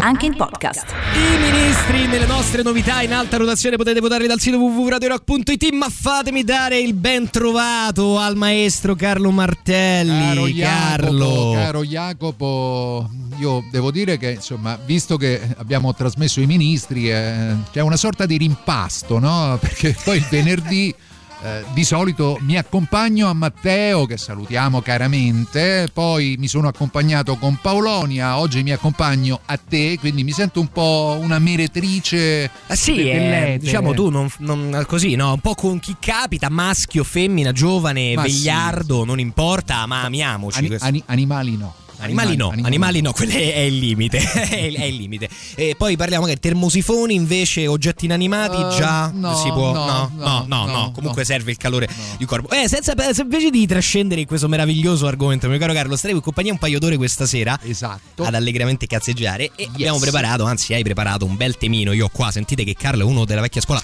Anche 0.00 0.26
in 0.26 0.36
podcast. 0.36 0.94
I 1.14 1.38
ministri 1.38 2.06
nelle 2.06 2.26
nostre 2.26 2.62
novità 2.62 3.02
in 3.02 3.12
alta 3.12 3.36
rotazione 3.36 3.76
potete 3.76 3.98
votarli 4.00 4.28
dal 4.28 4.38
sito 4.38 4.56
www.radiorock.it 4.58 5.72
ma 5.72 5.88
fatemi 5.88 6.44
dare 6.44 6.78
il 6.78 6.94
ben 6.94 7.28
trovato 7.30 8.18
al 8.18 8.36
maestro 8.36 8.94
Carlo 8.94 9.30
Martelli. 9.32 10.54
Caro 10.56 10.96
Carlo. 10.96 11.24
Jacopo, 11.24 11.52
caro 11.52 11.84
Jacopo, 11.84 13.10
io 13.38 13.64
devo 13.70 13.90
dire 13.90 14.18
che 14.18 14.30
insomma, 14.30 14.78
visto 14.84 15.16
che 15.16 15.40
abbiamo 15.56 15.92
trasmesso 15.92 16.40
i 16.40 16.46
ministri, 16.46 17.10
eh, 17.10 17.56
c'è 17.72 17.80
una 17.80 17.96
sorta 17.96 18.24
di 18.24 18.36
rimpasto, 18.36 19.18
no? 19.18 19.58
Perché 19.60 19.96
poi 20.04 20.18
il 20.18 20.26
venerdì 20.30 20.94
eh, 21.42 21.64
di 21.72 21.84
solito 21.84 22.38
mi 22.40 22.56
accompagno 22.56 23.28
a 23.28 23.32
Matteo, 23.32 24.06
che 24.06 24.16
salutiamo 24.16 24.80
caramente, 24.80 25.88
poi 25.92 26.36
mi 26.38 26.48
sono 26.48 26.68
accompagnato 26.68 27.36
con 27.36 27.58
Paolonia, 27.60 28.38
oggi 28.38 28.62
mi 28.62 28.72
accompagno 28.72 29.40
a 29.46 29.56
te, 29.56 29.96
quindi 29.98 30.24
mi 30.24 30.32
sento 30.32 30.60
un 30.60 30.68
po' 30.68 31.16
una 31.20 31.38
meretrice. 31.38 32.50
Ah, 32.66 32.74
sì, 32.74 33.08
eh, 33.08 33.58
diciamo 33.60 33.94
tu 33.94 34.10
non, 34.10 34.28
non- 34.38 34.84
così, 34.86 35.14
no? 35.14 35.32
Un 35.34 35.40
po' 35.40 35.54
con 35.54 35.78
chi 35.80 35.96
capita, 35.98 36.48
maschio, 36.48 37.04
femmina, 37.04 37.52
giovane, 37.52 38.14
Ma 38.14 38.24
sì, 38.24 38.28
vegliardo, 38.32 39.04
non 39.04 39.20
importa, 39.20 39.86
ma 39.86 40.02
amiamoci. 40.02 40.58
Ani- 40.58 40.76
ani- 40.80 41.02
animali 41.06 41.56
no. 41.56 41.74
Animali 42.00 42.36
no, 42.36 42.54
animali 42.62 43.00
no, 43.00 43.12
quello 43.12 43.32
è 43.32 43.58
il 43.58 43.76
limite, 43.78 44.18
è 44.48 44.56
il 44.56 44.74
è 44.76 44.84
il 44.84 44.94
limite. 44.94 45.28
E 45.56 45.74
poi 45.76 45.96
parliamo 45.96 46.26
che 46.26 46.36
termosifoni 46.36 47.14
invece, 47.14 47.66
oggetti 47.66 48.04
inanimati, 48.04 48.56
Uh, 48.58 48.76
già 48.76 49.10
no, 49.12 49.34
si 49.36 49.48
può... 49.50 49.72
no, 49.72 49.84
No, 49.88 50.10
no, 50.14 50.44
no, 50.46 50.66
no, 50.66 50.66
no, 50.66 50.90
comunque 50.92 51.22
no. 51.22 51.26
serve 51.26 51.50
il 51.50 51.56
calore 51.56 51.88
di 52.16 52.24
corpo. 52.24 52.50
Eh, 52.50 52.68
senza, 52.68 52.94
se 53.12 53.22
invece 53.22 53.50
di 53.50 53.66
trascendere 53.66 54.20
in 54.20 54.26
questo 54.26 54.48
meraviglioso 54.48 55.06
argomento, 55.06 55.48
mio 55.48 55.58
caro 55.58 55.72
Carlo, 55.72 55.96
starei 55.96 56.14
in 56.16 56.22
compagnia 56.22 56.52
un 56.52 56.58
paio 56.58 56.78
d'ore 56.78 56.96
questa 56.96 57.26
sera 57.26 57.58
Esatto. 57.62 58.22
ad 58.22 58.34
allegramente 58.34 58.86
cazzeggiare 58.86 59.50
e 59.56 59.64
abbiamo 59.72 59.96
Yes. 59.96 60.02
preparato, 60.02 60.44
anzi 60.44 60.74
hai 60.74 60.82
preparato 60.82 61.24
un 61.24 61.36
bel 61.36 61.56
temino, 61.56 61.92
io 61.92 62.06
ho 62.06 62.10
qua, 62.12 62.30
sentite 62.30 62.64
che 62.64 62.74
Carlo 62.74 63.02
è 63.02 63.04
uno 63.04 63.24
della 63.24 63.40
vecchia 63.40 63.60
scuola, 63.60 63.82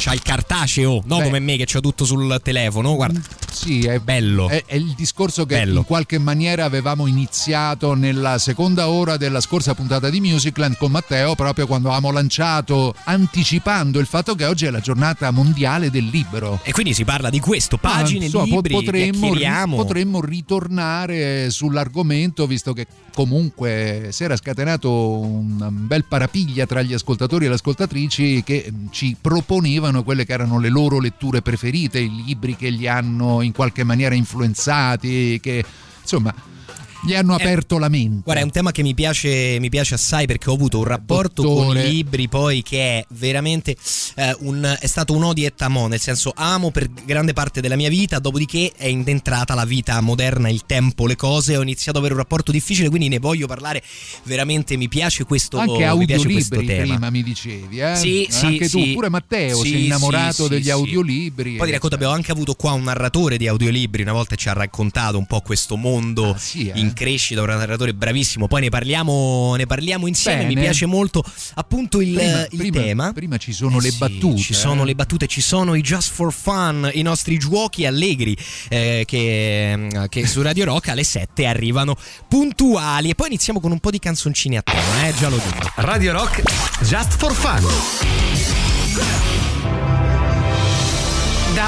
c'ha 0.00 0.12
il 0.14 0.22
cartaceo, 0.22 1.02
no 1.04 1.18
Beh. 1.18 1.24
come 1.24 1.38
me 1.40 1.56
che 1.56 1.66
c'ho 1.66 1.80
tutto 1.80 2.04
sul 2.04 2.40
telefono, 2.42 2.94
guarda, 2.96 3.20
Sì, 3.52 3.82
è 3.84 3.98
bello. 3.98 4.48
È, 4.48 4.64
è 4.64 4.76
il 4.76 4.94
discorso 4.96 5.44
che 5.44 5.56
Bello. 5.56 5.78
in 5.80 5.84
qualche 5.84 6.18
maniera 6.18 6.64
avevamo 6.64 7.06
iniziato 7.06 7.94
nella 7.94 8.38
seconda 8.38 8.88
ora 8.88 9.16
della 9.16 9.40
scorsa 9.40 9.74
puntata 9.74 10.08
di 10.08 10.20
Musicland 10.20 10.76
con 10.78 10.90
Matteo, 10.90 11.34
proprio 11.34 11.66
quando 11.66 11.88
avevamo 11.90 12.12
lanciato, 12.12 12.94
anticipando 13.04 13.98
il 13.98 14.06
fatto 14.06 14.34
che 14.34 14.46
oggi 14.46 14.66
è 14.66 14.70
la 14.70 14.80
giornata 14.80 15.30
mondiale 15.30 15.90
del 15.90 16.06
libro. 16.06 16.60
E 16.62 16.72
quindi 16.72 16.94
si 16.94 17.04
parla 17.04 17.28
di 17.28 17.40
questo, 17.40 17.76
pagine, 17.76 18.20
Ah, 18.22 18.24
insomma, 18.24 18.44
libri, 18.44 18.72
potremmo, 18.72 19.18
chiacchieriamo. 19.18 19.76
potremmo 19.76 20.20
ritornare 20.20 21.50
sull'argomento, 21.50 22.46
visto 22.46 22.72
che 22.72 22.86
comunque 23.12 24.08
si 24.12 24.22
era 24.24 24.36
scatenato 24.36 24.90
un 24.90 25.68
bel 25.86 26.04
parapiglia 26.04 26.64
tra 26.66 26.80
gli 26.82 26.94
ascoltatori 26.94 27.44
e 27.46 27.48
le 27.48 27.54
ascoltatrici 27.54 28.42
che 28.44 28.72
ci 28.90 29.16
proponevano 29.20 29.89
quelle 30.02 30.24
che 30.24 30.32
erano 30.32 30.58
le 30.58 30.68
loro 30.68 31.00
letture 31.00 31.42
preferite, 31.42 31.98
i 31.98 32.22
libri 32.24 32.56
che 32.56 32.70
li 32.70 32.88
hanno 32.88 33.42
in 33.42 33.52
qualche 33.52 33.84
maniera 33.84 34.14
influenzati, 34.14 35.38
che 35.40 35.64
insomma 36.00 36.32
gli 37.02 37.14
hanno 37.14 37.34
aperto 37.34 37.78
la 37.78 37.88
mente. 37.88 38.18
Eh, 38.18 38.22
Guarda, 38.24 38.42
è 38.42 38.44
un 38.44 38.50
tema 38.50 38.72
che 38.72 38.82
mi 38.82 38.94
piace, 38.94 39.58
mi 39.60 39.68
piace 39.68 39.94
assai 39.94 40.26
perché 40.26 40.50
ho 40.50 40.54
avuto 40.54 40.78
un 40.78 40.84
rapporto 40.84 41.42
con 41.42 41.54
Dottore. 41.68 41.86
i 41.86 41.90
libri 41.90 42.28
poi 42.28 42.62
che 42.62 42.98
è 42.98 43.04
veramente 43.10 43.76
eh, 44.16 44.36
un, 44.40 44.76
è 44.78 44.86
stato 44.86 45.14
un 45.14 45.24
odi 45.24 45.44
et 45.44 45.60
amò, 45.62 45.86
nel 45.86 46.00
senso 46.00 46.32
amo 46.34 46.70
per 46.70 46.88
grande 47.04 47.32
parte 47.32 47.60
della 47.60 47.76
mia 47.76 47.88
vita, 47.88 48.18
dopodiché 48.18 48.72
è 48.76 48.86
entrata 48.86 49.54
la 49.54 49.64
vita 49.64 50.00
moderna, 50.00 50.48
il 50.48 50.64
tempo, 50.66 51.06
le 51.06 51.16
cose, 51.16 51.56
ho 51.56 51.62
iniziato 51.62 51.90
ad 51.92 52.04
avere 52.04 52.14
un 52.14 52.20
rapporto 52.20 52.52
difficile, 52.52 52.88
quindi 52.88 53.08
ne 53.08 53.18
voglio 53.18 53.46
parlare 53.46 53.82
veramente, 54.24 54.76
mi 54.76 54.88
piace 54.88 55.24
questo, 55.24 55.58
Anche 55.58 55.92
mi 55.94 56.06
piace 56.06 56.28
questo 56.28 56.62
tema. 56.62 56.82
prima 56.82 57.10
mi 57.10 57.22
dicevi, 57.22 57.78
eh? 57.80 57.96
Sì, 57.96 58.26
sì, 58.30 58.44
Anche 58.46 58.68
tu, 58.68 58.82
sì. 58.82 58.92
pure 58.92 59.08
Matteo, 59.08 59.62
Sì, 59.62 59.70
sei 59.70 59.84
innamorato 59.86 60.44
sì, 60.44 60.48
degli 60.50 60.64
sì, 60.64 60.70
audiolibri. 60.70 61.56
Poi 61.56 61.66
ti 61.66 61.72
racconto, 61.72 61.94
abbiamo 61.96 62.14
anche 62.14 62.30
avuto 62.32 62.54
qua 62.54 62.72
un 62.72 62.82
narratore 62.82 63.36
di 63.36 63.46
audiolibri, 63.48 64.02
una 64.02 64.12
volta 64.12 64.36
ci 64.36 64.48
ha 64.48 64.52
raccontato 64.52 65.18
un 65.18 65.26
po' 65.26 65.40
questo 65.40 65.76
mondo 65.76 66.32
Ah, 66.32 66.38
sì, 66.38 66.68
eh? 66.68 66.78
In 66.90 66.94
crescita, 66.94 67.40
un 67.40 67.48
narratore 67.48 67.94
bravissimo, 67.94 68.46
poi 68.46 68.62
ne 68.62 68.68
parliamo, 68.68 69.54
ne 69.56 69.66
parliamo 69.66 70.06
insieme, 70.06 70.44
mi 70.44 70.54
Bene. 70.54 70.66
piace 70.66 70.86
molto 70.86 71.24
appunto 71.54 72.00
il, 72.00 72.12
Prima- 72.14 72.42
il 72.50 72.56
prima- 72.58 72.80
tema. 72.80 73.12
prima 73.12 73.36
ci 73.38 73.52
sono 73.52 73.78
Eh 73.78 73.82
le 73.82 73.90
sì, 73.90 73.98
battute, 73.98 74.36
Ci 74.40 74.54
sono 74.54 74.82
eh. 74.82 74.86
le 74.86 74.94
battute, 74.94 75.26
ci 75.26 75.40
sono 75.40 75.74
i 75.74 75.80
just 75.80 76.12
for 76.12 76.32
fun, 76.32 76.90
i 76.92 77.02
nostri 77.02 77.38
giochi 77.38 77.86
allegri 77.86 78.36
eh, 78.68 79.04
che, 79.06 80.06
che 80.08 80.26
su 80.26 80.42
Radio 80.42 80.64
Rock 80.66 80.88
alle 80.88 81.04
7 81.04 81.46
arrivano 81.46 81.96
puntuali. 82.28 83.10
E 83.10 83.14
poi 83.14 83.28
iniziamo 83.28 83.60
con 83.60 83.70
un 83.72 83.78
po' 83.80 83.90
di 83.90 83.98
canzoncini 83.98 84.56
a 84.56 84.62
tema, 84.62 85.06
eh, 85.08 85.14
già 85.18 85.28
lo 85.28 85.36
dico. 85.36 85.70
Radio 85.76 86.12
Rock 86.12 86.42
Just 86.82 87.16
for 87.16 87.32
Fun. 87.32 87.68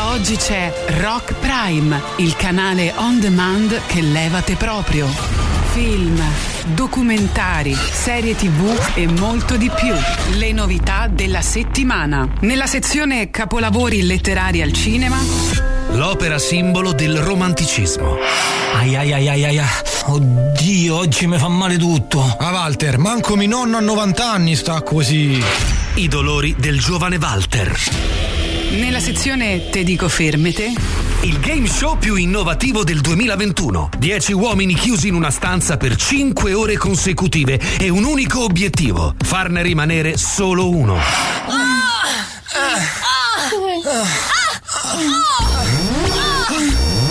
Da 0.02 0.08
oggi 0.08 0.34
c'è 0.34 0.72
Rock 1.00 1.32
Prime, 1.34 2.02
il 2.16 2.34
canale 2.34 2.92
on 2.96 3.20
demand 3.20 3.82
che 3.86 4.00
levate 4.00 4.56
proprio. 4.56 5.06
Film, 5.70 6.20
documentari, 6.74 7.72
serie 7.72 8.34
tv 8.34 8.76
e 8.94 9.06
molto 9.06 9.56
di 9.56 9.70
più. 9.70 9.94
Le 10.38 10.50
novità 10.50 11.06
della 11.06 11.40
settimana. 11.40 12.28
Nella 12.40 12.66
sezione 12.66 13.30
Capolavori 13.30 14.02
letterari 14.02 14.60
al 14.60 14.72
cinema, 14.72 15.18
L'opera 15.92 16.38
simbolo 16.38 16.92
del 16.92 17.18
romanticismo. 17.18 18.16
Ai 18.74 18.96
ai 18.96 19.12
ai 19.12 19.28
ai 19.28 19.44
ai. 19.44 19.60
Oddio, 20.06 20.96
oggi 20.96 21.28
mi 21.28 21.38
fa 21.38 21.46
male 21.46 21.76
tutto. 21.76 22.20
Ah 22.40 22.50
Walter, 22.50 22.98
manco 22.98 23.36
mio 23.36 23.46
nonno 23.46 23.76
a 23.76 23.80
90 23.80 24.32
anni 24.32 24.56
sta 24.56 24.82
così. 24.82 25.40
I 25.94 26.08
dolori 26.08 26.56
del 26.58 26.80
giovane 26.80 27.18
Walter. 27.18 28.41
Nella 28.78 29.00
sezione 29.00 29.68
Te 29.70 29.82
dico 29.82 30.08
fermete, 30.08 30.72
Il 31.22 31.38
game 31.38 31.66
show 31.66 31.96
più 31.98 32.16
innovativo 32.16 32.84
del 32.84 33.00
2021. 33.00 33.90
10 33.98 34.32
uomini 34.32 34.74
chiusi 34.74 35.08
in 35.08 35.14
una 35.14 35.30
stanza 35.30 35.76
per 35.76 35.96
5 35.96 36.52
ore 36.52 36.76
consecutive 36.76 37.60
e 37.78 37.88
un 37.88 38.04
unico 38.04 38.42
obiettivo: 38.42 39.14
farne 39.24 39.62
rimanere 39.62 40.16
solo 40.16 40.68
uno. 40.68 40.98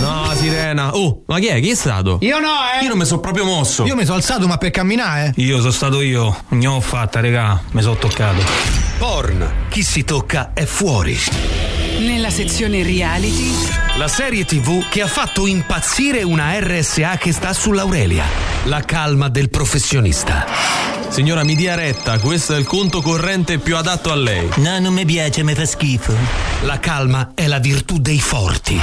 No, 0.00 0.32
sirena. 0.34 0.94
Oh, 0.94 1.22
ma 1.26 1.38
chi 1.38 1.46
è? 1.46 1.60
Chi 1.60 1.70
è 1.70 1.74
stato? 1.74 2.18
Io 2.20 2.38
no, 2.38 2.48
eh. 2.78 2.82
Io 2.82 2.88
non 2.88 2.98
mi 2.98 3.04
sono 3.04 3.20
proprio 3.20 3.44
mosso. 3.44 3.84
Io 3.84 3.94
mi 3.94 4.04
sono 4.04 4.16
alzato 4.16 4.46
ma 4.46 4.58
per 4.58 4.70
camminare, 4.70 5.32
eh. 5.36 5.42
Io 5.42 5.58
sono 5.58 5.70
stato 5.70 6.00
io. 6.00 6.44
Ne 6.48 6.66
ho 6.66 6.80
fatta, 6.80 7.20
regà. 7.20 7.60
Mi 7.70 7.82
sono 7.82 7.96
toccato. 7.96 8.81
Porn. 9.02 9.66
Chi 9.68 9.82
si 9.82 10.04
tocca 10.04 10.52
è 10.54 10.64
fuori. 10.64 11.18
nella 11.98 12.30
sezione 12.30 12.84
reality, 12.84 13.52
La 13.96 14.06
serie 14.06 14.44
TV 14.44 14.88
che 14.88 15.02
ha 15.02 15.08
fatto 15.08 15.48
impazzire 15.48 16.22
una 16.22 16.56
RSA 16.60 17.16
che 17.16 17.32
sta 17.32 17.52
sull'Aurelia. 17.52 18.24
La 18.66 18.80
calma 18.82 19.28
del 19.28 19.50
professionista. 19.50 20.46
Signora, 21.08 21.42
mi 21.42 21.56
dia 21.56 21.74
retta. 21.74 22.20
Questo 22.20 22.54
è 22.54 22.58
il 22.58 22.64
conto 22.64 23.02
corrente 23.02 23.58
più 23.58 23.76
adatto 23.76 24.12
a 24.12 24.14
lei. 24.14 24.48
No, 24.58 24.78
non 24.78 24.94
mi 24.94 25.04
piace, 25.04 25.42
mi 25.42 25.54
fa 25.54 25.64
schifo. 25.64 26.14
La 26.60 26.78
calma 26.78 27.32
è 27.34 27.48
la 27.48 27.58
virtù 27.58 27.98
dei 27.98 28.20
forti. 28.20 28.80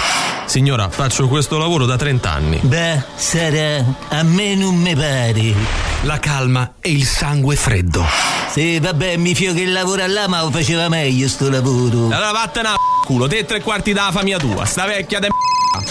Signora, 0.47 0.90
faccio 0.90 1.29
questo 1.29 1.58
lavoro 1.58 1.85
da 1.85 1.96
30 1.96 2.29
anni. 2.29 2.59
Beh, 2.62 3.03
sarà. 3.16 3.85
A 4.09 4.24
me 4.24 4.53
non 4.56 4.75
mi 4.75 4.94
pare. 4.94 5.53
La 6.02 6.19
calma 6.19 6.74
è 6.81 6.90
il 6.90 7.06
sangue 7.06 7.56
freddo. 7.56 8.38
Sì, 8.51 8.79
vabbè, 8.79 9.17
mi 9.17 9.35
fio 9.35 9.53
che 9.53 9.65
lavora 9.65 10.07
là, 10.07 10.27
ma 10.27 10.41
lo 10.41 10.49
faceva 10.49 10.89
meglio 10.89 11.27
sto 11.27 11.49
lavoro. 11.49 12.05
Allora 12.05 12.31
vattene 12.31 12.67
a 12.69 12.75
culo, 13.05 13.27
te 13.27 13.45
tre 13.45 13.61
quarti 13.61 13.93
dalla 13.93 14.11
famiglia 14.11 14.37
tua. 14.37 14.65
Sta 14.65 14.85
vecchia 14.85 15.19
de 15.19 15.28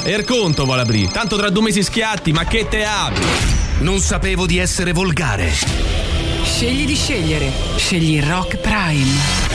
e 0.03 0.13
il 0.13 0.25
conto 0.25 0.65
vuole 0.65 0.83
aprire. 0.83 1.11
Tanto 1.13 1.37
tra 1.37 1.51
due 1.51 1.63
mesi 1.63 1.83
schiatti, 1.83 2.33
ma 2.33 2.45
che 2.45 2.67
te 2.69 2.85
apri? 2.85 3.25
Non 3.81 4.01
sapevo 4.01 4.45
di 4.45 4.59
essere 4.59 4.93
volgare. 4.93 5.53
scegli 6.43 6.85
di 6.85 6.97
scegliere. 6.97 7.53
Scegli 7.77 8.21
Rock 8.21 8.57
Prime. 8.57 9.48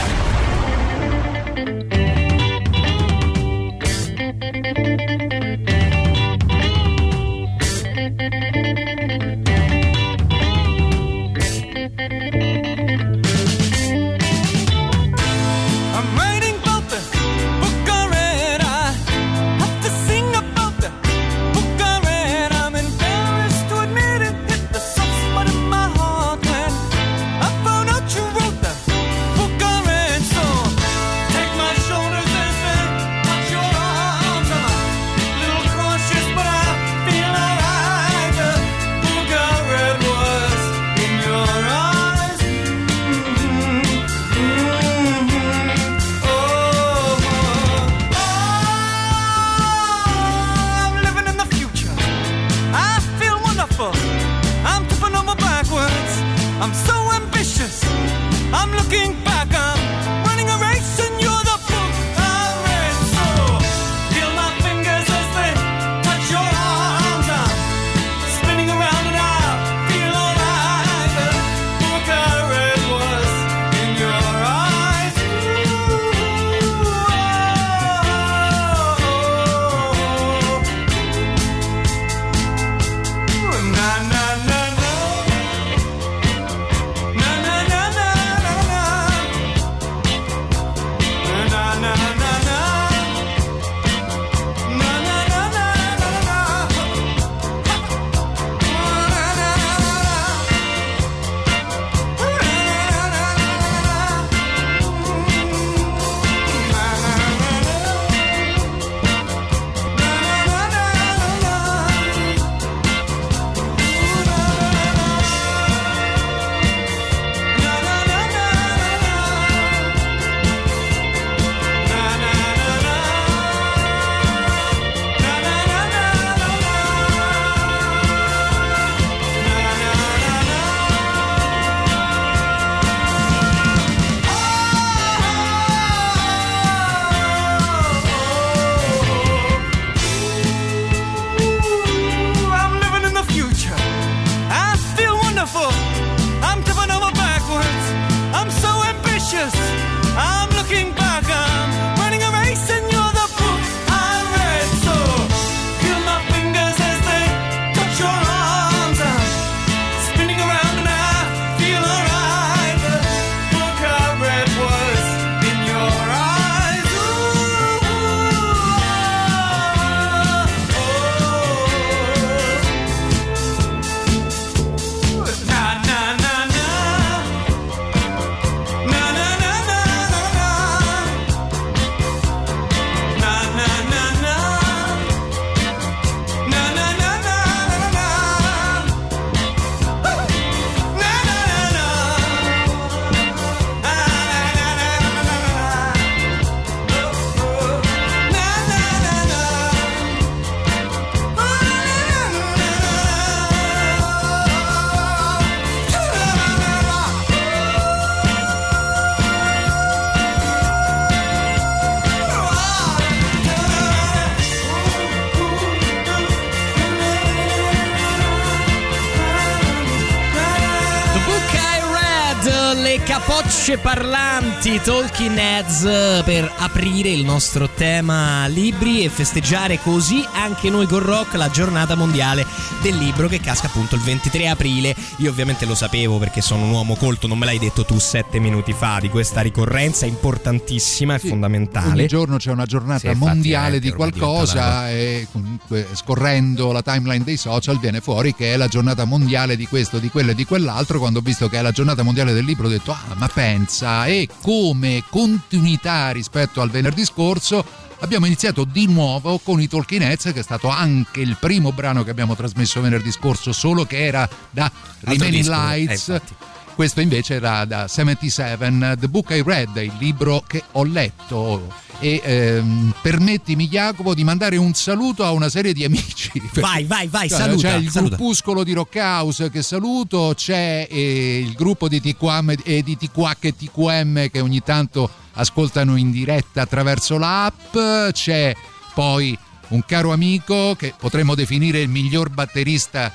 Talking 224.78 225.36
Heads 225.36 225.82
per 226.24 226.53
aprire 226.64 227.10
il 227.10 227.24
nostro 227.24 227.68
tema 227.68 228.46
libri 228.46 229.04
e 229.04 229.10
festeggiare 229.10 229.78
così 229.80 230.26
anche 230.32 230.70
noi 230.70 230.86
con 230.86 231.00
Rock 231.00 231.34
la 231.34 231.50
giornata 231.50 231.94
mondiale 231.94 232.46
del 232.80 232.96
libro 232.96 233.28
che 233.28 233.38
casca 233.38 233.66
appunto 233.66 233.96
il 233.96 234.00
23 234.00 234.48
aprile. 234.48 234.96
Io 235.18 235.30
ovviamente 235.30 235.66
lo 235.66 235.74
sapevo 235.74 236.16
perché 236.16 236.40
sono 236.40 236.64
un 236.64 236.70
uomo 236.70 236.94
colto, 236.94 237.26
non 237.26 237.36
me 237.36 237.44
l'hai 237.44 237.58
detto 237.58 237.84
tu 237.84 237.98
sette 237.98 238.38
minuti 238.38 238.72
fa 238.72 238.96
di 238.98 239.10
questa 239.10 239.42
ricorrenza 239.42 240.06
importantissima 240.06 241.16
e 241.16 241.18
fondamentale. 241.18 241.90
Ogni 241.90 242.06
giorno 242.06 242.38
c'è 242.38 242.50
una 242.50 242.64
giornata 242.64 243.12
Sì, 243.12 243.18
mondiale 243.18 243.76
eh, 243.76 243.80
di 243.80 243.92
qualcosa 243.92 244.88
e 244.90 245.28
comunque 245.30 245.88
scorrendo 245.92 246.72
la 246.72 246.80
timeline 246.82 247.24
dei 247.24 247.36
social 247.36 247.78
viene 247.78 248.00
fuori 248.00 248.34
che 248.34 248.54
è 248.54 248.56
la 248.56 248.68
giornata 248.68 249.04
mondiale 249.04 249.54
di 249.54 249.66
questo, 249.66 249.98
di 249.98 250.08
quello 250.08 250.30
e 250.30 250.34
di 250.34 250.46
quell'altro. 250.46 250.98
Quando 250.98 251.18
ho 251.18 251.22
visto 251.22 251.46
che 251.50 251.58
è 251.58 251.62
la 251.62 251.72
giornata 251.72 252.02
mondiale 252.02 252.32
del 252.32 252.46
libro 252.46 252.68
ho 252.68 252.70
detto 252.70 252.92
ah 252.92 253.14
ma 253.16 253.28
pensa 253.28 254.06
e 254.06 254.28
come 254.40 255.04
continuità 255.10 256.10
rispetto 256.10 256.52
al 256.60 256.70
venerdì 256.70 257.04
scorso 257.04 257.64
abbiamo 258.00 258.26
iniziato 258.26 258.64
di 258.64 258.86
nuovo 258.86 259.38
con 259.38 259.60
i 259.60 259.68
Talking 259.68 260.02
Heads 260.02 260.32
che 260.32 260.40
è 260.40 260.42
stato 260.42 260.68
anche 260.68 261.20
il 261.20 261.36
primo 261.38 261.72
brano 261.72 262.02
che 262.02 262.10
abbiamo 262.10 262.34
trasmesso 262.34 262.80
venerdì 262.80 263.10
scorso 263.10 263.52
solo 263.52 263.84
che 263.84 264.04
era 264.04 264.28
da 264.50 264.70
disco, 265.00 265.24
eh, 265.24 265.42
Lights 265.42 266.06
infatti. 266.08 266.34
Questo 266.74 267.00
invece 267.00 267.34
era 267.34 267.64
da 267.64 267.88
77, 267.88 268.96
The 268.98 269.08
Book 269.08 269.30
I 269.30 269.42
Read, 269.44 269.76
il 269.76 269.92
libro 269.98 270.42
che 270.46 270.62
ho 270.72 270.84
letto. 270.84 271.82
E 272.00 272.20
ehm, 272.22 272.92
permettimi, 273.00 273.68
Jacopo, 273.68 274.14
di 274.14 274.24
mandare 274.24 274.56
un 274.56 274.74
saluto 274.74 275.24
a 275.24 275.30
una 275.30 275.48
serie 275.48 275.72
di 275.72 275.84
amici. 275.84 276.30
Vai, 276.54 276.84
vai, 276.84 277.06
vai, 277.06 277.28
Cioè, 277.28 277.38
saluta. 277.38 277.68
C'è 277.68 277.76
il 277.76 277.90
saluta. 277.90 278.16
gruppuscolo 278.16 278.64
di 278.64 278.72
Rock 278.72 278.96
House 278.96 279.50
che 279.50 279.62
saluto, 279.62 280.32
c'è 280.36 280.86
eh, 280.90 281.38
il 281.38 281.52
gruppo 281.54 281.88
di 281.88 282.00
TQM 282.00 282.54
e 282.64 282.82
di 282.82 282.96
TQH 282.96 283.36
e 283.40 283.56
TQM 283.56 284.30
che 284.30 284.40
ogni 284.40 284.62
tanto 284.62 285.08
ascoltano 285.34 285.96
in 285.96 286.10
diretta 286.10 286.62
attraverso 286.62 287.16
l'app, 287.18 287.76
c'è 288.12 288.54
poi 288.92 289.36
un 289.68 289.84
caro 289.86 290.12
amico 290.12 290.74
che 290.76 290.92
potremmo 290.98 291.34
definire 291.34 291.80
il 291.80 291.88
miglior 291.88 292.28
batterista 292.28 293.12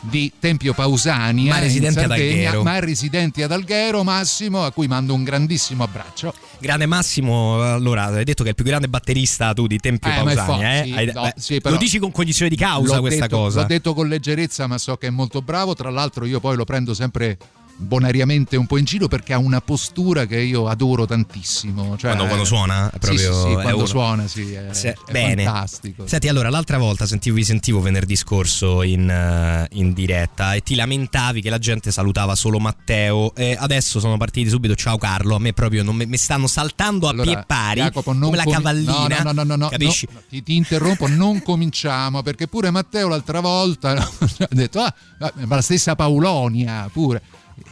di 0.00 0.32
Tempio 0.38 0.74
Pausania 0.74 1.54
Ma 1.54 1.58
residente 1.58 2.02
ad 2.04 2.10
Alghero. 2.10 2.62
ma 2.62 2.78
residenti 2.78 3.42
ad 3.42 3.50
Alghero 3.52 4.04
Massimo 4.04 4.64
a 4.64 4.70
cui 4.70 4.86
mando 4.86 5.12
un 5.14 5.24
grandissimo 5.24 5.82
abbraccio 5.84 6.32
Grande 6.60 6.86
Massimo, 6.86 7.62
allora 7.62 8.04
hai 8.06 8.24
detto 8.24 8.42
che 8.42 8.48
è 8.48 8.50
il 8.50 8.54
più 8.56 8.64
grande 8.64 8.88
batterista 8.88 9.52
tu 9.54 9.66
di 9.66 9.78
Tempio 9.78 10.10
Eh, 10.10 10.14
Pausania, 10.14 10.82
eh? 10.84 10.92
Hai- 10.92 11.12
no, 11.12 11.22
beh, 11.22 11.34
sì, 11.36 11.60
però- 11.60 11.74
lo 11.74 11.80
dici 11.80 11.98
con 11.98 12.10
cognizione 12.10 12.48
di 12.50 12.56
causa 12.56 12.98
questa 13.00 13.26
detto- 13.26 13.36
cosa? 13.36 13.60
L'ho 13.60 13.66
detto 13.66 13.94
con 13.94 14.08
leggerezza, 14.08 14.66
ma 14.66 14.76
so 14.78 14.96
che 14.96 15.06
è 15.06 15.10
molto 15.10 15.40
bravo. 15.40 15.74
Tra 15.74 15.88
l'altro, 15.90 16.24
io 16.24 16.40
poi 16.40 16.56
lo 16.56 16.64
prendo 16.64 16.94
sempre 16.94 17.38
bonariamente 17.80 18.56
un 18.56 18.66
po' 18.66 18.76
in 18.76 18.84
giro 18.84 19.06
perché 19.08 19.32
ha 19.32 19.38
una 19.38 19.60
postura 19.60 20.26
che 20.26 20.38
io 20.40 20.66
adoro 20.68 21.06
tantissimo. 21.06 21.96
Cioè, 21.96 22.10
Quando- 22.10 22.26
quando 22.26 22.44
suona? 22.44 22.88
È 22.88 22.92
Sì, 22.94 22.98
proprio- 22.98 23.32
sì, 23.34 23.40
sì, 23.40 23.48
è 23.48 23.52
quando 23.54 23.76
uno. 23.76 23.86
suona, 23.86 24.26
sì, 24.28 24.52
è, 24.52 24.68
Se- 24.72 24.92
è 25.06 25.12
bene. 25.12 25.44
fantastico. 25.44 26.06
Senti, 26.06 26.28
allora, 26.28 26.50
l'altra 26.50 26.78
volta 26.78 27.06
sentivo, 27.06 27.36
vi 27.36 27.44
sentivo 27.44 27.80
venerdì 27.80 28.16
scorso 28.16 28.82
in, 28.82 29.08
eh, 29.08 29.66
in 29.72 29.92
diretta 29.92 30.54
e 30.54 30.60
ti 30.62 30.74
lamentavi 30.74 31.40
che 31.40 31.50
la 31.50 31.58
gente 31.58 31.90
salutava 31.92 32.34
solo 32.34 32.58
Matteo. 32.58 33.34
E 33.34 33.56
adesso 33.58 34.00
sono 34.00 34.16
partiti 34.16 34.48
subito. 34.48 34.74
Ciao 34.74 34.98
Carlo, 34.98 35.36
a 35.36 35.38
me 35.38 35.52
proprio 35.52 35.82
non 35.84 35.94
mi, 35.96 36.16
stanno 36.16 36.46
saltando 36.48 37.06
a 37.06 37.10
Allora, 37.10 37.24
pie 37.32 37.44
pari 37.46 37.80
Jacopo, 37.80 38.12
come 38.12 38.36
la 38.36 38.44
cavallina. 38.44 39.22
No, 39.22 39.30
no, 39.30 39.32
no, 39.32 39.42
no, 39.44 39.56
no, 39.56 39.68
capisci? 39.68 40.08
no, 40.12 40.20
ti, 40.28 40.42
ti 40.42 40.56
interrompo, 40.56 41.06
non 41.06 41.40
cominciamo 41.44 42.22
perché 42.22 42.48
pure 42.48 42.70
Matteo 42.70 43.06
l'altra 43.08 43.40
volta 43.40 43.90
ha 43.96 44.48
detto: 44.50 44.80
Ah, 44.80 44.92
ma 45.46 45.54
la 45.56 45.62
stessa 45.62 45.94
Paulonia 45.94 46.88
pure. 46.92 47.22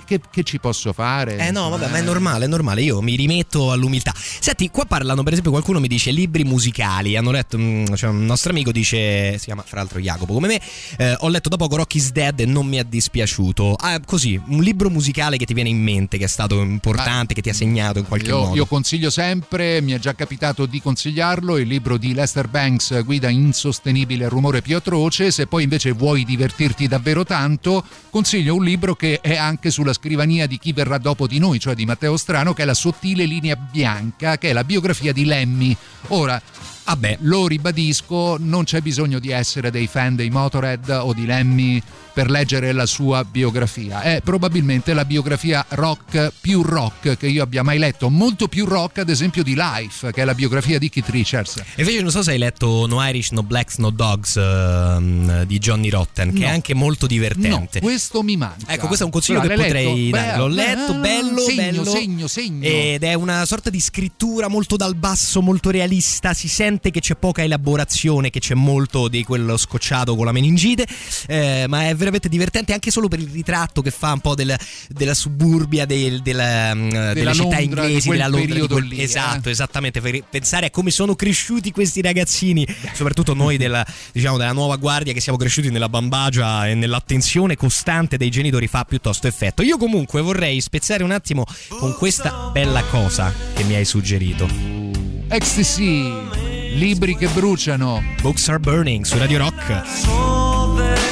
Che, 0.06 0.20
che 0.30 0.44
ci 0.44 0.60
posso 0.60 0.92
fare? 0.92 1.36
Eh 1.36 1.50
no, 1.50 1.68
vabbè, 1.68 1.88
ma 1.88 1.98
è 1.98 2.02
normale, 2.02 2.44
è 2.44 2.48
normale, 2.48 2.80
io 2.82 3.00
mi 3.00 3.16
rimetto 3.16 3.72
all'umiltà. 3.72 4.14
Senti, 4.16 4.70
qua 4.70 4.84
parlano, 4.84 5.22
per 5.22 5.32
esempio, 5.32 5.50
qualcuno 5.50 5.80
mi 5.80 5.88
dice 5.88 6.12
libri 6.12 6.44
musicali. 6.44 7.16
Hanno 7.16 7.32
letto, 7.32 7.58
mm, 7.58 7.86
cioè 7.94 8.10
un 8.10 8.24
nostro 8.24 8.52
amico 8.52 8.70
dice, 8.70 9.36
si 9.38 9.46
chiama 9.46 9.62
fra 9.66 9.78
l'altro 9.78 9.98
Jacopo 9.98 10.32
come 10.32 10.46
me, 10.46 10.60
eh, 10.98 11.16
ho 11.18 11.28
letto 11.28 11.48
da 11.48 11.56
poco 11.56 11.74
Rocky's 11.76 12.12
Dead 12.12 12.38
e 12.38 12.46
non 12.46 12.66
mi 12.66 12.76
è 12.76 12.84
dispiaciuto. 12.84 13.74
Ah, 13.74 14.00
così, 14.00 14.40
un 14.46 14.62
libro 14.62 14.90
musicale 14.90 15.36
che 15.36 15.44
ti 15.44 15.54
viene 15.54 15.70
in 15.70 15.82
mente, 15.82 16.18
che 16.18 16.24
è 16.24 16.28
stato 16.28 16.60
importante, 16.62 17.34
che 17.34 17.42
ti 17.42 17.48
ha 17.48 17.54
segnato 17.54 17.98
in 17.98 18.06
qualche 18.06 18.28
Io, 18.28 18.38
modo. 18.38 18.54
io 18.54 18.66
consiglio 18.66 19.10
sempre, 19.10 19.80
mi 19.80 19.90
è 19.92 19.98
già 19.98 20.14
capitato 20.14 20.66
di 20.66 20.80
consigliarlo, 20.80 21.56
il 21.56 21.66
libro 21.66 21.96
di 21.96 22.14
Lester 22.14 22.46
Banks, 22.46 23.02
Guida 23.04 23.28
insostenibile 23.28 24.24
al 24.24 24.30
rumore 24.30 24.62
più 24.62 24.76
atroce. 24.76 25.32
Se 25.32 25.48
poi 25.48 25.64
invece 25.64 25.90
vuoi 25.90 26.24
divertirti 26.24 26.86
davvero 26.86 27.24
tanto, 27.24 27.82
consiglio 28.10 28.54
un 28.54 28.62
libro 28.64 28.94
che 28.94 29.20
è 29.20 29.36
anche 29.36 29.70
sulla 29.70 29.92
scrivania 29.96 30.46
di 30.46 30.58
chi 30.58 30.72
verrà 30.72 30.98
dopo 30.98 31.26
di 31.26 31.38
noi, 31.38 31.58
cioè 31.58 31.74
di 31.74 31.86
Matteo 31.86 32.16
Strano, 32.16 32.52
che 32.52 32.62
è 32.62 32.64
La 32.66 32.74
sottile 32.74 33.24
linea 33.24 33.56
bianca, 33.56 34.38
che 34.38 34.50
è 34.50 34.52
la 34.52 34.64
biografia 34.64 35.12
di 35.12 35.24
Lemmy. 35.24 35.76
Ora, 36.08 36.40
Vabbè, 36.86 37.18
lo 37.22 37.48
ribadisco, 37.48 38.36
non 38.38 38.62
c'è 38.62 38.80
bisogno 38.80 39.18
di 39.18 39.30
essere 39.32 39.72
dei 39.72 39.88
fan 39.88 40.14
dei 40.14 40.30
Motorhead 40.30 40.88
o 40.88 41.12
di 41.12 41.26
Lemmy 41.26 41.82
per 42.16 42.30
leggere 42.30 42.72
la 42.72 42.86
sua 42.86 43.24
biografia. 43.24 44.00
È 44.00 44.22
probabilmente 44.24 44.94
la 44.94 45.04
biografia 45.04 45.62
rock 45.68 46.32
più 46.40 46.62
rock 46.62 47.14
che 47.18 47.26
io 47.26 47.42
abbia 47.42 47.62
mai 47.62 47.76
letto, 47.76 48.08
molto 48.08 48.48
più 48.48 48.64
rock 48.64 49.00
ad 49.00 49.10
esempio 49.10 49.42
di 49.42 49.54
Life, 49.54 50.12
che 50.12 50.22
è 50.22 50.24
la 50.24 50.32
biografia 50.32 50.78
di 50.78 50.88
Keith 50.88 51.10
Richards. 51.10 51.56
E 51.58 51.82
invece 51.82 52.00
non 52.00 52.10
so 52.10 52.22
se 52.22 52.30
hai 52.30 52.38
letto 52.38 52.86
No 52.86 53.06
Irish, 53.06 53.32
No 53.32 53.42
Blacks, 53.42 53.76
No 53.76 53.90
Dogs 53.90 54.36
ehm, 54.36 55.42
di 55.44 55.58
Johnny 55.58 55.90
Rotten, 55.90 56.32
che 56.32 56.38
No. 56.38 56.46
è 56.46 56.48
anche 56.48 56.72
molto 56.72 57.04
No, 57.04 57.08
divertente. 57.08 57.80
questo 57.80 58.22
mi 58.22 58.38
manca. 58.38 58.72
Ecco, 58.72 58.86
questo 58.86 59.02
è 59.02 59.06
un 59.06 59.12
consiglio 59.12 59.40
Allora, 59.40 59.54
che 59.56 59.62
potrei 59.62 60.10
letto? 60.10 60.16
dare. 60.16 60.38
L'ho 60.38 60.46
letto, 60.48 60.94
bello, 60.94 61.38
segno, 61.40 61.82
bello. 61.82 61.84
segno, 61.84 62.26
segno. 62.28 62.66
Ed 62.66 63.02
è 63.02 63.12
una 63.12 63.44
sorta 63.44 63.68
di 63.68 63.78
scrittura 63.78 64.48
molto 64.48 64.76
dal 64.76 64.94
basso, 64.96 65.42
molto 65.42 65.68
realista. 65.68 66.32
Si 66.32 66.48
sente 66.48 66.90
che 66.90 67.00
c'è 67.00 67.14
poca 67.14 67.42
elaborazione, 67.42 68.30
che 68.30 68.40
c'è 68.40 68.54
molto 68.54 69.08
di 69.08 69.22
quello 69.22 69.58
scocciato 69.58 70.16
con 70.16 70.24
la 70.24 70.32
meningite. 70.32 70.86
eh, 71.26 71.66
ma 71.68 71.80
è 71.88 71.94
veramente 71.94 72.04
divertente 72.10 72.72
anche 72.72 72.90
solo 72.90 73.08
per 73.08 73.18
il 73.20 73.28
ritratto 73.28 73.82
che 73.82 73.90
fa 73.90 74.12
un 74.12 74.20
po' 74.20 74.34
del- 74.34 74.56
della 74.88 75.14
suburbia, 75.14 75.84
del- 75.86 76.22
della, 76.22 76.74
mm, 76.74 76.90
delle 77.12 77.32
città 77.34 77.58
inglesi, 77.58 78.06
quel 78.08 78.18
della 78.18 78.28
Londra. 78.28 78.66
quel- 78.66 78.84
lì, 78.86 78.98
eh. 78.98 79.02
esatto, 79.02 79.48
esattamente. 79.48 80.00
Per 80.00 80.24
pensare 80.30 80.66
a 80.66 80.70
come 80.70 80.90
sono 80.90 81.14
cresciuti 81.14 81.70
questi 81.72 82.00
ragazzini, 82.02 82.66
soprattutto 82.92 83.34
noi 83.34 83.56
della, 83.58 83.84
diciamo, 84.12 84.36
della 84.36 84.52
nuova 84.52 84.76
guardia 84.76 85.12
che 85.12 85.20
siamo 85.20 85.38
cresciuti 85.38 85.70
nella 85.70 85.88
bambagia 85.88 86.68
e 86.68 86.74
nell'attenzione 86.74 87.56
costante 87.56 88.16
dei 88.16 88.30
genitori 88.30 88.66
fa 88.66 88.84
piuttosto 88.84 89.26
effetto. 89.26 89.62
Io 89.62 89.76
comunque 89.78 90.20
vorrei 90.20 90.60
spezzare 90.60 91.02
un 91.02 91.10
attimo 91.10 91.44
con 91.68 91.94
questa 91.94 92.50
bella 92.52 92.82
cosa 92.84 93.32
che 93.54 93.62
mi 93.64 93.74
hai 93.74 93.84
suggerito. 93.84 94.48
Ecstasy, 95.28 96.08
libri 96.76 97.16
che 97.16 97.28
bruciano. 97.28 98.02
Books 98.22 98.48
are 98.48 98.58
burning 98.58 99.04
su 99.04 99.18
Radio 99.18 99.38
Rock. 99.38 101.05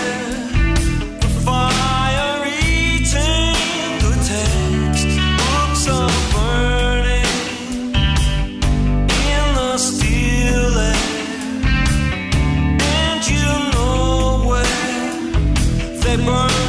They 16.16 16.63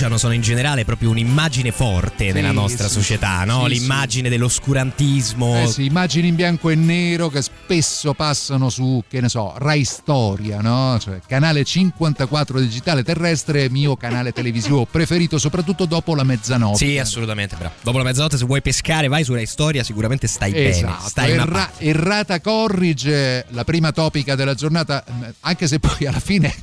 bruciano 0.00 0.16
sono 0.16 0.32
in 0.32 0.40
generale 0.40 0.84
proprio 0.86 1.10
un'immagine 1.10 1.72
forte 1.72 2.28
Sì, 2.28 2.32
nella 2.32 2.52
nostra 2.52 2.88
sì, 2.88 2.94
società, 2.94 3.44
no? 3.44 3.64
sì, 3.64 3.74
L'immagine 3.74 4.28
dell'oscurantismo. 4.30 5.62
Eh 5.62 5.66
sì, 5.66 5.84
immagini 5.84 6.28
in 6.28 6.36
bianco 6.36 6.70
e 6.70 6.74
nero 6.74 7.28
che 7.28 7.42
spesso 7.42 8.14
passano 8.14 8.70
su, 8.70 9.02
che 9.06 9.20
ne 9.20 9.28
so, 9.28 9.52
Rai 9.58 9.84
Storia, 9.84 10.60
no? 10.60 10.98
Cioè, 10.98 11.20
canale 11.26 11.64
54 11.64 12.60
digitale 12.60 13.02
terrestre, 13.02 13.68
mio 13.68 13.96
canale 13.96 14.32
televisivo 14.32 14.86
preferito, 14.90 15.38
soprattutto 15.38 15.84
dopo 15.84 16.14
la 16.14 16.24
mezzanotte. 16.24 16.78
Sì, 16.78 16.98
assolutamente, 16.98 17.56
bravo. 17.56 17.74
Dopo 17.82 17.98
la 17.98 18.04
mezzanotte, 18.04 18.38
se 18.38 18.44
vuoi 18.46 18.62
pescare, 18.62 19.08
vai 19.08 19.22
su 19.24 19.34
Rai 19.34 19.46
Storia, 19.46 19.82
sicuramente 19.84 20.26
stai 20.26 20.52
bene. 20.52 20.68
Esatto, 20.68 21.08
Stai 21.08 21.32
una 21.32 21.42
Erra- 21.42 21.70
errata 21.76 22.40
corrige 22.40 23.44
la 23.50 23.64
prima 23.64 23.92
topica 23.92 24.34
della 24.34 24.54
giornata, 24.54 25.04
anche 25.40 25.66
se 25.68 25.78
poi 25.78 26.06
alla 26.06 26.20
fine 26.20 26.54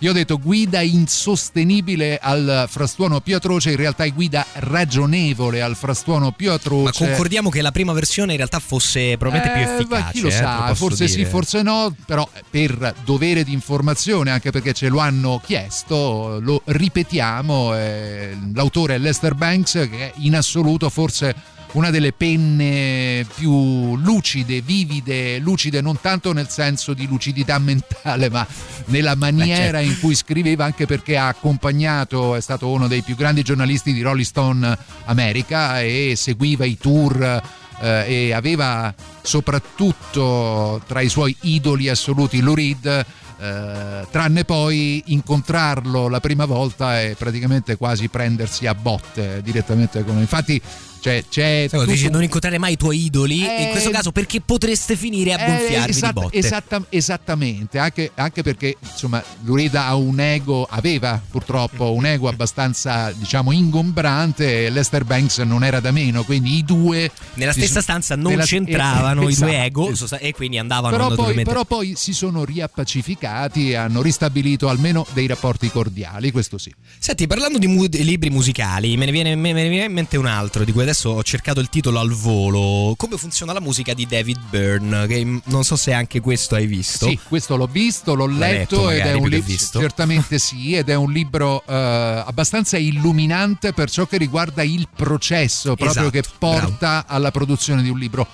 io 0.00 0.10
ho 0.10 0.12
detto 0.14 0.38
guida 0.38 0.80
insostenibile 0.82 2.18
al 2.20 2.66
frastuono 2.68 3.20
più 3.20 3.34
atroce, 3.36 3.70
in 3.70 3.76
realtà 3.76 4.04
è 4.04 4.12
guida 4.12 4.44
ragionevole 4.54 5.62
al 5.62 5.74
frastuono 5.76 6.32
più 6.32 6.48
Ma 6.48 6.54
atroce. 6.54 7.04
concordiamo 7.06 7.48
che 7.50 7.62
la 7.62 7.72
prima 7.72 7.92
versione 7.92 8.32
in 8.32 8.36
realtà 8.36 8.58
fosse 8.58 9.16
probabilmente 9.16 9.58
più 9.58 9.68
Eh, 9.70 9.74
efficace. 9.74 10.02
ma 10.04 10.10
chi 10.10 10.20
lo 10.20 10.28
eh, 10.28 10.30
sa, 10.32 10.56
posso 10.60 10.74
forse 10.74 11.08
sì, 11.08 11.16
dire. 11.16 11.28
forse 11.30 11.62
no, 11.62 11.94
però 12.04 12.28
per 12.50 12.94
dovere 13.04 13.42
di 13.44 13.52
informazione, 13.52 14.30
anche 14.30 14.50
perché 14.50 14.72
ce 14.72 14.88
lo 14.88 14.98
hanno 14.98 15.40
chiesto, 15.44 16.38
lo 16.40 16.60
ripetiamo, 16.64 17.74
eh, 17.76 18.36
l'autore 18.54 18.96
è 18.96 18.98
Lester 18.98 19.34
Banks 19.34 19.72
che 19.90 20.12
in 20.16 20.36
assoluto 20.36 20.90
forse 20.90 21.34
una 21.72 21.90
delle 21.90 22.12
penne 22.12 23.26
più 23.34 23.96
lucide, 23.96 24.60
vivide, 24.60 25.38
lucide 25.38 25.80
non 25.80 26.00
tanto 26.00 26.32
nel 26.32 26.48
senso 26.48 26.94
di 26.94 27.06
lucidità 27.06 27.58
mentale, 27.60 28.30
ma 28.30 28.46
nella 28.86 29.14
maniera 29.14 29.78
certo. 29.78 29.90
in 29.92 30.00
cui 30.00 30.14
scriveva, 30.14 30.64
anche 30.64 30.86
perché 30.86 31.16
ha 31.16 31.28
accompagnato, 31.28 32.34
è 32.34 32.40
stato 32.40 32.68
uno 32.68 32.88
dei 32.88 33.02
più 33.02 33.14
grandi 33.14 33.42
giornalisti 33.42 33.92
di 33.92 34.02
Rolling 34.02 34.26
Stone 34.26 34.78
America 35.04 35.80
e 35.80 36.14
seguiva 36.16 36.64
i 36.64 36.78
tour 36.78 37.42
eh, 37.80 38.04
e 38.06 38.32
aveva 38.32 38.94
soprattutto 39.22 40.80
tra 40.86 41.00
i 41.00 41.08
suoi 41.08 41.36
idoli 41.42 41.88
assoluti 41.88 42.40
Lou 42.40 42.54
Reed 42.54 43.04
eh, 43.38 44.06
tranne 44.10 44.44
poi 44.44 45.02
incontrarlo 45.06 46.08
la 46.08 46.20
prima 46.20 46.46
volta 46.46 47.02
e 47.02 47.16
praticamente 47.18 47.76
quasi 47.76 48.08
prendersi 48.08 48.66
a 48.66 48.74
botte 48.74 49.42
direttamente 49.42 50.02
con 50.04 50.18
infatti 50.18 50.60
cioè, 51.06 51.24
c'è 51.28 51.66
quando 51.68 51.86
tutto 51.86 51.96
dici 51.98 52.10
non 52.10 52.22
incontrare 52.22 52.58
mai 52.58 52.72
i 52.72 52.76
tuoi 52.76 53.04
idoli, 53.04 53.46
Eh, 53.46 53.62
in 53.64 53.70
questo 53.70 53.90
caso 53.90 54.10
perché 54.12 54.40
potreste 54.40 54.96
finire 54.96 55.32
a 55.34 55.40
eh, 55.40 55.46
gonfiarvi 55.46 55.90
esatt- 55.90 56.12
di 56.14 56.20
botte. 56.20 56.36
esatta- 56.38 56.84
esattamente, 56.88 57.78
anche, 57.78 58.10
anche 58.14 58.42
perché 58.42 58.76
insomma 58.80 59.22
Lurida 59.44 59.86
ha 59.86 59.94
un 59.94 60.18
ego, 60.20 60.66
aveva 60.68 61.20
purtroppo 61.30 61.92
un 61.92 62.06
ego 62.06 62.28
abbastanza 62.28 63.12
diciamo 63.12 63.52
ingombrante 63.52 64.66
e 64.66 64.70
Lester 64.70 65.04
Banks 65.04 65.38
non 65.38 65.62
era 65.64 65.80
da 65.80 65.90
meno, 65.92 66.24
quindi 66.24 66.56
i 66.56 66.64
due 66.64 67.10
Nella 67.34 67.52
stessa 67.52 67.74
so- 67.74 67.80
stanza 67.82 68.16
non 68.16 68.32
nella- 68.32 68.44
c'entravano 68.44 69.22
eh, 69.28 69.30
i 69.30 69.34
due 69.34 69.46
esatto, 69.48 69.64
ego 69.64 69.90
esatto. 69.90 70.22
e 70.22 70.32
quindi 70.32 70.58
andavano 70.58 70.96
Però 70.96 71.14
poi, 71.14 71.42
però 71.44 71.64
poi 71.64 71.94
si 71.96 72.12
sono 72.12 72.44
riappacificati 72.44 73.70
e 73.70 73.74
hanno 73.76 74.00
ristabilito 74.02 74.68
almeno 74.68 75.06
dei 75.12 75.26
rapporti 75.26 75.70
cordiali, 75.70 76.30
questo 76.30 76.56
sì. 76.58 76.72
Senti, 76.98 77.26
parlando 77.26 77.58
di, 77.58 77.66
mu- 77.66 77.86
libri 77.90 78.30
musicali, 78.30 78.96
me 78.96 79.04
ne, 79.06 79.10
viene, 79.10 79.34
me 79.34 79.52
ne 79.52 79.68
viene 79.68 79.84
in 79.86 79.92
mente 79.92 80.16
un 80.16 80.26
altro 80.26 80.64
di 80.64 80.72
cui 80.72 80.82
adesso 80.82 80.95
ho 81.04 81.22
cercato 81.22 81.60
il 81.60 81.68
titolo 81.68 81.98
al 81.98 82.10
volo. 82.10 82.94
Come 82.96 83.16
funziona 83.16 83.52
la 83.52 83.60
musica 83.60 83.94
di 83.94 84.06
David 84.06 84.38
Byrne? 84.48 85.06
Che 85.06 85.40
non 85.44 85.64
so 85.64 85.76
se 85.76 85.92
anche 85.92 86.20
questo 86.20 86.54
hai 86.54 86.66
visto. 86.66 87.06
Sì, 87.06 87.18
questo 87.28 87.56
l'ho 87.56 87.66
visto, 87.66 88.14
l'ho 88.14 88.26
letto, 88.26 88.88
letto 88.88 88.90
ed 88.90 89.00
è 89.00 89.12
un 89.12 89.28
libro 89.28 89.80
certamente 89.80 90.38
sì, 90.38 90.74
ed 90.74 90.88
è 90.88 90.94
un 90.94 91.12
libro 91.12 91.62
eh, 91.66 91.72
abbastanza 91.74 92.76
illuminante 92.76 93.72
per 93.72 93.90
ciò 93.90 94.06
che 94.06 94.16
riguarda 94.16 94.62
il 94.62 94.88
processo 94.94 95.74
proprio 95.74 96.08
Esatto, 96.08 96.10
che 96.10 96.22
porta 96.38 97.04
alla 97.06 97.30
produzione 97.30 97.82
di 97.82 97.88
un 97.88 97.98
libro. 97.98 98.26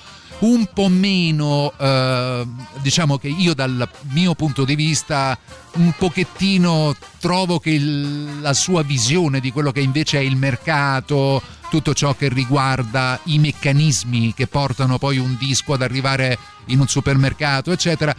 Un 0.43 0.67
po' 0.75 0.89
meno, 0.89 1.73
eh, 1.79 2.45
diciamo 2.81 3.17
che 3.17 3.29
io 3.29 3.55
dal 3.55 3.89
mio 4.11 4.35
punto 4.35 4.65
di 4.65 4.75
vista 4.75 5.39
un 5.75 5.93
pochettino 5.97 6.97
trovo 7.21 7.61
che 7.61 7.71
il- 7.71 8.41
la 8.41 8.53
sua 8.53 8.83
visione 8.83 9.39
di 9.39 9.53
quello 9.53 9.71
che 9.71 9.81
invece 9.81 10.19
è 10.19 10.23
il 10.23 10.35
mercato, 10.37 11.41
tutto 11.71 11.95
ciò 11.95 12.15
che 12.15 12.29
riguarda 12.29 13.21
i 13.27 13.39
meccanismi 13.39 14.35
che 14.35 14.49
portano 14.49 14.99
poi 14.99 15.19
un 15.19 15.37
disco 15.39 15.75
ad 15.75 15.83
arrivare 15.83 16.37
in 16.67 16.81
un 16.81 16.89
supermercato, 16.89 17.71
eccetera. 17.71 18.13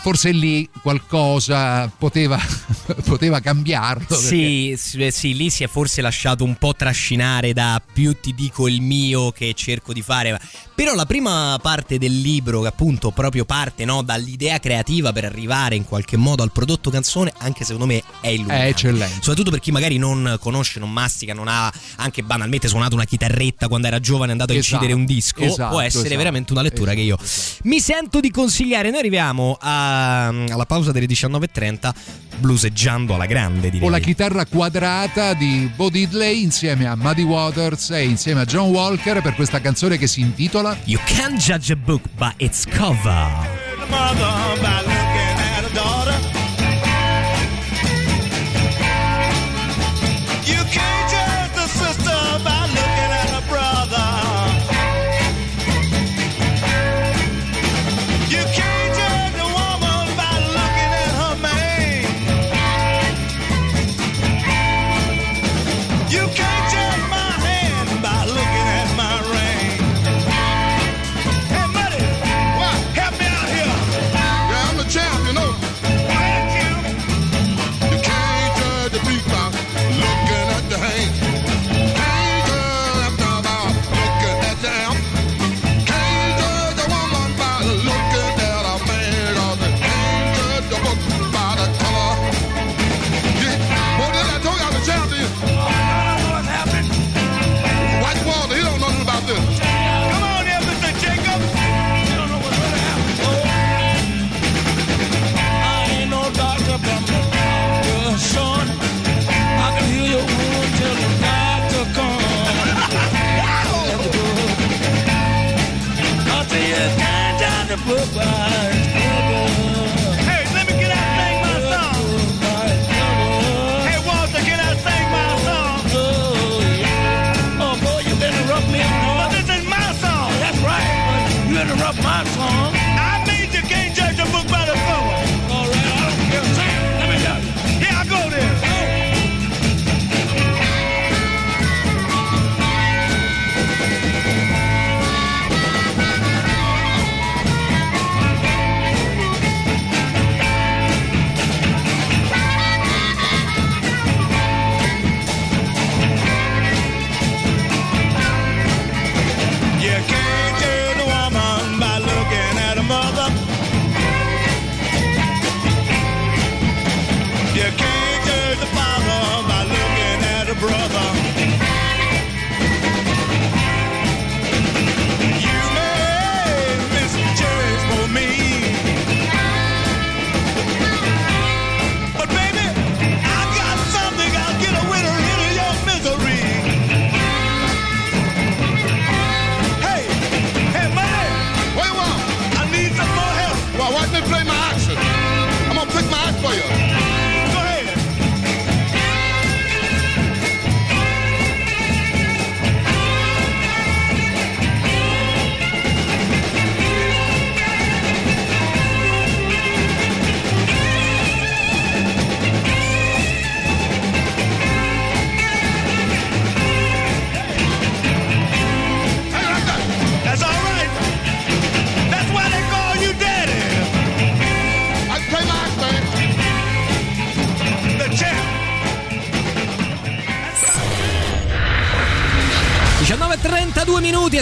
Forse 0.00 0.30
lì 0.30 0.66
qualcosa 0.80 1.86
poteva, 1.98 2.38
poteva 3.04 3.40
cambiarlo. 3.40 4.06
perché- 4.06 4.26
Sì, 4.26 4.74
sì, 4.78 5.10
sì, 5.10 5.36
lì 5.36 5.50
si 5.50 5.64
è 5.64 5.66
forse 5.68 6.00
lasciato 6.00 6.44
un 6.44 6.54
po' 6.54 6.74
trascinare 6.74 7.52
da 7.52 7.82
più 7.92 8.16
ti 8.18 8.32
dico 8.32 8.68
il 8.68 8.80
mio 8.80 9.32
che 9.32 9.52
cerco 9.54 9.92
di 9.92 10.00
fare. 10.00 10.40
Però 10.78 10.94
la 10.94 11.06
prima 11.06 11.58
parte 11.60 11.98
del 11.98 12.20
libro, 12.20 12.60
che 12.60 12.68
appunto 12.68 13.10
proprio 13.10 13.44
parte 13.44 13.84
no, 13.84 14.02
dall'idea 14.02 14.60
creativa 14.60 15.12
per 15.12 15.24
arrivare 15.24 15.74
in 15.74 15.84
qualche 15.84 16.16
modo 16.16 16.44
al 16.44 16.52
prodotto 16.52 16.88
canzone, 16.88 17.32
anche 17.38 17.64
secondo 17.64 17.84
me 17.84 18.00
è 18.20 18.28
illuminante. 18.28 18.64
È 18.64 18.68
eccellente. 18.68 19.14
Soprattutto 19.16 19.50
per 19.50 19.58
chi 19.58 19.72
magari 19.72 19.98
non 19.98 20.36
conosce, 20.38 20.78
non 20.78 20.92
mastica, 20.92 21.34
non 21.34 21.48
ha 21.48 21.70
anche 21.96 22.22
banalmente 22.22 22.68
suonato 22.68 22.94
una 22.94 23.06
chitarretta 23.06 23.66
quando 23.66 23.88
era 23.88 23.98
giovane 23.98 24.26
e 24.26 24.28
è 24.28 24.32
andato 24.32 24.52
a 24.52 24.54
Esatto, 24.54 24.74
incidere 24.76 24.96
un 24.96 25.04
disco, 25.04 25.42
esatto, 25.42 25.70
può 25.70 25.80
essere 25.80 26.04
esatto, 26.04 26.16
veramente 26.16 26.52
una 26.52 26.62
lettura 26.62 26.94
che 26.94 27.00
io 27.00 27.18
esatto. 27.20 27.62
mi 27.64 27.80
sento 27.80 28.20
di 28.20 28.30
consigliare. 28.30 28.90
Noi 28.90 29.00
arriviamo 29.00 29.56
a- 29.60 30.28
alla 30.28 30.64
pausa 30.66 30.92
delle 30.92 31.06
19.30 31.06 31.92
bluseggiando 32.38 33.14
alla 33.16 33.26
grande 33.26 33.68
direi. 33.68 33.84
o 33.84 33.90
la 33.90 33.98
chitarra 33.98 34.46
quadrata 34.46 35.34
di 35.34 35.68
Bo 35.74 35.90
Diddley 35.90 36.40
insieme 36.40 36.86
a 36.86 36.94
Muddy 36.94 37.22
Waters 37.24 37.90
e 37.90 38.04
insieme 38.04 38.42
a 38.42 38.44
John 38.44 38.68
Walker 38.68 39.20
per 39.22 39.34
questa 39.34 39.60
canzone 39.60 39.98
che 39.98 40.06
si 40.06 40.20
intitola 40.20 40.67
You 40.86 40.98
can't 40.98 41.40
judge 41.40 41.70
a 41.70 41.76
book 41.76 42.02
by 42.18 42.34
its 42.38 42.64
cover. 42.66 43.08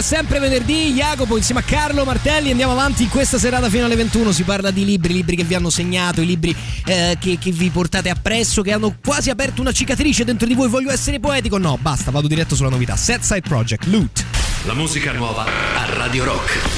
Sempre 0.07 0.39
venerdì. 0.39 0.93
Jacopo 0.93 1.35
insieme 1.35 1.59
a 1.59 1.63
Carlo 1.63 2.05
Martelli 2.05 2.49
andiamo 2.49 2.71
avanti 2.71 3.03
in 3.03 3.09
questa 3.09 3.37
serata 3.37 3.69
fino 3.69 3.83
alle 3.83 3.97
21. 3.97 4.31
Si 4.31 4.43
parla 4.43 4.71
di 4.71 4.85
libri, 4.85 5.11
libri 5.11 5.35
che 5.35 5.43
vi 5.43 5.53
hanno 5.53 5.69
segnato, 5.69 6.21
i 6.21 6.25
libri 6.25 6.55
eh, 6.85 7.17
che, 7.19 7.37
che 7.37 7.51
vi 7.51 7.69
portate 7.69 8.09
appresso, 8.09 8.61
che 8.61 8.71
hanno 8.71 8.95
quasi 9.03 9.29
aperto 9.29 9.59
una 9.59 9.73
cicatrice 9.73 10.23
dentro 10.23 10.47
di 10.47 10.53
voi. 10.53 10.69
Voglio 10.69 10.91
essere 10.91 11.19
poetico? 11.19 11.57
No, 11.57 11.77
basta, 11.81 12.09
vado 12.09 12.29
diretto 12.29 12.55
sulla 12.55 12.69
novità. 12.69 12.95
Set 12.95 13.21
Side 13.21 13.41
Project, 13.41 13.85
Loot. 13.87 14.23
La 14.63 14.73
musica 14.73 15.11
nuova 15.11 15.43
a 15.43 15.93
Radio 15.93 16.23
Rock. 16.23 16.76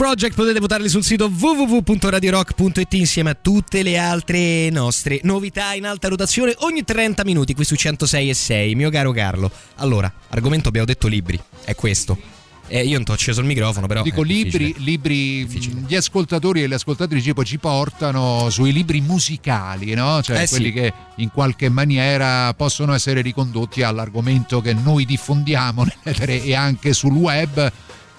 Project 0.00 0.34
potete 0.34 0.60
votarli 0.60 0.88
sul 0.88 1.04
sito 1.04 1.26
www.radiorock.it 1.30 2.94
insieme 2.94 3.28
a 3.28 3.36
tutte 3.38 3.82
le 3.82 3.98
altre 3.98 4.70
nostre 4.70 5.20
novità 5.24 5.74
in 5.74 5.84
alta 5.84 6.08
rotazione 6.08 6.54
ogni 6.60 6.84
30 6.84 7.22
minuti 7.22 7.52
qui 7.52 7.66
su 7.66 7.74
106 7.74 8.30
e 8.30 8.32
6. 8.32 8.74
Mio 8.76 8.88
caro 8.88 9.12
Carlo. 9.12 9.50
Allora, 9.74 10.10
argomento 10.30 10.68
abbiamo 10.68 10.86
detto 10.86 11.06
libri, 11.06 11.38
è 11.64 11.74
questo. 11.74 12.16
Eh, 12.68 12.82
io 12.82 12.94
non 12.94 13.04
ti 13.04 13.10
ho 13.10 13.14
acceso 13.14 13.40
il 13.40 13.46
microfono, 13.46 13.86
però. 13.86 14.00
Dico 14.00 14.22
libri, 14.22 14.74
libri 14.78 15.44
gli 15.44 15.94
ascoltatori 15.94 16.62
e 16.62 16.66
le 16.66 16.76
ascoltatrici 16.76 17.34
poi 17.34 17.44
ci 17.44 17.58
portano 17.58 18.48
sui 18.48 18.72
libri 18.72 19.02
musicali, 19.02 19.92
no? 19.92 20.22
Cioè 20.22 20.44
Eh, 20.44 20.48
quelli 20.48 20.68
sì. 20.68 20.72
che 20.72 20.92
in 21.16 21.30
qualche 21.30 21.68
maniera 21.68 22.54
possono 22.54 22.94
essere 22.94 23.20
ricondotti 23.20 23.82
all'argomento 23.82 24.62
che 24.62 24.72
noi 24.72 25.04
diffondiamo 25.04 25.84
e 26.24 26.54
anche 26.54 26.94
sul 26.94 27.12
web 27.12 27.70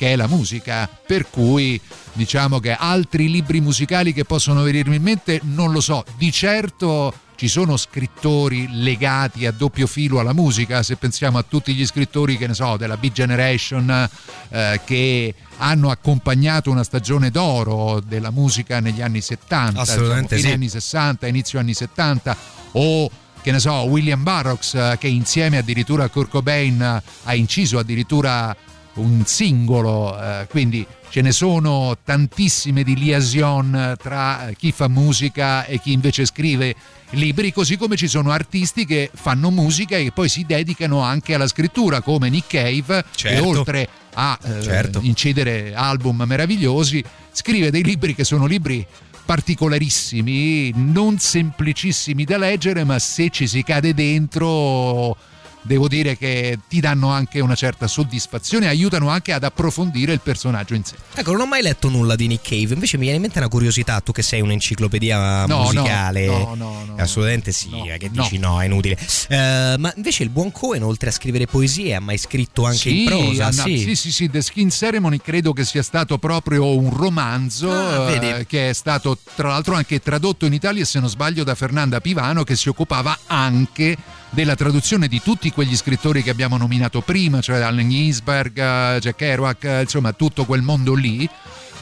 che 0.02 0.14
è 0.14 0.16
la 0.16 0.26
musica, 0.26 0.90
per 1.06 1.30
cui 1.30 1.80
diciamo 2.14 2.58
che 2.58 2.74
altri 2.74 3.30
libri 3.30 3.62
musicali 3.62 4.14
che 4.14 4.26
possono 4.26 4.64
venirmi 4.64 4.96
in 4.96 5.04
mente 5.04 5.40
non 5.44 5.72
lo 5.72 5.80
so, 5.80 6.04
di 6.18 6.32
certo 6.32 7.14
ci 7.36 7.48
sono 7.48 7.78
scrittori 7.78 8.68
legati 8.82 9.46
a 9.46 9.52
doppio 9.52 9.86
filo 9.86 10.20
alla 10.20 10.34
musica, 10.34 10.82
se 10.82 10.96
pensiamo 10.96 11.38
a 11.38 11.44
tutti 11.48 11.76
gli 11.76 11.86
scrittori 11.86 12.36
che 12.36 12.48
ne 12.48 12.56
so, 12.56 12.78
della 12.78 12.98
Big 12.98 13.12
Generation 13.12 14.10
eh, 14.50 14.82
che 14.84 15.36
hanno 15.58 15.92
accompagnato 15.92 16.72
una 16.72 16.84
stagione 16.84 17.30
d'oro 17.30 18.00
della 18.00 18.32
musica 18.32 18.80
negli 18.80 19.04
anni 19.04 19.22
70, 19.22 19.82
Assolutamente 19.82 20.34
diciamo, 20.36 20.56
fine 20.56 20.68
sì. 20.68 20.74
anni 20.74 20.82
60, 20.82 21.28
inizio 21.28 21.60
anni 21.60 21.74
70 21.76 22.38
o 22.72 23.12
che 23.44 23.52
ne 23.52 23.60
so, 23.60 23.74
William 23.84 24.24
Burroughs 24.24 24.74
eh, 24.74 24.98
che 25.00 25.08
insieme 25.08 25.60
addirittura 25.60 26.06
a 26.06 26.10
Kurt 26.10 26.30
Cobain 26.30 26.82
eh, 26.82 27.04
ha 27.24 27.36
inciso 27.36 27.78
addirittura 27.78 28.56
un 28.96 29.24
singolo, 29.26 30.20
eh, 30.20 30.48
quindi 30.50 30.86
ce 31.10 31.22
ne 31.22 31.32
sono 31.32 31.98
tantissime 32.04 32.84
di 32.84 32.96
liaison 32.96 33.74
eh, 33.76 33.96
tra 34.02 34.48
eh, 34.50 34.56
chi 34.56 34.72
fa 34.72 34.88
musica 34.88 35.66
e 35.66 35.80
chi 35.80 35.92
invece 35.92 36.26
scrive 36.26 36.76
libri, 37.12 37.52
così 37.52 37.78
come 37.78 37.98
ci 37.98 38.08
sono 38.08 38.32
artisti 38.32 38.86
che 38.86 39.10
fanno 39.14 39.50
musica 39.52 39.98
e 39.98 40.12
poi 40.12 40.30
si 40.30 40.46
dedicano 40.46 41.02
anche 41.02 41.34
alla 41.34 41.48
scrittura, 41.48 42.02
come 42.02 42.30
Nick 42.30 42.48
Cave, 42.50 43.04
che 43.04 43.18
Certo. 43.18 43.48
oltre 43.48 43.88
a 44.14 44.38
eh, 44.42 44.62
Certo. 44.62 45.00
incidere 45.04 45.74
album 45.74 46.24
meravigliosi, 46.26 47.04
scrive 47.32 47.72
dei 47.72 47.84
libri 47.84 48.16
che 48.16 48.24
sono 48.24 48.46
libri 48.46 48.86
particolarissimi, 49.24 50.72
non 50.76 51.18
semplicissimi 51.20 52.24
da 52.26 52.38
leggere, 52.38 52.84
ma 52.84 53.00
se 53.00 53.30
ci 53.30 53.48
si 53.48 53.64
cade 53.64 53.94
dentro 53.94 55.16
devo 55.64 55.88
dire 55.88 56.18
che 56.18 56.58
ti 56.68 56.80
danno 56.80 57.10
anche 57.12 57.40
una 57.40 57.56
certa 57.56 57.88
soddisfazione, 57.88 58.68
aiutano 58.68 59.10
anche 59.10 59.32
ad 59.34 59.44
approfondire 59.44 60.14
il 60.14 60.20
personaggio 60.22 60.74
in 60.74 60.84
sé. 60.84 60.96
Ecco, 61.14 61.32
non 61.32 61.42
ho 61.42 61.46
mai 61.46 61.62
letto 61.62 61.90
nulla 61.90 62.16
di 62.16 62.28
Nick 62.28 62.48
Cave, 62.50 62.74
invece 62.74 62.98
mi 62.98 63.04
viene 63.04 63.18
in 63.18 63.22
mente 63.22 63.38
una 63.40 63.48
curiosità, 63.48 64.00
tu 64.02 64.12
che 64.12 64.22
sei 64.24 64.42
un'enciclopedia 64.42 65.46
No, 65.46 65.60
musicale. 65.64 66.26
no, 66.26 66.56
no, 66.56 66.84
no, 66.86 66.96
Assolutamente 66.98 67.52
sì, 67.52 67.70
eh, 67.88 67.98
che 67.98 68.10
dici 68.10 68.38
no, 68.38 68.60
è 68.62 68.66
inutile. 68.66 68.98
Eh, 69.28 69.76
ma 69.78 69.92
invece 69.96 70.24
il 70.24 70.30
buon 70.30 70.52
Cohen, 70.52 70.84
oltre 70.84 71.10
a 71.10 71.12
scrivere 71.12 71.46
poesie, 71.46 71.96
ha 71.96 72.00
mai 72.00 72.18
scritto 72.18 72.66
anche 72.66 72.90
in 72.90 73.06
prosa? 73.06 73.46
Anna- 73.48 73.64
sì. 73.64 73.78
sì, 73.78 73.96
sì, 73.96 74.12
sì, 74.12 74.30
The 74.30 74.42
Skin 74.42 74.70
Ceremony 74.70 75.18
credo 75.20 75.54
che 75.54 75.64
sia 75.66 75.84
stato 75.84 76.18
proprio 76.18 76.76
un 76.78 76.96
romanzo 76.96 77.72
Ah, 77.72 78.06
vedi. 78.06 78.46
che 78.46 78.70
è 78.70 78.74
stato 78.74 79.18
tra 79.36 79.50
l'altro 79.50 79.76
anche 79.76 80.00
tradotto 80.00 80.46
in 80.46 80.54
Italia, 80.54 80.86
se 80.86 81.00
non 81.00 81.10
sbaglio, 81.10 81.44
da 81.44 81.56
Fernanda 81.56 82.00
Pivano 82.02 82.44
che 82.44 82.56
si 82.56 82.70
occupava 82.70 83.18
anche 83.28 83.96
della 84.30 84.56
traduzione 84.56 85.08
di 85.08 85.22
tutti 85.22 85.51
quegli 85.52 85.76
scrittori 85.76 86.24
che 86.24 86.30
abbiamo 86.30 86.58
nominato 86.58 87.02
prima, 87.02 87.42
cioè 87.42 87.60
Allen 87.60 87.90
Ginsberg, 87.90 88.58
eh, 88.58 89.00
Jack 89.00 89.16
Kerouac, 89.16 89.64
eh, 89.64 89.82
insomma 89.82 90.14
tutto 90.14 90.46
quel 90.46 90.62
mondo 90.62 90.94
lì 90.94 91.28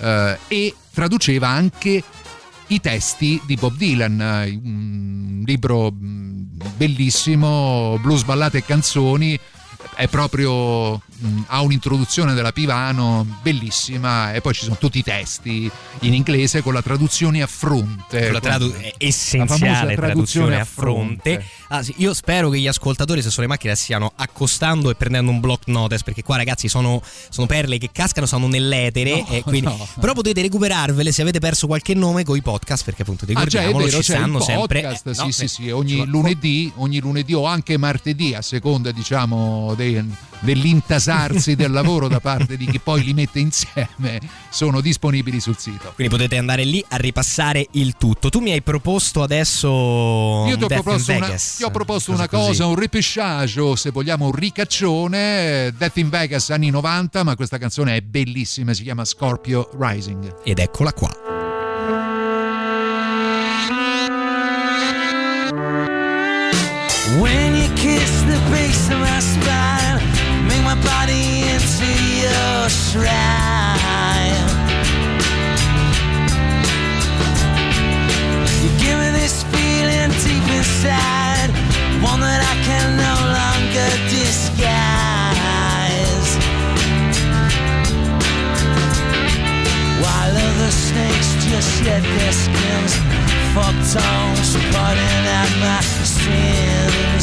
eh, 0.02 0.38
e 0.48 0.76
traduceva 0.94 1.48
anche 1.48 2.04
i 2.68 2.80
testi 2.82 3.42
di 3.46 3.56
Bob 3.56 3.76
Dylan, 3.76 4.22
eh, 4.22 4.60
un 4.64 5.44
libro 5.46 5.92
mh, 5.92 6.48
bellissimo, 6.76 7.98
blues, 8.02 8.24
ballate 8.24 8.60
e 8.60 8.66
canzoni, 8.66 9.40
è 9.96 10.08
proprio 10.08 11.02
mh, 11.20 11.42
ha 11.48 11.62
un'introduzione 11.62 12.34
della 12.34 12.52
Pivano 12.52 13.26
bellissima 13.42 14.34
e 14.34 14.42
poi 14.42 14.54
ci 14.54 14.64
sono 14.64 14.78
tutti 14.78 14.98
i 15.00 15.04
testi 15.04 15.70
in 16.02 16.14
inglese 16.14 16.62
con 16.62 16.74
la 16.74 16.82
traduzione 16.82 17.42
a 17.42 17.48
fronte. 17.48 18.32
la 18.32 18.40
tradu- 18.40 18.74
è 18.76 18.82
la 18.82 18.94
essenziale 18.98 19.48
famosa 19.58 19.94
traduzione 19.96 20.60
a 20.60 20.66
fronte. 20.66 21.46
Ah, 21.70 21.84
sì, 21.84 21.94
io 21.98 22.14
spero 22.14 22.50
che 22.50 22.60
gli 22.60 22.68
ascoltatori, 22.68 23.22
se 23.22 23.30
sono 23.30 23.44
in 23.44 23.52
macchina, 23.52 23.76
stiano 23.76 24.12
accostando 24.16 24.90
e 24.90 24.96
prendendo 24.96 25.32
un 25.32 25.40
block 25.40 25.68
notice. 25.68 26.04
Perché 26.04 26.24
qua, 26.24 26.38
ragazzi, 26.38 26.68
sono, 26.68 27.02
sono 27.30 27.48
perle 27.48 27.78
che 27.78 27.90
cascano, 27.92 28.26
sono 28.26 28.48
nell'etere. 28.48 29.20
No, 29.22 29.28
e 29.30 29.42
quindi- 29.44 29.68
no. 29.68 29.88
Però 30.00 30.14
potete 30.14 30.42
recuperarvele 30.42 31.12
se 31.12 31.22
avete 31.22 31.40
perso 31.40 31.68
qualche 31.68 31.94
nome 31.94 32.24
con 32.24 32.36
i 32.38 32.42
podcast. 32.42 32.84
Perché 32.86 33.02
appunto 33.04 33.26
Ah, 33.26 33.28
già, 33.46 33.60
ricordiamolo, 33.60 33.86
vero, 33.86 33.98
ci 33.98 34.12
stanno 34.12 34.40
sempre. 34.40 34.82
podcast, 34.82 35.08
eh, 35.08 35.14
sì, 35.14 35.22
no, 35.22 35.32
sì, 35.32 35.44
eh, 35.44 35.48
sì, 35.48 35.70
ogni 35.70 35.90
ci- 35.96 36.06
lunedì, 36.06 36.72
ogni 36.78 37.00
lunedì 37.00 37.34
o 37.34 37.46
anche 37.46 37.78
martedì, 37.78 38.34
a 38.34 38.42
seconda, 38.42 38.92
diciamo, 38.92 39.74
dei- 39.76 40.04
dell'intasarsi 41.10 41.56
del 41.56 41.72
lavoro 41.72 42.08
da 42.08 42.20
parte 42.20 42.56
di 42.56 42.66
chi 42.68 42.80
poi 42.80 43.04
li 43.04 43.14
mette 43.14 43.40
insieme, 43.40 44.20
sono 44.50 44.82
disponibili 44.82 45.40
sul 45.40 45.58
sito. 45.58 45.92
Quindi 45.96 46.16
potete 46.16 46.38
andare 46.38 46.64
lì 46.64 46.84
a 46.90 46.98
ripassare 46.98 47.68
il 47.72 47.96
tutto. 47.98 48.30
Tu 48.30 48.40
mi 48.40 48.52
hai 48.52 48.62
proposto 48.62 49.24
adesso. 49.24 49.68
Io 50.48 50.58
ti 50.58 50.64
ho 50.64 50.68
Death 50.68 50.78
in 50.78 50.84
proposto, 50.84 51.12
una, 51.12 51.26
Vegas. 51.26 51.56
ti 51.58 51.64
ho 51.64 51.72
proposto 51.72 52.12
Cosa 52.12 52.24
una 52.24 52.30
cosa, 52.30 52.48
così. 52.48 52.62
un 52.62 52.76
repechage 52.76 53.60
o 53.60 53.76
se 53.76 53.90
vogliamo 53.92 54.26
un 54.26 54.32
ricaccione, 54.32 55.74
Death 55.76 55.98
in 55.98 56.10
Vegas 56.10 56.50
anni 56.50 56.70
90, 56.70 57.24
ma 57.24 57.36
questa 57.36 57.58
canzone 57.58 57.96
è 57.96 58.02
bellissima, 58.02 58.74
si 58.74 58.84
chiama 58.84 59.06
Scorpio 59.06 59.70
Rising. 59.78 60.42
Ed 60.44 60.60
eccola 60.60 60.94
qua. 60.94 61.39
Shrine. 72.90 74.50
You 78.62 78.70
give 78.82 78.98
me 78.98 79.10
this 79.22 79.36
feeling 79.54 80.10
deep 80.26 80.48
inside, 80.58 81.50
one 82.02 82.20
that 82.26 82.42
I 82.42 82.56
can 82.66 82.88
no 82.98 83.16
longer 83.38 83.90
disguise. 84.10 85.70
While 90.02 90.34
other 90.48 90.72
snakes 90.72 91.30
just 91.46 91.70
shed 91.78 92.02
their 92.02 92.34
skins, 92.44 92.94
fuck 93.54 93.78
tongues 93.94 94.52
putting 94.74 95.24
at 95.42 95.52
my 95.62 95.82
sins. 96.18 97.19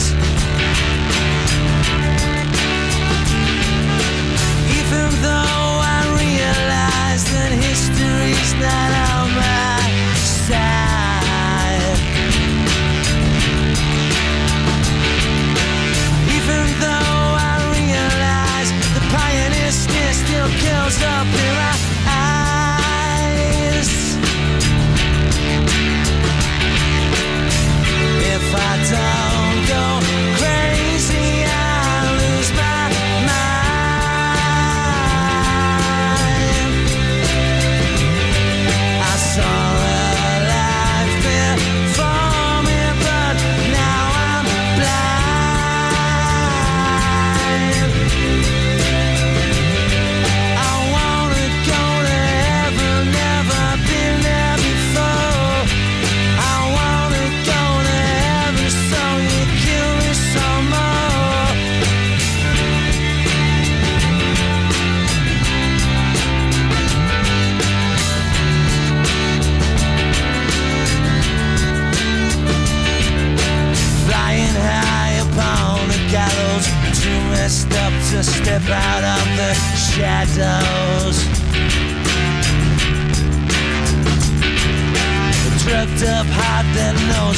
Though 5.22 5.80
I 5.94 6.00
realize 6.20 7.24
that 7.32 7.52
history's 7.52 8.52
not 8.60 8.90
on 9.14 9.55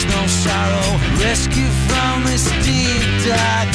knows 0.04 0.14
no 0.14 0.26
sorrow, 0.26 0.98
rescue 1.18 1.68
from 1.88 2.24
this 2.24 2.44
deep 2.64 3.02
dark 3.26 3.67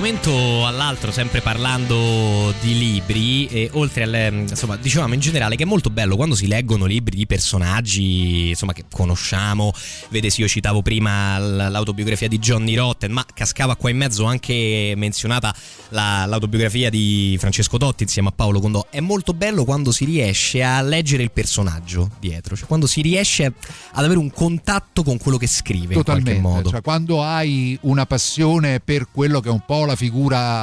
argomento 0.00 0.59
all'altro, 0.70 1.12
sempre 1.12 1.40
parlando 1.40 2.54
di 2.60 2.78
libri, 2.78 3.46
e 3.48 3.68
oltre 3.74 4.04
al, 4.04 4.14
ehm, 4.14 4.38
insomma, 4.48 4.76
dicevamo 4.76 5.14
in 5.14 5.20
generale 5.20 5.56
che 5.56 5.64
è 5.64 5.66
molto 5.66 5.90
bello 5.90 6.16
quando 6.16 6.34
si 6.34 6.46
leggono 6.46 6.86
libri 6.86 7.16
di 7.16 7.26
personaggi, 7.26 8.48
insomma, 8.50 8.72
che 8.72 8.84
conosciamo. 8.90 9.72
Vedesi, 10.08 10.40
io 10.40 10.48
citavo 10.48 10.82
prima 10.82 11.38
l'autobiografia 11.38 12.28
di 12.28 12.38
Johnny 12.38 12.74
Rotten, 12.74 13.12
ma 13.12 13.24
cascava 13.32 13.76
qua 13.76 13.90
in 13.90 13.96
mezzo 13.96 14.24
anche 14.24 14.94
menzionata 14.96 15.54
la- 15.90 16.24
l'autobiografia 16.26 16.88
di 16.90 17.36
Francesco 17.38 17.76
Totti 17.76 18.04
insieme 18.04 18.28
a 18.28 18.32
Paolo 18.32 18.60
Condò. 18.60 18.86
È 18.90 19.00
molto 19.00 19.34
bello 19.34 19.64
quando 19.64 19.92
si 19.92 20.04
riesce 20.04 20.62
a 20.62 20.80
leggere 20.82 21.22
il 21.22 21.30
personaggio 21.30 22.10
dietro, 22.18 22.56
cioè 22.56 22.66
quando 22.66 22.86
si 22.86 23.00
riesce 23.02 23.44
ad 23.44 24.04
avere 24.04 24.18
un 24.18 24.30
contatto 24.30 25.02
con 25.02 25.18
quello 25.18 25.36
che 25.36 25.46
scrive 25.46 25.94
in 25.94 26.02
qualche 26.02 26.22
Totalmente, 26.22 26.40
modo. 26.40 26.70
cioè 26.70 26.80
quando 26.82 27.22
hai 27.22 27.76
una 27.82 28.06
passione 28.06 28.80
per 28.80 29.08
quello 29.12 29.40
che 29.40 29.48
è 29.48 29.52
un 29.52 29.64
po' 29.64 29.84
la 29.84 29.96
figura 29.96 30.59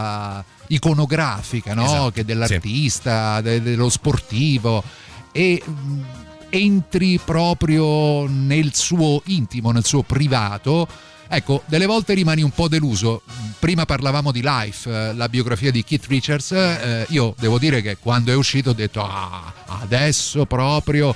iconografica, 0.67 1.73
no? 1.73 1.85
Esatto, 1.85 2.11
che 2.11 2.25
dell'artista, 2.25 3.41
de- 3.41 3.61
dello 3.61 3.89
sportivo 3.89 4.83
e 5.31 5.61
mh, 5.63 6.01
entri 6.49 7.19
proprio 7.23 8.27
nel 8.27 8.73
suo 8.73 9.21
intimo, 9.25 9.71
nel 9.71 9.85
suo 9.85 10.03
privato. 10.03 10.87
Ecco, 11.29 11.63
delle 11.65 11.85
volte 11.85 12.13
rimani 12.13 12.41
un 12.41 12.51
po' 12.51 12.69
deluso. 12.69 13.21
Prima 13.59 13.85
parlavamo 13.85 14.31
di 14.31 14.41
Life, 14.41 14.89
eh, 14.89 15.13
la 15.13 15.27
biografia 15.27 15.71
di 15.71 15.83
Keith 15.83 16.05
Richards. 16.05 16.51
eh, 16.51 17.05
io 17.09 17.35
devo 17.37 17.59
dire 17.59 17.81
che 17.81 17.97
quando 17.97 18.31
è 18.31 18.35
uscito 18.35 18.69
ho 18.69 18.73
detto, 18.73 19.03
ah, 19.03 19.53
adesso 19.65 20.45
proprio 20.45 21.13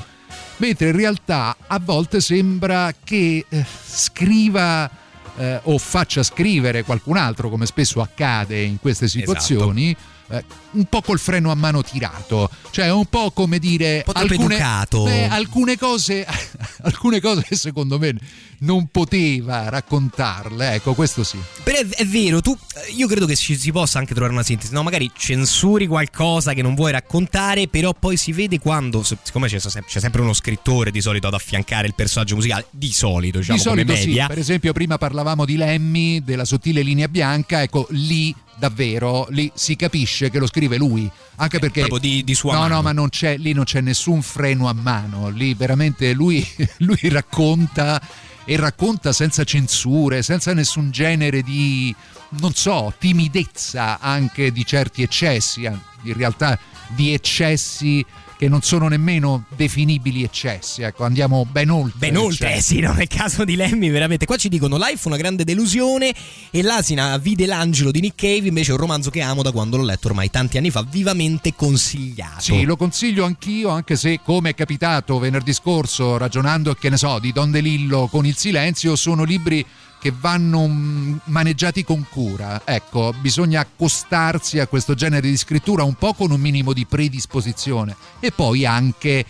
mentre 0.57 0.89
in 0.89 0.95
realtà 0.95 1.55
a 1.67 1.79
volte 1.79 2.21
sembra 2.21 2.93
che 3.03 3.45
eh, 3.49 3.65
scriva 3.83 4.89
eh, 5.37 5.59
o 5.63 5.77
faccia 5.77 6.23
scrivere 6.23 6.83
qualcun 6.83 7.17
altro, 7.17 7.49
come 7.49 7.65
spesso 7.65 8.01
accade 8.01 8.61
in 8.61 8.79
queste 8.79 9.07
situazioni. 9.07 9.95
eh, 10.29 10.43
Un 10.71 10.85
po' 10.85 11.01
col 11.01 11.19
freno 11.19 11.51
a 11.51 11.55
mano 11.55 11.83
tirato, 11.83 12.49
cioè 12.71 12.91
un 12.91 13.05
po' 13.05 13.31
come 13.31 13.59
dire 13.59 14.03
po' 14.05 14.13
alcune, 14.13 14.57
beh, 14.57 15.27
alcune 15.27 15.77
cose, 15.77 16.25
alcune 16.83 17.19
cose 17.19 17.43
che 17.43 17.55
secondo 17.55 17.99
me 17.99 18.15
non 18.61 18.87
poteva 18.87 19.69
raccontarle. 19.69 20.75
Ecco, 20.75 20.93
questo 20.93 21.23
sì. 21.23 21.37
Però 21.63 21.77
è, 21.77 21.87
è 21.87 22.05
vero, 22.05 22.41
tu, 22.41 22.57
io 22.95 23.07
credo 23.07 23.25
che 23.25 23.35
ci 23.35 23.57
si 23.57 23.71
possa 23.71 23.99
anche 23.99 24.13
trovare 24.13 24.33
una 24.33 24.43
sintesi. 24.43 24.73
No, 24.73 24.83
magari 24.83 25.11
censuri 25.15 25.87
qualcosa 25.87 26.53
che 26.53 26.61
non 26.61 26.75
vuoi 26.75 26.91
raccontare, 26.91 27.67
però 27.67 27.93
poi 27.93 28.17
si 28.17 28.31
vede 28.31 28.59
quando, 28.59 29.03
siccome 29.03 29.47
c'è, 29.47 29.59
c'è 29.59 29.99
sempre 29.99 30.21
uno 30.21 30.33
scrittore 30.33 30.91
di 30.91 31.01
solito 31.01 31.27
ad 31.27 31.33
affiancare 31.33 31.87
il 31.87 31.95
personaggio 31.95 32.35
musicale, 32.35 32.65
di 32.71 32.91
solito, 32.91 33.39
diciamo, 33.39 33.57
di 33.57 33.63
solito 33.63 33.93
come 33.93 34.05
media. 34.05 34.23
sì, 34.23 34.29
per 34.29 34.39
esempio 34.39 34.73
prima 34.73 34.97
parlavamo 34.97 35.45
di 35.45 35.55
Lemmy, 35.55 36.23
della 36.23 36.45
sottile 36.45 36.81
linea 36.81 37.07
bianca, 37.07 37.61
ecco 37.61 37.87
lì 37.89 38.33
davvero 38.61 39.25
lì 39.29 39.51
si 39.55 39.75
capisce 39.75 40.29
che 40.29 40.37
lo 40.37 40.45
scrive 40.61 40.77
lui, 40.77 41.09
anche 41.37 41.57
perché 41.59 41.81
proprio 41.87 41.99
di- 41.99 42.23
di 42.23 42.35
sua 42.35 42.53
No, 42.53 42.59
mano. 42.61 42.75
no, 42.75 42.81
ma 42.83 42.91
non 42.91 43.09
c'è 43.09 43.37
lì 43.37 43.51
non 43.53 43.63
c'è 43.63 43.81
nessun 43.81 44.21
freno 44.21 44.67
a 44.69 44.73
mano, 44.73 45.29
lì 45.29 45.53
veramente 45.55 46.13
lui, 46.13 46.45
lui 46.79 46.99
racconta 47.09 47.99
e 48.45 48.55
racconta 48.57 49.11
senza 49.11 49.43
censure, 49.43 50.21
senza 50.21 50.53
nessun 50.53 50.91
genere 50.91 51.41
di 51.41 51.93
non 52.39 52.53
so, 52.53 52.93
timidezza 52.97 53.99
anche 53.99 54.51
di 54.51 54.63
certi 54.65 55.01
eccessi, 55.01 55.65
an- 55.65 55.81
in 56.03 56.13
realtà 56.13 56.57
di 56.89 57.11
eccessi 57.13 58.05
che 58.41 58.49
non 58.49 58.63
sono 58.63 58.87
nemmeno 58.87 59.43
definibili 59.55 60.23
eccessi, 60.23 60.81
ecco, 60.81 61.03
andiamo 61.03 61.45
ben 61.45 61.69
oltre. 61.69 61.99
Ben 61.99 62.17
oltre, 62.17 62.55
eh 62.55 62.61
sì, 62.61 62.79
no, 62.79 62.91
nel 62.91 63.07
caso 63.07 63.45
di 63.45 63.55
Lemmy, 63.55 63.91
veramente. 63.91 64.25
Qua 64.25 64.35
ci 64.35 64.49
dicono 64.49 64.77
Life 64.77 65.07
una 65.07 65.15
grande 65.15 65.43
delusione 65.43 66.11
e 66.49 66.63
l'asina 66.63 67.15
vide 67.19 67.45
l'angelo 67.45 67.91
di 67.91 67.99
Nick 67.99 68.15
Cave, 68.15 68.47
invece 68.47 68.71
è 68.71 68.73
un 68.73 68.79
romanzo 68.79 69.11
che 69.11 69.21
amo 69.21 69.43
da 69.43 69.51
quando 69.51 69.77
l'ho 69.77 69.83
letto 69.83 70.07
ormai 70.07 70.31
tanti 70.31 70.57
anni 70.57 70.71
fa, 70.71 70.81
vivamente 70.81 71.53
consigliato. 71.53 72.41
Sì, 72.41 72.63
lo 72.63 72.77
consiglio 72.77 73.25
anch'io, 73.25 73.69
anche 73.69 73.95
se 73.95 74.21
come 74.23 74.49
è 74.49 74.55
capitato 74.55 75.19
venerdì 75.19 75.53
scorso 75.53 76.17
ragionando, 76.17 76.73
che 76.73 76.89
ne 76.89 76.97
so, 76.97 77.19
di 77.19 77.31
Don 77.31 77.51
DeLillo 77.51 78.07
con 78.07 78.25
il 78.25 78.35
silenzio, 78.35 78.95
sono 78.95 79.23
libri 79.23 79.63
che 80.01 80.11
vanno 80.19 80.67
mm, 80.67 81.17
maneggiati 81.25 81.83
con 81.83 82.07
cura. 82.09 82.63
Ecco, 82.65 83.13
bisogna 83.19 83.61
accostarsi 83.61 84.57
a 84.57 84.65
questo 84.65 84.95
genere 84.95 85.29
di 85.29 85.37
scrittura 85.37 85.83
un 85.83 85.93
po' 85.93 86.13
con 86.13 86.31
un 86.31 86.41
minimo 86.41 86.73
di 86.73 86.87
predisposizione 86.87 87.95
e 88.19 88.31
poi 88.31 88.65
anche 88.65 89.23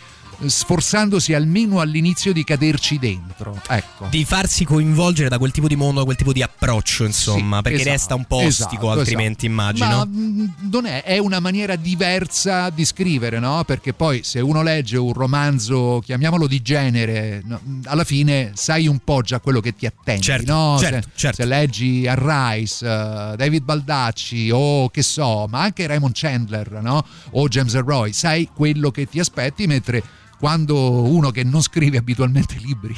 sforzandosi 0.45 1.33
almeno 1.33 1.79
all'inizio 1.79 2.33
di 2.33 2.43
caderci 2.43 2.97
dentro. 2.99 3.59
Ecco. 3.67 4.07
Di 4.09 4.25
farsi 4.25 4.65
coinvolgere 4.65 5.29
da 5.29 5.37
quel 5.37 5.51
tipo 5.51 5.67
di 5.67 5.75
mondo, 5.75 5.99
da 5.99 6.05
quel 6.05 6.17
tipo 6.17 6.33
di 6.33 6.41
approccio, 6.41 7.03
insomma, 7.05 7.57
Sì, 7.57 7.61
perché 7.63 7.77
esatto, 7.79 7.91
resta 7.91 8.15
un 8.15 8.25
po' 8.25 8.35
ostico 8.37 8.85
esatto, 8.85 8.99
altrimenti, 8.99 9.45
esatto. 9.45 9.45
immagino. 9.45 9.87
Ma 9.87 10.05
mh, 10.05 10.53
non 10.71 10.85
è, 10.85 11.03
è 11.03 11.17
una 11.17 11.39
maniera 11.39 11.75
diversa 11.75 12.69
di 12.69 12.85
scrivere, 12.85 13.39
no? 13.39 13.63
Perché 13.65 13.93
poi 13.93 14.21
se 14.23 14.39
uno 14.39 14.61
legge 14.63 14.97
un 14.97 15.13
romanzo, 15.13 16.01
chiamiamolo 16.03 16.47
di 16.47 16.61
genere, 16.61 17.41
no, 17.45 17.59
mh, 17.63 17.81
alla 17.85 18.03
fine 18.03 18.51
sai 18.55 18.87
un 18.87 18.99
po' 19.03 19.21
già 19.21 19.39
quello 19.39 19.59
che 19.59 19.75
ti 19.75 19.85
attendi, 19.85 20.21
Certo, 20.21 20.51
no? 20.53 20.77
certo, 20.79 21.09
se, 21.13 21.31
se 21.33 21.45
leggi 21.45 22.07
a 22.07 22.15
Rice, 22.17 22.85
eh, 22.85 23.35
David 23.35 23.63
Baldacci 23.63 24.49
o 24.51 24.89
che 24.89 25.01
so, 25.03 25.45
ma 25.49 25.61
anche 25.61 25.85
Raymond 25.87 26.13
Chandler, 26.15 26.79
no? 26.81 27.05
O 27.31 27.47
James 27.47 27.75
Roy, 27.79 28.11
sai 28.13 28.49
quello 28.53 28.91
che 28.91 29.07
ti 29.07 29.19
aspetti, 29.19 29.67
mentre 29.67 30.03
quando 30.41 31.03
uno 31.03 31.29
che 31.29 31.43
non 31.43 31.61
scrive 31.61 31.97
abitualmente 31.97 32.55
libri 32.57 32.95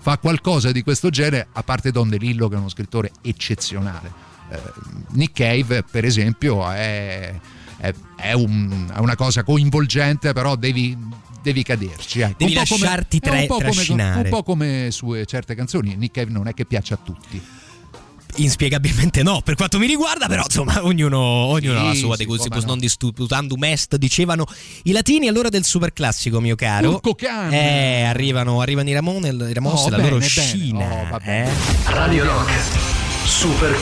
fa 0.00 0.18
qualcosa 0.18 0.72
di 0.72 0.82
questo 0.82 1.08
genere, 1.08 1.46
a 1.52 1.62
parte 1.62 1.92
Don 1.92 2.08
DeLillo 2.08 2.48
che 2.48 2.56
è 2.56 2.58
uno 2.58 2.68
scrittore 2.68 3.12
eccezionale, 3.22 4.12
eh, 4.50 4.58
Nick 5.10 5.34
Cave 5.34 5.84
per 5.88 6.04
esempio 6.04 6.68
è, 6.68 7.32
è- 7.76 7.94
è 8.16 8.32
un- 8.32 8.90
è 8.92 8.98
una 8.98 9.14
cosa 9.14 9.44
coinvolgente, 9.44 10.32
però 10.32 10.56
devi, 10.56 10.98
devi 11.42 11.62
caderci. 11.62 12.20
ecco. 12.22 12.34
Devi 12.38 12.56
Un 12.56 12.62
po' 12.64 12.74
come- 12.74 12.84
lasciarti 12.86 13.18
è 13.22 13.28
un 13.28 13.36
tra- 13.36 13.46
po' 13.46 13.54
come- 13.62 13.70
un 14.24 14.28
po' 14.30 14.42
come 14.42 14.88
su 14.90 15.24
certe 15.26 15.54
canzoni, 15.54 15.94
Nick 15.94 16.14
Cave 16.14 16.32
non 16.32 16.48
è 16.48 16.54
che 16.54 16.64
piaccia 16.64 16.94
a 16.94 16.98
tutti. 17.00 17.40
Inspiegabilmente 18.36 19.22
no, 19.22 19.40
per 19.42 19.54
quanto 19.54 19.78
mi 19.78 19.86
riguarda, 19.86 20.26
però 20.26 20.42
insomma, 20.44 20.84
ognuno, 20.84 21.18
ognuno 21.20 21.78
Sì, 21.78 21.84
ha 21.84 21.88
la 21.88 21.94
sua 21.94 22.12
sì, 22.16 22.18
de 22.18 22.24
gustibus 22.24 22.64
non 22.64 22.78
disputandum 22.78 23.62
est, 23.64 23.96
dicevano 23.96 24.44
i 24.84 24.92
latini 24.92 25.28
allora 25.28 25.48
del 25.48 25.64
super 25.64 25.92
classico, 25.92 26.40
mio 26.40 26.56
caro. 26.56 27.00
Eh, 27.50 28.02
arrivano, 28.02 28.60
arrivano 28.60 28.88
i 28.88 28.92
Ramone, 28.92 29.28
i 29.28 29.52
Ramos 29.52 29.82
Oh, 29.82 29.86
e 29.86 29.90
la 29.90 29.96
bene, 29.96 30.08
loro 30.10 30.20
bene. 30.20 30.28
scina. 30.30 31.08
Oh, 31.12 31.20
eh. 31.22 31.48
Radio 31.86 32.24
Rock, 32.24 32.52
super 33.24 33.78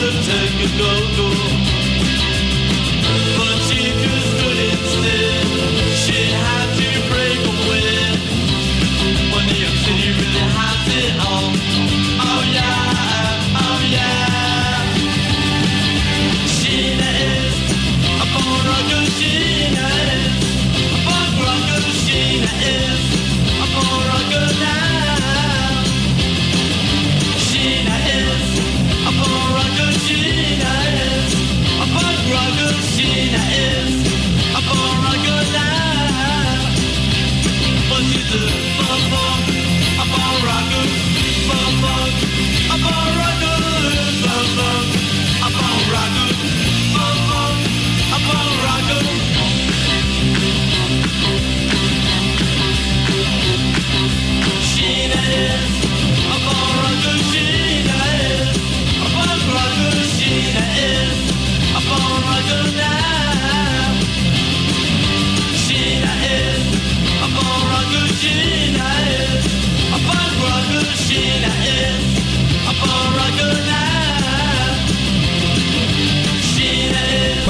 take 0.00 0.64
a 0.64 0.78
go, 0.78 1.16
go. 1.16 1.33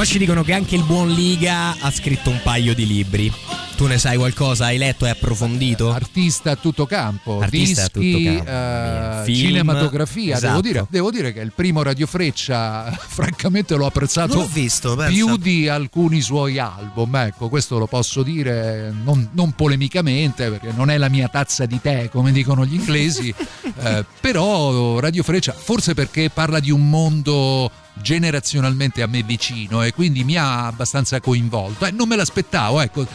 Ci 0.03 0.17
dicono 0.17 0.43
che 0.43 0.51
anche 0.51 0.75
il 0.75 0.83
buon 0.83 1.09
Liga 1.09 1.73
ha 1.79 1.89
scritto 1.89 2.29
un 2.29 2.41
paio 2.43 2.75
di 2.75 2.85
libri. 2.85 3.54
Tu 3.75 3.87
ne 3.87 3.97
sai 3.97 4.15
qualcosa? 4.15 4.65
Hai 4.65 4.77
letto 4.77 5.05
e 5.05 5.09
approfondito? 5.09 5.91
Artista 5.91 6.51
a 6.51 6.55
tutto 6.55 6.85
campo, 6.85 7.41
Artista 7.41 7.83
a 7.83 7.89
dischi, 7.91 8.35
tutto 8.37 8.43
campo, 8.45 9.23
film, 9.25 9.37
cinematografia. 9.37 10.37
esatto. 10.37 10.47
Devo, 10.47 10.61
dire, 10.61 10.87
devo 10.89 11.11
dire 11.11 11.33
che 11.33 11.41
il 11.41 11.51
primo 11.53 11.83
Radio 11.83 12.07
Freccia, 12.07 12.89
francamente, 12.95 13.75
l'ho 13.75 13.85
apprezzato 13.85 14.35
l'ho 14.35 14.47
visto, 14.47 14.95
più 15.07 15.35
di 15.35 15.67
alcuni 15.67 16.21
suoi 16.21 16.57
album. 16.57 17.15
Ecco, 17.17 17.49
questo 17.49 17.77
lo 17.77 17.85
posso 17.85 18.23
dire 18.23 18.93
non, 19.03 19.27
non 19.33 19.51
polemicamente, 19.51 20.49
perché 20.49 20.71
non 20.73 20.89
è 20.89 20.97
la 20.97 21.09
mia 21.09 21.27
tazza 21.27 21.65
di 21.65 21.81
tè, 21.81 22.07
come 22.09 22.31
dicono 22.31 22.65
gli 22.65 22.75
inglesi. 22.75 23.33
eh, 23.77 24.05
però 24.21 24.99
Radio 24.99 25.21
Freccia, 25.21 25.51
forse 25.51 25.93
perché 25.93 26.29
parla 26.29 26.61
di 26.61 26.71
un 26.71 26.89
mondo 26.89 27.69
generazionalmente 28.01 29.01
a 29.01 29.07
me 29.07 29.23
vicino 29.23 29.81
e 29.81 29.93
quindi 29.93 30.23
mi 30.23 30.35
ha 30.35 30.67
abbastanza 30.67 31.19
coinvolto. 31.19 31.85
Eh, 31.85 31.91
non 31.91 32.07
me 32.07 32.15
l'aspettavo, 32.15 32.81
ecco, 32.81 33.05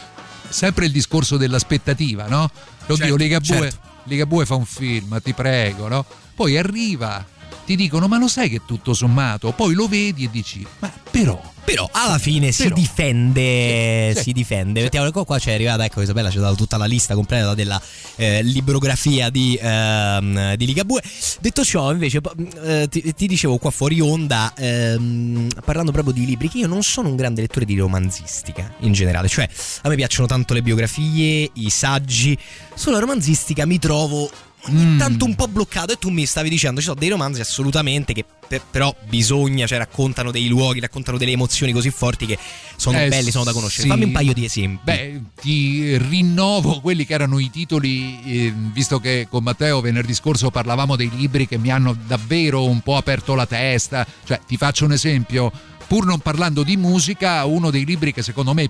sempre 0.51 0.87
il 0.87 0.93
discorso 0.93 1.37
dell'aspettativa, 1.37 2.27
no? 2.27 2.51
Oddio, 2.83 2.97
Certo, 2.97 3.17
Ligabue, 3.17 3.47
certo. 3.47 3.79
Ligabue 4.05 4.47
fa 4.47 4.55
un 4.57 4.65
film, 4.67 5.21
ti 5.23 5.33
prego, 5.33 5.89
no? 5.89 6.05
Poi 6.35 6.57
arriva, 6.59 7.25
ti 7.65 7.77
dicono, 7.77 8.09
ma 8.09 8.19
lo 8.19 8.29
sai 8.29 8.49
che 8.49 8.63
tutto 8.67 8.95
sommato? 8.95 9.53
Poi 9.53 9.75
lo 9.75 9.87
vedi 9.89 10.25
e 10.25 10.31
dici, 10.31 10.67
ma 10.81 10.93
però... 11.11 11.50
Però 11.71 11.89
alla 11.93 12.19
fine 12.19 12.51
si 12.51 12.65
Però. 12.65 12.75
difende, 12.75 14.13
Sì, 14.17 14.23
si 14.23 14.33
difende. 14.33 14.83
Mettiamo 14.83 15.09
qua, 15.13 15.25
qua 15.25 15.39
c'è 15.39 15.53
arrivata, 15.53 15.85
ecco 15.85 16.03
Isabella 16.03 16.29
ci 16.29 16.39
ha 16.39 16.41
dato 16.41 16.57
tutta 16.57 16.77
la 16.77 16.85
lista 16.85 17.15
completa 17.15 17.55
della 17.55 17.81
eh, 18.17 18.43
librografia 18.43 19.31
di, 19.31 19.57
ehm, 19.61 20.57
di 20.57 20.67
Ligabue. 20.67 21.01
Detto 21.39 21.63
ciò, 21.65 21.93
invece, 21.93 22.21
po- 22.21 22.35
eh, 22.65 22.89
ti, 22.91 23.15
ti 23.15 23.29
dicevo 23.29 23.59
qua 23.59 23.71
fuori 23.71 24.01
onda, 24.01 24.53
ehm, 24.57 25.47
parlando 25.65 25.93
proprio 25.93 26.13
di 26.13 26.27
libri, 26.27 26.49
che 26.49 26.59
io 26.59 26.67
non 26.67 26.83
sono 26.83 27.09
un 27.09 27.15
grande 27.15 27.43
lettore 27.43 27.65
di 27.65 27.77
romanzistica 27.77 28.75
in 28.81 28.93
generale. 28.93 29.29
Cioè, 29.29 29.49
a 29.83 29.89
me 29.89 29.95
piacciono 29.95 30.27
tanto 30.27 30.55
le 30.55 30.63
biografie, 30.63 31.51
i 31.53 31.71
saggi. 31.71 32.37
Sulla 32.75 32.99
romanzistica 32.99 33.65
mi 33.65 33.79
trovo 33.79 34.29
ogni 34.69 34.97
tanto 34.99 35.25
un 35.25 35.35
po' 35.35 35.49
bloccato 35.49 35.93
e 35.93 35.97
tu 35.99 36.11
mi 36.11 36.27
stavi 36.27 36.49
dicendo 36.49 36.81
ci 36.81 36.87
sono 36.87 36.99
dei 36.99 37.09
romanzi 37.09 37.41
assolutamente 37.41 38.13
che 38.13 38.25
per- 38.47 38.63
però 38.71 38.95
bisogna, 39.09 39.67
cioè 39.67 39.79
raccontano 39.79 40.31
dei 40.31 40.49
luoghi, 40.49 40.81
raccontano 40.81 41.17
delle 41.19 41.33
emozioni 41.33 41.73
così 41.73 41.91
forti 41.91 42.27
che 42.27 42.37
sono 42.77 42.99
Eh, 43.01 43.09
belli, 43.09 43.31
sono 43.31 43.45
da 43.45 43.53
conoscere. 43.53 43.83
sì. 43.85 43.89
Fammi 43.89 44.05
un 44.05 44.13
paio 44.13 44.33
di 44.33 44.45
esempi. 44.45 44.81
Beh, 44.85 45.21
ti 45.41 45.97
rinnovo 45.99 46.81
quelli 46.81 47.07
che 47.07 47.15
erano 47.15 47.39
i 47.39 47.49
titoli, 47.51 48.21
eh, 48.25 48.53
visto 48.73 48.99
che 48.99 49.27
con 49.31 49.43
Matteo 49.45 49.81
venerdì 49.81 50.15
scorso 50.15 50.51
parlavamo 50.51 50.97
dei 50.97 51.11
libri 51.15 51.47
che 51.47 51.59
mi 51.59 51.71
hanno 51.71 51.97
davvero 52.07 52.65
un 52.67 52.81
po' 52.81 52.97
aperto 52.97 53.35
la 53.35 53.47
testa. 53.47 54.05
Cioè, 54.25 54.41
ti 54.47 54.57
faccio 54.57 54.85
un 54.85 54.93
esempio, 54.93 55.53
pur 55.87 56.05
non 56.05 56.19
parlando 56.19 56.63
di 56.65 56.77
musica, 56.77 57.45
uno 57.45 57.71
dei 57.71 57.85
libri 57.85 58.13
che 58.13 58.23
secondo 58.23 58.53
me 58.53 58.69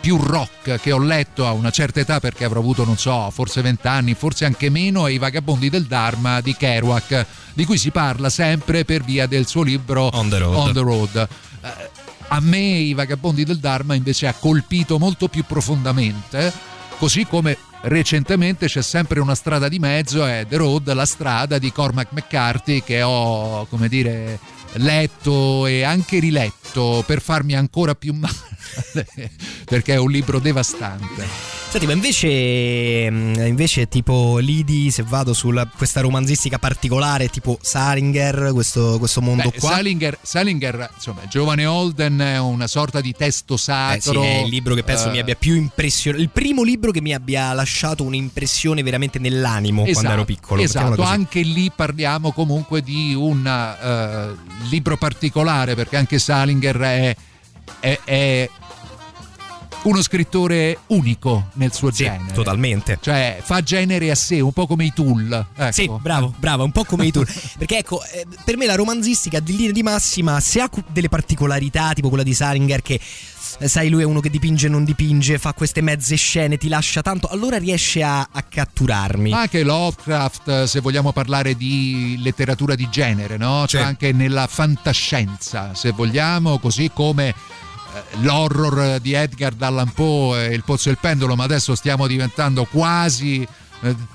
più 0.00 0.16
rock 0.16 0.80
che 0.80 0.92
ho 0.92 0.98
letto 0.98 1.46
a 1.46 1.52
una 1.52 1.70
certa 1.70 2.00
età 2.00 2.20
perché 2.20 2.44
avrò 2.44 2.60
avuto 2.60 2.84
non 2.84 2.96
so 2.96 3.30
forse 3.30 3.62
vent'anni 3.62 4.14
forse 4.14 4.44
anche 4.44 4.70
meno 4.70 5.06
è 5.06 5.10
I 5.10 5.18
Vagabondi 5.18 5.70
del 5.70 5.84
Dharma 5.84 6.40
di 6.40 6.54
Kerouac 6.54 7.26
di 7.54 7.64
cui 7.64 7.78
si 7.78 7.90
parla 7.90 8.30
sempre 8.30 8.84
per 8.84 9.02
via 9.02 9.26
del 9.26 9.46
suo 9.46 9.62
libro 9.62 10.10
On 10.12 10.28
the 10.28 10.38
Road. 10.38 10.54
On 10.54 10.72
the 10.72 10.80
Road. 10.80 11.28
Eh, 11.62 12.06
a 12.28 12.40
me 12.40 12.58
i 12.58 12.94
Vagabondi 12.94 13.44
del 13.44 13.58
Dharma 13.58 13.94
invece 13.94 14.26
ha 14.26 14.34
colpito 14.34 14.98
molto 14.98 15.28
più 15.28 15.44
profondamente 15.44 16.52
così 16.98 17.26
come 17.26 17.56
recentemente 17.82 18.66
c'è 18.66 18.82
sempre 18.82 19.20
una 19.20 19.34
strada 19.34 19.68
di 19.68 19.78
mezzo 19.78 20.26
è 20.26 20.44
The 20.48 20.56
Road 20.56 20.92
la 20.92 21.06
strada 21.06 21.58
di 21.58 21.72
Cormac 21.72 22.08
McCarthy 22.10 22.82
che 22.82 23.02
ho 23.02 23.66
come 23.66 23.88
dire 23.88 24.38
letto 24.74 25.66
e 25.66 25.82
anche 25.82 26.18
riletto 26.18 27.02
per 27.06 27.22
farmi 27.22 27.54
ancora 27.54 27.94
più 27.94 28.12
male 28.12 28.57
perché 29.64 29.94
è 29.94 29.98
un 29.98 30.10
libro 30.10 30.38
devastante 30.38 31.56
Senti, 31.70 31.84
ma 31.84 31.92
invece, 31.92 33.10
mh, 33.10 33.46
invece 33.46 33.88
tipo 33.88 34.38
Lidi, 34.38 34.90
se 34.90 35.02
vado 35.06 35.34
su 35.34 35.52
questa 35.76 36.00
romanzistica 36.00 36.58
particolare, 36.58 37.28
tipo 37.28 37.58
Salinger, 37.60 38.52
questo, 38.54 38.96
questo 38.98 39.20
mondo 39.20 39.50
Beh, 39.50 39.58
qua. 39.58 39.72
Salinger, 39.72 40.18
Salinger, 40.22 40.90
insomma, 40.94 41.26
Giovane 41.28 41.66
Holden 41.66 42.20
è 42.20 42.38
una 42.38 42.66
sorta 42.66 43.02
di 43.02 43.12
testo 43.12 43.54
Eh 43.54 43.58
sì, 43.58 43.64
sacro. 43.64 44.22
è 44.22 44.38
il 44.44 44.48
libro 44.48 44.74
che 44.74 44.82
penso 44.82 45.08
eh, 45.08 45.10
mi 45.10 45.18
abbia 45.18 45.34
più 45.34 45.56
impressionato. 45.56 46.22
Il 46.22 46.30
primo 46.30 46.62
libro 46.62 46.90
che 46.90 47.02
mi 47.02 47.12
abbia 47.12 47.52
lasciato 47.52 48.02
un'impressione 48.02 48.82
veramente 48.82 49.18
nell'animo 49.18 49.84
quando 49.84 50.10
ero 50.10 50.24
piccolo. 50.24 50.62
Esatto, 50.62 51.02
anche 51.02 51.42
lì 51.42 51.70
parliamo 51.70 52.32
comunque 52.32 52.80
di 52.80 53.12
un 53.12 53.46
eh, 53.46 54.56
libro 54.70 54.96
particolare 54.96 55.74
perché 55.74 55.98
anche 55.98 56.18
Salinger 56.18 56.76
è, 56.78 57.16
è- 57.80 57.98
è 58.04 58.50
uno 59.84 60.02
scrittore 60.02 60.80
unico 60.88 61.48
nel 61.54 61.72
suo 61.72 61.90
Sì, 61.92 62.04
genere. 62.04 62.32
totalmente. 62.34 62.98
Cioè 63.00 63.38
fa 63.42 63.62
genere 63.62 64.10
a 64.10 64.14
sé, 64.14 64.40
un 64.40 64.52
po' 64.52 64.66
come 64.66 64.84
i 64.84 64.92
Tool. 64.92 65.46
Ecco. 65.56 65.72
Sì, 65.72 65.88
bravo, 66.00 66.34
bravo, 66.36 66.64
un 66.64 66.72
po' 66.72 66.84
come 66.84 67.06
i 67.06 67.12
tour. 67.12 67.24
Perché 67.56 67.78
ecco, 67.78 68.02
eh, 68.04 68.26
per 68.44 68.56
me 68.56 68.66
la 68.66 68.74
romanzistica 68.74 69.38
di 69.40 69.56
linea 69.56 69.72
di 69.72 69.82
massima, 69.82 70.40
se 70.40 70.60
ha 70.60 70.68
delle 70.88 71.08
particolarità, 71.08 71.92
tipo 71.92 72.08
quella 72.08 72.24
di 72.24 72.34
Salinger, 72.34 72.82
che 72.82 72.98
sai, 73.66 73.88
lui 73.88 74.02
è 74.02 74.04
uno 74.04 74.20
che 74.20 74.30
dipinge 74.30 74.66
e 74.66 74.70
non 74.70 74.84
dipinge, 74.84 75.38
fa 75.38 75.52
queste 75.52 75.80
mezze 75.80 76.14
scene, 76.16 76.56
ti 76.58 76.68
lascia 76.68 77.02
tanto, 77.02 77.26
allora 77.28 77.58
riesce 77.58 78.02
a, 78.02 78.20
a 78.30 78.42
catturarmi. 78.42 79.32
Anche 79.32 79.62
Lovecraft, 79.64 80.48
eh, 80.48 80.66
se 80.66 80.80
vogliamo 80.80 81.12
parlare 81.12 81.54
di 81.56 82.16
letteratura 82.20 82.74
di 82.74 82.88
genere, 82.90 83.36
no? 83.36 83.66
Cioè 83.66 83.80
Sì. 83.80 83.86
anche 83.86 84.12
nella 84.12 84.46
fantascienza, 84.46 85.74
se 85.74 85.90
vogliamo, 85.90 86.58
così 86.58 86.90
come 86.92 87.28
eh, 87.28 87.34
l'horror 88.20 89.00
di 89.00 89.12
Edgar 89.14 89.54
Allan 89.58 89.92
Poe 89.92 90.48
e 90.48 90.54
Il 90.54 90.62
pozzo 90.64 90.88
e 90.88 90.92
il 90.92 90.98
pendolo, 91.00 91.34
ma 91.36 91.44
adesso 91.44 91.74
stiamo 91.74 92.06
diventando 92.06 92.64
quasi 92.64 93.42
eh, 93.42 93.48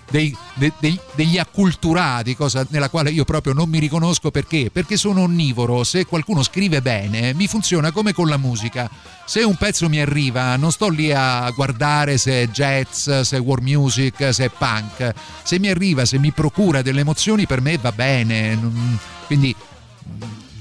dei- 0.10 0.36
de- 0.56 0.74
dei- 0.80 1.00
degli 1.16 1.38
acculturati, 1.38 2.36
cosa 2.36 2.66
nella 2.70 2.90
quale 2.90 3.10
io 3.12 3.24
proprio 3.24 3.54
non 3.54 3.70
mi 3.70 3.80
riconosco 3.80 4.32
perché? 4.32 4.70
Perché 4.72 4.98
sono 4.98 5.22
onnivoro, 5.22 5.84
se 5.84 6.06
qualcuno 6.06 6.44
scrive 6.44 6.82
bene 6.82 7.34
mi 7.34 7.48
funziona 7.48 7.92
come 7.92 8.14
con 8.14 8.28
la 8.28 8.38
musica, 8.38 8.90
se 9.26 9.42
un 9.44 9.56
pezzo 9.56 9.88
mi 9.90 10.00
arriva 10.02 10.56
non 10.58 10.72
sto 10.72 10.90
lì 10.90 11.12
a 11.14 11.50
guardare 11.52 12.18
se 12.18 12.44
è 12.44 12.48
jazz, 12.50 13.10
se 13.22 13.38
è 13.38 13.40
world 13.42 13.64
music, 13.66 14.34
se 14.34 14.46
è 14.46 14.50
punk, 14.50 15.14
se 15.44 15.60
mi 15.60 15.70
arriva, 15.70 16.06
se 16.06 16.18
mi 16.20 16.32
procura 16.32 16.82
delle 16.82 17.02
emozioni 17.02 17.46
per 17.48 17.62
me 17.62 17.78
va 17.78 17.92
bene, 17.92 18.56
non- 18.56 18.98
quindi 19.28 19.56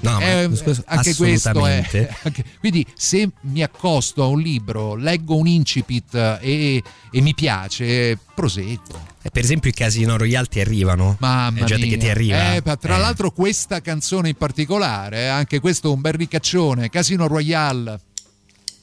No, 0.03 0.19
ma 0.19 0.41
eh, 0.43 0.49
questo- 0.49 0.83
anche 0.87 1.15
questo 1.15 1.67
è 1.67 1.85
anche- 2.25 2.45
quindi 2.61 2.85
se 2.95 3.31
mi 3.43 3.63
accosto 3.63 4.23
a 4.25 4.27
un 4.27 4.41
libro 4.41 4.95
leggo 4.97 5.37
un 5.37 5.47
incipit 5.47 6.15
e, 6.41 6.83
e 7.11 7.21
mi 7.21 7.35
piace 7.35 8.19
proseguo 8.35 9.11
Eh, 9.23 9.31
Per 9.31 9.43
esempio 9.45 9.71
i 9.71 9.73
Casino 9.73 10.17
Royale 10.17 10.47
ti 10.47 10.59
arrivano. 10.61 11.17
Mamma 11.21 11.61
È 11.61 11.65
gente 11.65 11.87
mia. 11.87 11.95
che 11.97 12.03
ti 12.03 12.09
arriva. 12.11 12.55
Eh, 12.55 12.63
tra 12.63 12.97
Eh. 12.97 12.99
l'altro 12.99 13.31
questa 13.31 13.81
canzone 13.81 14.31
in 14.31 14.35
particolare, 14.37 15.19
eh, 15.21 15.27
anche 15.27 15.61
questo 15.61 15.89
è 15.91 15.95
un 15.95 16.01
bel 16.01 16.15
ricaccione, 16.15 16.89
Casino 16.91 17.29
Royale. 17.29 18.01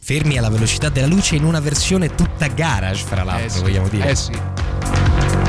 Fermi 0.02 0.38
alla 0.38 0.50
velocità 0.50 0.88
della 0.88 1.08
luce 1.08 1.36
in 1.36 1.44
una 1.44 1.60
versione 1.60 2.16
tutta 2.16 2.48
garage, 2.48 3.04
fra 3.06 3.24
l'altro, 3.24 3.46
Eh 3.46 3.50
sì, 3.50 3.60
vogliamo 3.60 3.90
dire. 3.90 4.10
Eh 4.12 4.16
sì. 4.16 5.49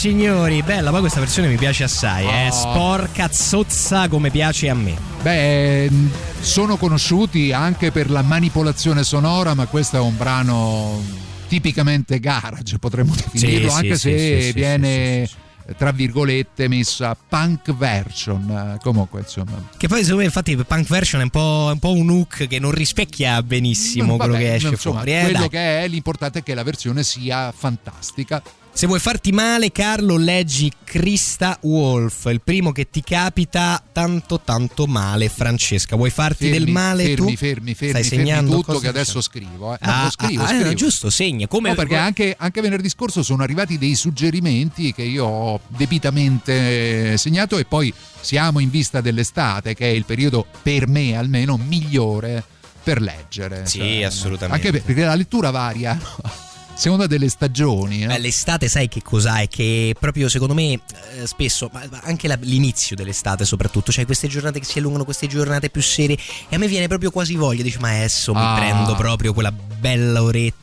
Signori. 0.00 0.62
Bella, 0.62 0.88
poi 0.88 1.00
questa 1.00 1.20
versione 1.20 1.48
mi 1.48 1.56
piace 1.56 1.84
assai, 1.84 2.24
eh. 2.26 2.48
Oh. 2.48 2.52
Sporca 2.52 3.28
zozza 3.30 4.08
come 4.08 4.30
piace 4.30 4.70
a 4.70 4.74
me. 4.74 4.96
Beh, 5.20 5.90
mh, 5.90 6.10
sono 6.40 6.78
conosciuti 6.78 7.52
anche 7.52 7.92
per 7.92 8.08
la 8.08 8.22
manipolazione 8.22 9.04
sonora, 9.04 9.52
ma 9.52 9.66
questo 9.66 9.98
è 9.98 10.00
un 10.00 10.16
brano 10.16 11.02
tipicamente 11.48 12.18
garage, 12.18 12.78
potremmo 12.78 13.14
definirlo, 13.14 13.68
sì, 13.68 13.76
anche 13.76 13.94
sì, 13.96 14.10
se 14.10 14.40
sì, 14.40 14.52
viene 14.52 15.28
tra 15.76 15.92
virgolette 15.92 16.66
messa 16.66 17.14
punk 17.28 17.74
version. 17.74 18.78
Comunque, 18.82 19.20
insomma, 19.20 19.68
Che 19.76 19.86
poi 19.86 19.98
secondo 19.98 20.20
me 20.20 20.24
infatti 20.24 20.56
punk 20.56 20.86
version 20.86 21.20
è 21.20 21.24
un 21.24 21.30
po', 21.30 21.68
un 21.72 21.78
po' 21.78 21.92
un 21.92 22.08
hook 22.08 22.46
che 22.46 22.58
non 22.58 22.70
rispecchia 22.70 23.42
benissimo 23.42 24.16
quello 24.16 24.32
Vabbè, 24.32 24.44
che 24.44 24.54
esce 24.54 24.68
insomma, 24.68 25.02
fuori. 25.02 25.14
eh, 25.14 25.20
quello 25.20 25.38
dai. 25.40 25.48
che 25.50 25.82
è 25.82 25.88
l'importante 25.88 26.38
è 26.38 26.42
che 26.42 26.54
la 26.54 26.62
versione 26.62 27.02
sia 27.02 27.52
fantastica. 27.54 28.42
Se 28.72 28.86
vuoi 28.86 29.00
farti 29.00 29.30
male, 29.30 29.72
Carlo, 29.72 30.16
leggi 30.16 30.72
Krista 30.84 31.58
Wolf, 31.62 32.24
il 32.30 32.40
primo 32.42 32.72
che 32.72 32.88
ti 32.88 33.02
capita 33.02 33.82
tanto 33.92 34.40
tanto 34.42 34.86
male, 34.86 35.28
Francesca. 35.28 35.96
Vuoi 35.96 36.08
farti 36.08 36.48
Fermi, 36.48 36.58
del 36.64 36.68
male 36.72 37.02
fermi, 37.04 37.16
tu? 37.32 37.36
fermi, 37.36 37.74
fermi, 37.74 38.02
Stai 38.04 38.24
fermi 38.24 38.48
tutto 38.48 38.78
che 38.78 38.88
adesso 38.88 39.20
facciamo? 39.20 39.46
scrivo. 39.50 39.74
eh. 39.74 39.78
No, 39.82 39.90
Ah, 39.92 40.04
lo 40.04 40.10
scrivo, 40.10 40.42
ah, 40.42 40.46
ah, 40.46 40.48
scrivo. 40.60 40.74
giusto, 40.74 41.10
segna. 41.10 41.46
Come 41.46 41.68
No, 41.70 41.74
perché 41.74 41.96
anche, 41.96 42.34
anche 42.38 42.60
venerdì 42.62 42.88
scorso 42.88 43.22
sono 43.22 43.42
arrivati 43.42 43.76
dei 43.76 43.94
suggerimenti 43.94 44.94
che 44.94 45.02
io 45.02 45.26
ho 45.26 45.60
debitamente 45.66 47.18
segnato 47.18 47.58
e 47.58 47.66
poi 47.66 47.92
siamo 48.20 48.60
in 48.60 48.70
vista 48.70 49.02
dell'estate, 49.02 49.74
che 49.74 49.90
è 49.90 49.92
il 49.94 50.06
periodo 50.06 50.46
per 50.62 50.86
me 50.88 51.16
almeno 51.16 51.58
migliore 51.58 52.42
per 52.82 53.02
leggere. 53.02 53.66
Sì, 53.66 53.78
Cioè, 53.78 54.04
assolutamente. 54.04 54.54
Anche 54.66 54.78
per- 54.78 54.86
perché 54.86 55.04
la 55.04 55.14
lettura 55.16 55.50
varia 55.50 55.92
no? 56.00 56.48
Seconda 56.80 57.06
delle 57.06 57.28
stagioni. 57.28 58.00
no? 58.00 58.06
Beh, 58.08 58.18
l'estate 58.18 58.68
sai 58.68 58.88
che 58.88 59.02
cos'ha? 59.02 59.40
È 59.40 59.48
che 59.48 59.94
proprio 59.98 60.28
secondo 60.28 60.54
me 60.54 60.72
eh, 60.72 60.80
spesso, 61.26 61.68
ma 61.72 61.82
ma 61.90 62.00
anche 62.04 62.26
la- 62.28 62.38
l'inizio 62.40 62.96
dell'estate 62.96 63.44
soprattutto, 63.44 63.92
cioè 63.92 64.06
queste 64.06 64.28
giornate 64.28 64.58
che 64.60 64.64
si 64.64 64.78
allungano, 64.78 65.04
queste 65.04 65.26
giornate 65.26 65.70
più 65.70 65.82
serie 65.82 66.16
e 66.48 66.54
a 66.54 66.58
me 66.58 66.66
viene 66.68 66.88
proprio 66.88 67.10
quasi 67.10 67.34
voglia, 67.34 67.62
dici 67.62 67.78
ma 67.78 67.90
adesso 67.90 68.32
Ah. 68.32 68.54
mi 68.54 68.58
prendo 68.60 68.94
proprio 68.94 69.32
quella 69.32 69.52
bella 69.52 70.22
oretta 70.22 70.58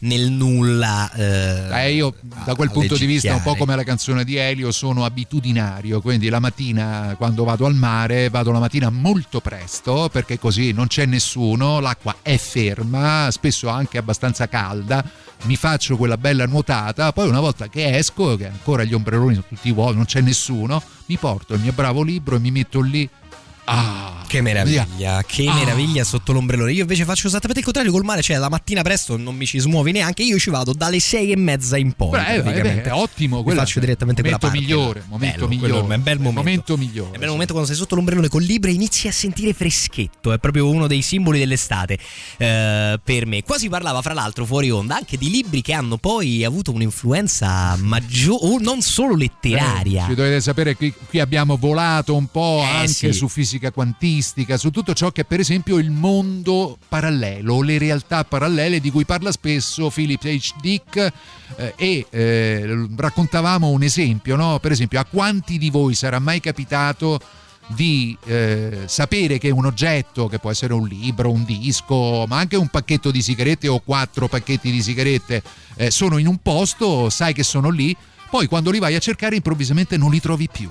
nel 0.00 0.30
nulla. 0.30 1.10
Eh, 1.12 1.86
Eh, 1.86 1.94
io 1.94 2.14
da 2.44 2.54
quel 2.54 2.70
punto 2.70 2.96
di 2.96 3.06
vista, 3.06 3.34
un 3.34 3.42
po' 3.42 3.56
come 3.56 3.74
la 3.76 3.84
canzone 3.84 4.24
di 4.24 4.36
Elio, 4.36 4.70
sono 4.70 5.04
abitudinario, 5.04 6.00
quindi 6.00 6.28
la 6.28 6.38
mattina 6.40 7.14
quando 7.16 7.44
vado 7.44 7.66
al 7.66 7.74
mare 7.74 8.28
vado 8.28 8.50
la 8.52 8.58
mattina 8.58 8.90
molto 8.90 9.40
presto 9.40 10.08
perché 10.12 10.38
così 10.38 10.72
non 10.72 10.86
c'è 10.86 11.06
nessuno, 11.06 11.80
l'acqua 11.80 12.16
è 12.22 12.36
ferma, 12.36 13.28
spesso 13.30 13.68
anche 13.68 13.98
abbastanza 13.98 14.48
calda, 14.48 15.04
mi 15.44 15.56
faccio 15.56 15.96
quella 15.96 16.16
bella 16.18 16.46
nuotata, 16.46 17.12
poi 17.12 17.28
una 17.28 17.40
volta 17.40 17.68
che 17.68 17.96
esco, 17.96 18.36
che 18.36 18.46
ancora 18.46 18.84
gli 18.84 18.92
ombrelloni 18.92 19.34
sono 19.34 19.46
tutti 19.48 19.72
vuoti, 19.72 19.96
non 19.96 20.04
c'è 20.04 20.20
nessuno, 20.20 20.82
mi 21.06 21.16
porto 21.16 21.54
il 21.54 21.60
mio 21.60 21.72
bravo 21.72 22.02
libro 22.02 22.36
e 22.36 22.38
mi 22.40 22.50
metto 22.50 22.80
lì. 22.80 23.08
Ah, 23.72 24.14
Che 24.30 24.40
meraviglia, 24.42 25.24
che 25.26 25.44
Ah. 25.48 25.54
meraviglia 25.54 26.04
sotto 26.04 26.30
l'ombrellone. 26.32 26.70
Io 26.72 26.82
invece 26.82 27.04
faccio 27.04 27.26
esattamente 27.26 27.58
il 27.58 27.64
contrario 27.64 27.90
col 27.90 28.04
mare, 28.04 28.22
cioè 28.22 28.36
la 28.36 28.48
mattina 28.48 28.80
presto 28.82 29.16
non 29.16 29.34
mi 29.34 29.44
ci 29.44 29.58
smuovi 29.58 29.90
neanche, 29.90 30.22
io 30.22 30.38
ci 30.38 30.50
vado 30.50 30.72
dalle 30.72 31.00
sei 31.00 31.32
e 31.32 31.36
mezza 31.36 31.76
in 31.76 31.92
poi. 31.92 32.10
Beh, 32.10 32.34
eh, 32.34 32.42
beh, 32.42 32.82
è 32.82 32.92
ottimo, 32.92 33.38
Mi 33.38 33.42
quella- 33.42 33.60
faccio 33.62 33.80
direttamente 33.80 34.22
quella 34.22 34.38
momento 34.40 34.58
parte. 34.60 34.72
migliore, 34.74 35.02
momento 35.08 35.34
Bello, 35.34 35.48
migliore. 35.48 35.72
quello 35.72 35.92
è 35.92 35.96
un 35.96 36.02
bel 36.04 36.18
momento. 36.18 36.40
Momento 36.42 36.76
migliore. 36.76 37.10
È 37.10 37.14
un 37.14 37.18
bel 37.20 37.28
momento 37.28 37.52
quando 37.54 37.68
sei 37.70 37.78
sotto 37.80 37.94
l'ombrellone 37.96 38.28
col 38.28 38.42
libro 38.44 38.70
e 38.70 38.74
inizi 38.74 39.08
a 39.08 39.12
sentire 39.12 39.52
freschetto, 39.52 40.32
è 40.32 40.38
proprio 40.38 40.68
uno 40.68 40.86
dei 40.86 41.02
simboli 41.02 41.38
dell'estate 41.40 41.98
eh, 42.36 43.00
per 43.02 43.26
me. 43.26 43.42
Qua 43.42 43.58
si 43.58 43.68
parlava 43.68 44.00
fra 44.00 44.12
l'altro 44.14 44.44
fuori 44.46 44.70
onda 44.70 44.94
anche 44.96 45.16
di 45.18 45.28
libri 45.28 45.60
che 45.60 45.72
hanno 45.72 45.96
poi 45.96 46.44
avuto 46.44 46.70
un'influenza 46.72 47.76
maggiore, 47.80 48.62
non 48.62 48.80
solo 48.80 49.16
letteraria. 49.16 50.04
Eh, 50.04 50.08
ci 50.10 50.14
dovete 50.14 50.40
sapere, 50.40 50.76
qui, 50.76 50.92
qui 51.08 51.18
abbiamo 51.18 51.56
volato 51.56 52.14
un 52.14 52.26
po' 52.30 52.60
Eh, 52.62 52.76
anche 52.76 52.88
sì. 52.92 53.12
su 53.12 53.26
fisica 53.28 53.59
quantistica, 53.68 54.56
su 54.56 54.70
tutto 54.70 54.94
ciò 54.94 55.12
che 55.12 55.20
è 55.20 55.24
per 55.24 55.40
esempio 55.40 55.76
il 55.76 55.90
mondo 55.90 56.78
parallelo, 56.88 57.60
le 57.60 57.76
realtà 57.76 58.24
parallele 58.24 58.80
di 58.80 58.90
cui 58.90 59.04
parla 59.04 59.30
spesso 59.30 59.90
Philip 59.90 60.22
H. 60.24 60.54
Dick 60.58 61.12
eh, 61.56 61.74
e 61.76 62.06
eh, 62.08 62.88
raccontavamo 62.96 63.68
un 63.68 63.82
esempio, 63.82 64.36
no? 64.36 64.58
per 64.58 64.72
esempio 64.72 64.98
a 64.98 65.04
quanti 65.04 65.58
di 65.58 65.68
voi 65.68 65.94
sarà 65.94 66.18
mai 66.18 66.40
capitato 66.40 67.20
di 67.74 68.16
eh, 68.24 68.84
sapere 68.86 69.38
che 69.38 69.50
un 69.50 69.66
oggetto, 69.66 70.26
che 70.28 70.38
può 70.38 70.50
essere 70.50 70.72
un 70.72 70.86
libro, 70.86 71.30
un 71.30 71.44
disco, 71.44 72.24
ma 72.26 72.38
anche 72.38 72.56
un 72.56 72.68
pacchetto 72.68 73.10
di 73.10 73.22
sigarette 73.22 73.68
o 73.68 73.80
quattro 73.80 74.26
pacchetti 74.26 74.70
di 74.70 74.82
sigarette, 74.82 75.42
eh, 75.76 75.90
sono 75.90 76.18
in 76.18 76.26
un 76.26 76.38
posto, 76.38 77.10
sai 77.10 77.32
che 77.32 77.42
sono 77.42 77.68
lì, 77.68 77.94
poi 78.30 78.46
quando 78.46 78.70
li 78.70 78.78
vai 78.78 78.94
a 78.94 79.00
cercare 79.00 79.36
improvvisamente 79.36 79.96
non 79.96 80.10
li 80.10 80.20
trovi 80.20 80.48
più. 80.50 80.70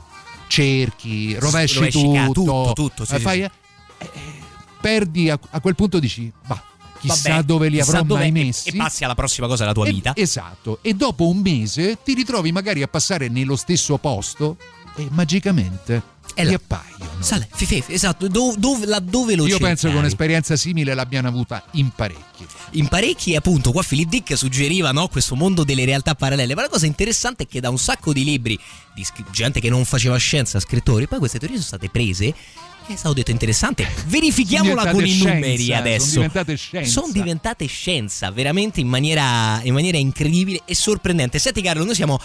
Cerchi, 0.49 1.35
rovesci, 1.37 1.75
Rovesci 1.75 2.01
tutto, 2.01 2.31
tutto, 2.33 2.71
tutto, 2.73 3.05
sì, 3.05 3.19
fai- 3.19 3.41
sì. 3.43 3.49
eh, 3.99 4.09
perdi 4.81 5.29
a, 5.29 5.39
a 5.51 5.61
quel 5.61 5.75
punto 5.75 5.99
dici, 5.99 6.31
bah, 6.47 6.59
chissà 6.99 7.29
Vabbè, 7.33 7.43
dove 7.43 7.69
li 7.69 7.79
avrò 7.79 8.01
dove- 8.01 8.19
mai 8.21 8.29
e- 8.29 8.31
messi. 8.31 8.69
E, 8.69 8.75
passi 8.75 9.03
alla 9.03 9.13
prossima 9.13 9.45
cosa 9.45 9.61
della 9.61 9.73
tua 9.73 9.85
E- 9.87 9.91
vita. 9.91 10.13
Esatto, 10.15 10.79
e 10.81 10.93
dopo 10.95 11.27
un 11.27 11.37
mese 11.37 11.99
ti 12.03 12.15
ritrovi 12.15 12.51
magari 12.51 12.81
a 12.81 12.87
passare 12.87 13.27
nello 13.29 13.55
stesso 13.55 13.97
posto 13.97 14.57
e 14.95 15.07
magicamente 15.11 15.95
E 15.95 16.01
là. 16.35 16.49
riappaiono. 16.49 17.07
Sale, 17.19 17.47
fife, 17.51 17.83
esatto, 17.87 18.27
do- 18.27 18.55
dove- 18.57 18.85
laddove 18.85 19.35
lo 19.35 19.45
Io 19.45 19.59
penso 19.59 19.89
che 19.89 19.95
un'esperienza 19.95 20.55
simile 20.55 20.93
l'abbiano 20.93 21.27
avuta 21.27 21.63
in 21.71 21.89
parecchi. 21.89 22.45
In 22.71 22.87
parecchi, 22.87 23.35
appunto, 23.35 23.71
qua 23.71 23.83
Philip 23.83 24.07
Dick 24.07 24.37
suggeriva 24.37 24.91
no, 24.91 25.07
questo 25.07 25.35
mondo 25.35 25.63
delle 25.63 25.85
realtà 25.85 26.15
parallele. 26.15 26.55
Ma 26.55 26.61
la 26.61 26.69
cosa 26.69 26.85
interessante 26.85 27.43
è 27.43 27.47
che 27.47 27.59
da 27.59 27.69
un 27.69 27.77
sacco 27.77 28.13
di 28.13 28.23
libri 28.23 28.57
di 28.93 29.05
gente 29.31 29.59
che 29.59 29.69
non 29.69 29.83
faceva 29.85 30.17
scienza, 30.17 30.59
scrittori, 30.59 31.07
poi 31.07 31.19
queste 31.19 31.39
teorie 31.39 31.57
sono 31.57 31.67
state 31.67 31.89
prese. 31.89 32.33
È 32.89 32.95
stato 32.95 33.13
detto 33.13 33.29
interessante. 33.29 33.87
Verifichiamola 34.07 34.89
con 34.89 35.05
i 35.05 35.15
numeri 35.19 35.71
adesso. 35.75 36.09
sono 36.09 36.21
diventate 36.23 36.55
scienza. 36.57 36.89
Sono 36.89 37.11
diventate 37.11 37.65
scienza, 37.67 38.31
veramente 38.31 38.79
in 38.79 38.87
maniera, 38.87 39.59
in 39.61 39.73
maniera 39.73 39.97
incredibile 39.97 40.61
e 40.65 40.73
sorprendente. 40.73 41.37
Senti, 41.37 41.61
Carlo, 41.61 41.85
noi 41.85 41.93
siamo 41.93 42.19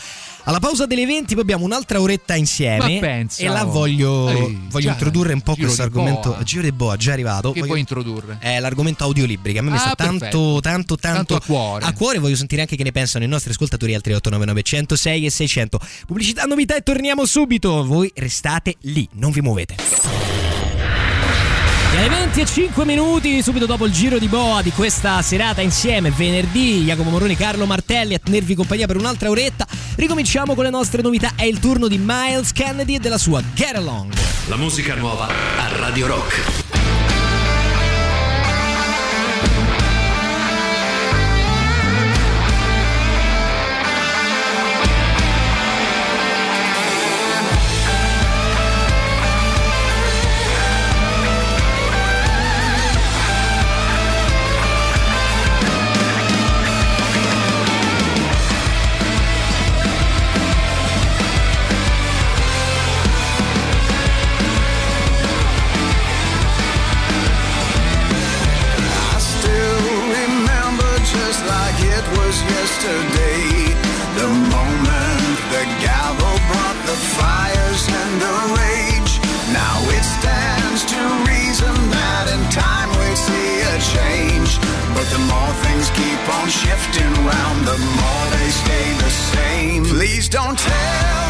alla 0.45 0.61
pausa 0.61 0.87
delle 0.87 1.05
20, 1.05 1.35
poi 1.35 1.43
abbiamo 1.43 1.67
un'altra 1.67 2.01
oretta 2.01 2.35
insieme. 2.35 2.99
Pensa, 2.99 3.43
e 3.43 3.49
là 3.49 3.67
oh. 3.67 3.71
voglio, 3.73 4.31
Ehi, 4.31 4.59
voglio 4.71 4.87
già, 4.87 4.93
introdurre 4.93 5.35
un 5.35 5.43
po' 5.43 5.55
questo 5.55 5.83
argomento. 5.83 6.35
Giro 6.45 6.63
di 6.63 6.73
Boa, 6.73 6.97
già 6.97 7.13
arrivato. 7.13 7.49
Che 7.53 7.59
Voglio- 7.59 7.67
puoi 7.67 7.81
introdurre? 7.81 8.39
è 8.41 8.59
l'argomento 8.59 9.05
audiolibri 9.05 9.53
che 9.53 9.59
a 9.59 9.63
me 9.63 9.69
mi 9.69 9.77
Ah, 9.77 9.81
sta 9.81 9.95
tanto, 9.95 10.61
tanto, 10.63 10.97
tanto, 10.97 10.97
Tanto 10.97 11.35
a 11.35 11.41
cuore. 11.41 11.85
A 11.85 11.93
cuore 11.93 12.19
voglio 12.19 12.37
sentire 12.37 12.63
anche 12.63 12.77
che 12.77 12.85
ne 12.85 12.93
pensano 12.93 13.23
i 13.23 13.29
nostri 13.29 13.51
ascoltatori 13.51 13.95
al 13.95 14.01
3899 14.01 14.63
106 14.63 15.27
e 15.27 15.31
600. 15.31 15.79
Pubblicità, 16.07 16.45
novità 16.45 16.75
e 16.75 16.81
torniamo 16.81 17.27
subito. 17.27 17.85
Voi 17.85 18.11
restate 18.15 18.77
lì, 18.81 19.07
non 19.13 19.31
vi 19.31 19.43
muovete. 19.43 20.54
Alle 21.97 22.09
20 22.09 22.41
e 22.41 22.45
5 22.45 22.85
minuti, 22.85 23.41
subito 23.41 23.67
dopo 23.67 23.87
il 23.87 23.93
giro 23.93 24.19
di 24.19 24.27
boa 24.27 24.63
di 24.63 24.73
questa 24.73 25.23
serata 25.23 25.61
insieme, 25.61 26.11
venerdì, 26.11 26.83
Jacopo 26.83 27.09
Moroni, 27.09 27.37
Carlo 27.37 27.67
Martelli 27.67 28.15
a 28.15 28.19
tenervi 28.19 28.57
compagnia 28.57 28.89
per 28.89 28.97
un'altra 28.97 29.31
oretta. 29.31 29.65
Ricominciamo 29.95 30.57
con 30.57 30.65
le 30.65 30.71
nostre 30.71 31.03
novità. 31.03 31.35
È 31.37 31.45
il 31.45 31.61
turno 31.61 31.87
di 31.87 32.01
Miles 32.03 32.51
Kennedy 32.51 32.97
e 32.97 32.99
della 32.99 33.19
sua 33.19 33.41
Get 33.55 33.77
Along. 33.77 34.13
La 34.49 34.57
musica 34.57 34.97
nuova 34.97 35.29
a 35.29 35.77
Radio 35.79 36.09
Rock. 36.09 36.64
Things 85.85 85.97
keep 85.97 86.35
on 86.35 86.49
shifting 86.49 87.13
round, 87.25 87.67
the 87.67 87.79
more 87.79 88.27
they 88.31 88.49
stay 88.51 88.93
the 88.99 89.11
same. 89.11 89.85
Please 89.85 90.29
don't 90.29 90.59
tell 90.59 91.24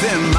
within 0.00 0.37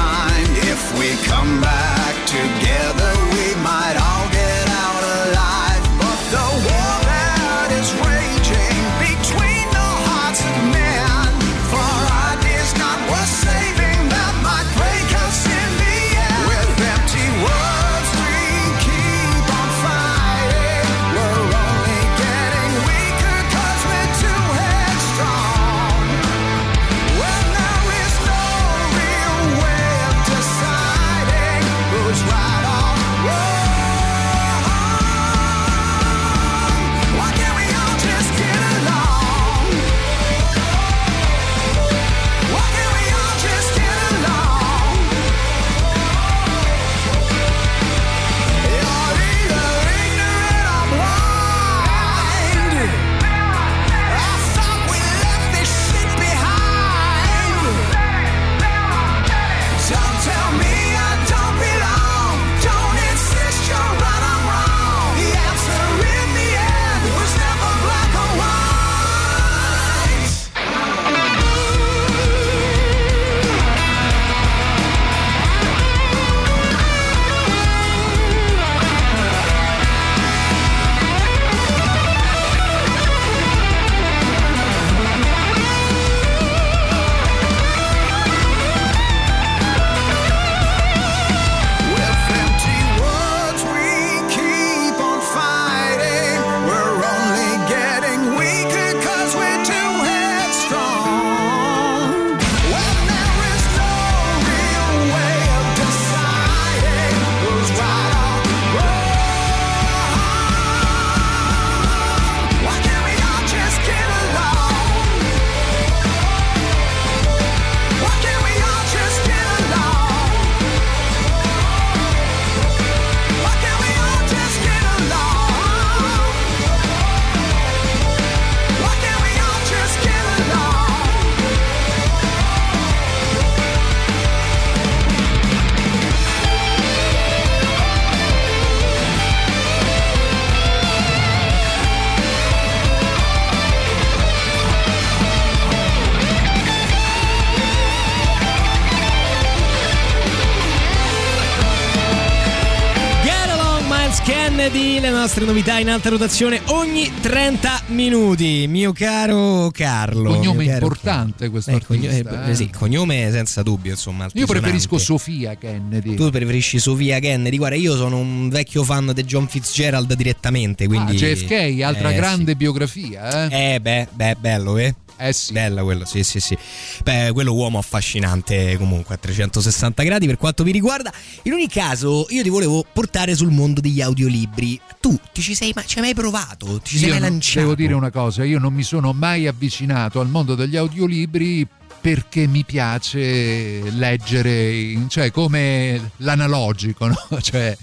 nostre 155.40 155.46
novità 155.46 155.78
in 155.78 155.88
alta 155.88 156.08
rotazione 156.10 156.60
ogni 156.66 157.10
30 157.20 157.82
minuti. 157.88 158.66
Mio 158.68 158.92
caro 158.92 159.70
Carlo. 159.72 160.34
Cognome 160.34 160.66
caro 160.66 160.84
importante 160.84 161.48
questo 161.48 161.70
Eh, 161.70 161.74
artista, 161.74 162.46
eh, 162.46 162.50
eh. 162.50 162.54
sì, 162.54 162.70
cognome 162.70 163.30
senza 163.30 163.62
dubbio, 163.62 163.92
insomma. 163.92 164.26
Io 164.34 164.46
preferisco. 164.46 164.98
Sofia 164.98 165.56
Kennedy. 165.56 166.14
Tu 166.14 166.30
preferisci 166.30 166.78
Sofia 166.78 167.18
Kennedy? 167.20 167.56
Guarda, 167.56 167.76
io 167.76 167.96
sono 167.96 168.18
un 168.18 168.48
vecchio 168.48 168.84
fan 168.84 169.12
di 169.14 169.24
John 169.24 169.46
Fitzgerald 169.48 170.12
direttamente, 170.14 170.86
quindi... 170.86 171.12
Ah, 171.12 171.14
JFK, 171.14 171.80
altra 171.82 172.10
Eh, 172.10 172.14
grande 172.14 172.50
sì. 172.50 172.56
biografia, 172.56 173.48
eh? 173.48 173.74
Eh 173.74 173.80
beh, 173.80 174.08
beh, 174.12 174.36
bello, 174.38 174.76
eh? 174.76 174.94
Eh 175.20 175.32
sì. 175.32 175.52
Bella 175.52 175.82
quello, 175.82 176.04
sì, 176.04 176.22
sì, 176.24 176.40
sì. 176.40 176.56
Beh, 177.04 177.30
quello 177.32 177.52
uomo 177.52 177.78
affascinante 177.78 178.76
comunque 178.78 179.14
a 179.14 179.18
360 179.18 180.02
gradi 180.02 180.26
per 180.26 180.36
quanto 180.38 180.64
mi 180.64 180.72
riguarda. 180.72 181.12
In 181.42 181.52
ogni 181.52 181.68
caso, 181.68 182.26
io 182.30 182.42
ti 182.42 182.48
volevo 182.48 182.84
portare 182.90 183.34
sul 183.34 183.50
mondo 183.50 183.80
degli 183.80 184.00
audiolibri. 184.00 184.80
Tu 185.00 185.18
ti 185.32 185.42
ci 185.42 185.54
sei, 185.54 185.72
ma 185.74 185.84
ci 185.84 185.98
hai 185.98 186.04
mai 186.04 186.14
provato? 186.14 186.78
Ti 186.80 186.88
ci 186.90 186.96
sei 186.98 187.06
Io 187.08 187.12
mai 187.14 187.20
non- 187.22 187.30
lanciato? 187.32 187.60
devo 187.60 187.74
dire 187.74 187.92
una 187.94 188.10
cosa, 188.10 188.44
io 188.44 188.58
non 188.58 188.72
mi 188.72 188.82
sono 188.82 189.12
mai 189.12 189.46
avvicinato 189.46 190.20
al 190.20 190.28
mondo 190.28 190.54
degli 190.54 190.76
audiolibri 190.76 191.66
perché 192.00 192.46
mi 192.46 192.64
piace 192.64 193.90
leggere, 193.90 195.06
cioè 195.08 195.30
come 195.30 196.12
l'analogico, 196.18 197.06
no? 197.08 197.16
Cioè 197.40 197.76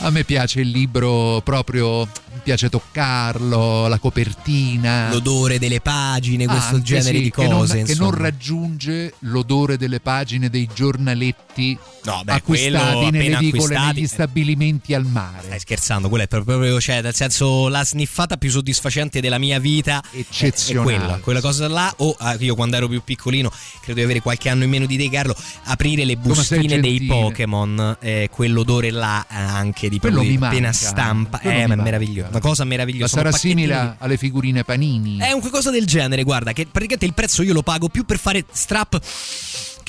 a 0.00 0.10
me 0.10 0.24
piace 0.24 0.60
il 0.60 0.68
libro 0.68 1.40
proprio, 1.42 2.04
mi 2.04 2.40
piace 2.42 2.68
toccarlo, 2.68 3.88
la 3.88 3.98
copertina. 3.98 5.10
L'odore 5.10 5.58
delle 5.58 5.80
pagine, 5.80 6.46
questo 6.46 6.76
Anche 6.76 6.86
genere 6.86 7.16
sì, 7.16 7.22
di 7.24 7.30
che 7.30 7.48
non- 7.48 7.58
cose. 7.58 7.82
che 7.82 7.94
non, 7.94 8.10
raggiunge 8.12 9.14
l'odore 9.20 9.76
delle 9.76 10.00
pagine 10.00 10.48
dei 10.48 10.68
giornaletti 10.72 11.78
No, 12.04 12.22
beh, 12.24 12.32
acquistati 12.32 12.94
quello 12.94 13.10
nelle 13.10 13.36
edicole 13.36 13.78
negli 13.78 14.04
eh. 14.04 14.08
stabilimenti 14.08 14.94
al 14.94 15.04
mare. 15.04 15.46
Stai 15.46 15.58
scherzando, 15.58 16.08
quella 16.08 16.24
è 16.24 16.28
proprio, 16.28 16.80
cioè, 16.80 17.02
nel 17.02 17.14
senso, 17.14 17.68
la 17.68 17.84
sniffata 17.84 18.36
più 18.36 18.50
soddisfacente 18.50 19.20
della 19.20 19.38
mia 19.38 19.58
vita. 19.58 20.02
Eccezionale. 20.12 20.94
È 20.94 20.98
quella, 20.98 21.18
quella 21.18 21.40
cosa 21.40 21.68
là. 21.68 21.92
O 21.98 22.14
ah, 22.18 22.36
io 22.38 22.54
quando 22.54 22.76
ero 22.76 22.88
più 22.88 23.02
piccolino, 23.02 23.50
credo 23.82 23.98
di 23.98 24.04
avere 24.04 24.20
qualche 24.20 24.48
anno 24.48 24.64
in 24.64 24.70
meno 24.70 24.86
di 24.86 24.96
te, 24.96 25.10
Carlo, 25.10 25.36
aprire 25.64 26.04
le 26.04 26.16
bustine 26.16 26.80
dei. 26.80 27.06
Pokémon, 27.08 27.96
eh, 28.00 28.28
quell'odore 28.30 28.90
là 28.90 29.26
eh, 29.30 29.34
anche 29.88 29.90
di 29.90 29.98
Quello 29.98 30.22
mi 30.22 30.34
appena 30.36 30.60
manca. 30.68 30.72
stampa. 30.72 31.38
Quello 31.38 31.58
Eh, 31.58 31.66
ma 31.66 31.74
è 31.74 31.76
meraviglioso. 31.76 32.30
Una 32.30 32.40
cosa 32.40 32.64
meravigliosa. 32.64 33.16
Ma 33.16 33.22
sarà 33.22 33.36
simile 33.36 33.96
alle 33.98 34.16
figurine 34.16 34.64
panini. 34.64 35.18
è 35.18 35.32
un 35.32 35.40
qualcosa 35.40 35.70
del 35.70 35.86
genere, 35.86 36.22
guarda, 36.22 36.52
che 36.52 36.64
praticamente 36.66 37.06
il 37.06 37.14
prezzo 37.14 37.42
io 37.42 37.52
lo 37.52 37.62
pago 37.62 37.88
più 37.88 38.04
per 38.04 38.18
fare 38.18 38.44
strap 38.50 39.00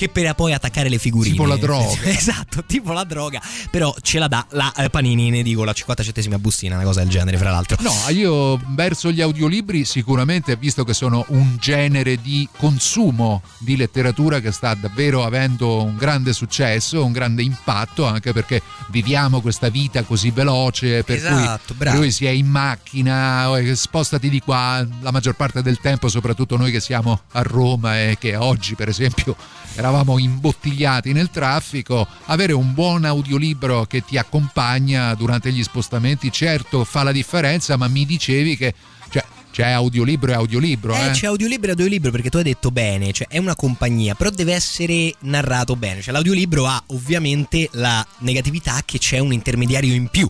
che 0.00 0.08
per 0.08 0.32
poi 0.32 0.54
attaccare 0.54 0.88
le 0.88 0.96
figurine. 0.96 1.32
Tipo 1.32 1.44
la 1.44 1.56
droga. 1.56 1.94
esatto, 2.08 2.64
tipo 2.64 2.92
la 2.92 3.04
droga. 3.04 3.42
Però 3.70 3.94
ce 4.00 4.18
la 4.18 4.28
dà 4.28 4.46
la 4.52 4.72
eh, 4.72 4.88
Panini 4.88 5.26
in 5.26 5.34
edicola, 5.34 5.74
50 5.74 6.02
centesimi 6.02 6.34
a 6.36 6.38
bustina, 6.38 6.76
una 6.76 6.84
cosa 6.84 7.00
del 7.00 7.10
genere, 7.10 7.36
fra 7.36 7.50
l'altro. 7.50 7.76
No, 7.80 7.92
io 8.08 8.58
verso 8.68 9.10
gli 9.10 9.20
audiolibri 9.20 9.84
sicuramente, 9.84 10.56
visto 10.56 10.84
che 10.84 10.94
sono 10.94 11.26
un 11.28 11.56
genere 11.60 12.16
di 12.16 12.48
consumo 12.56 13.42
di 13.58 13.76
letteratura 13.76 14.40
che 14.40 14.52
sta 14.52 14.72
davvero 14.72 15.22
avendo 15.22 15.82
un 15.82 15.96
grande 15.98 16.32
successo, 16.32 17.04
un 17.04 17.12
grande 17.12 17.42
impatto, 17.42 18.06
anche 18.06 18.32
perché 18.32 18.62
viviamo 18.88 19.42
questa 19.42 19.68
vita 19.68 20.02
così 20.04 20.30
veloce, 20.30 21.04
per 21.04 21.16
Esatto, 21.16 21.74
cui 21.76 21.90
cui 21.90 22.10
si 22.10 22.24
è 22.24 22.30
in 22.30 22.46
macchina, 22.46 23.54
eh, 23.58 23.74
spostati 23.74 24.30
di 24.30 24.40
qua, 24.40 24.82
la 25.00 25.10
maggior 25.10 25.34
parte 25.34 25.60
del 25.60 25.78
tempo, 25.78 26.08
soprattutto 26.08 26.56
noi 26.56 26.70
che 26.70 26.80
siamo 26.80 27.20
a 27.32 27.42
Roma 27.42 28.00
e 28.00 28.16
che 28.18 28.36
oggi 28.36 28.74
per 28.74 28.88
esempio 28.88 29.36
eravamo 29.74 29.89
imbottigliati 30.18 31.12
nel 31.12 31.30
traffico, 31.30 32.06
avere 32.26 32.52
un 32.52 32.72
buon 32.74 33.04
audiolibro 33.04 33.84
che 33.84 34.04
ti 34.04 34.18
accompagna 34.18 35.14
durante 35.14 35.52
gli 35.52 35.62
spostamenti, 35.62 36.30
certo 36.32 36.84
fa 36.84 37.02
la 37.02 37.12
differenza, 37.12 37.76
ma 37.76 37.88
mi 37.88 38.06
dicevi 38.06 38.56
che 38.56 38.74
cioè, 39.10 39.24
c'è 39.52 39.70
audiolibro 39.70 40.30
e 40.30 40.34
audiolibro. 40.34 40.94
Eh, 40.94 41.06
Eh, 41.06 41.10
c'è 41.10 41.26
audiolibro 41.26 41.68
e 41.68 41.70
audiolibro 41.70 42.10
perché 42.10 42.30
tu 42.30 42.36
hai 42.38 42.44
detto 42.44 42.70
bene, 42.70 43.12
cioè 43.12 43.26
è 43.28 43.38
una 43.38 43.56
compagnia, 43.56 44.14
però 44.14 44.30
deve 44.30 44.54
essere 44.54 45.14
narrato 45.20 45.76
bene. 45.76 46.00
Cioè 46.00 46.12
l'audiolibro 46.12 46.66
ha 46.66 46.82
ovviamente 46.88 47.68
la 47.72 48.06
negatività 48.18 48.80
che 48.84 48.98
c'è 48.98 49.18
un 49.18 49.32
intermediario 49.32 49.94
in 49.94 50.08
più. 50.08 50.28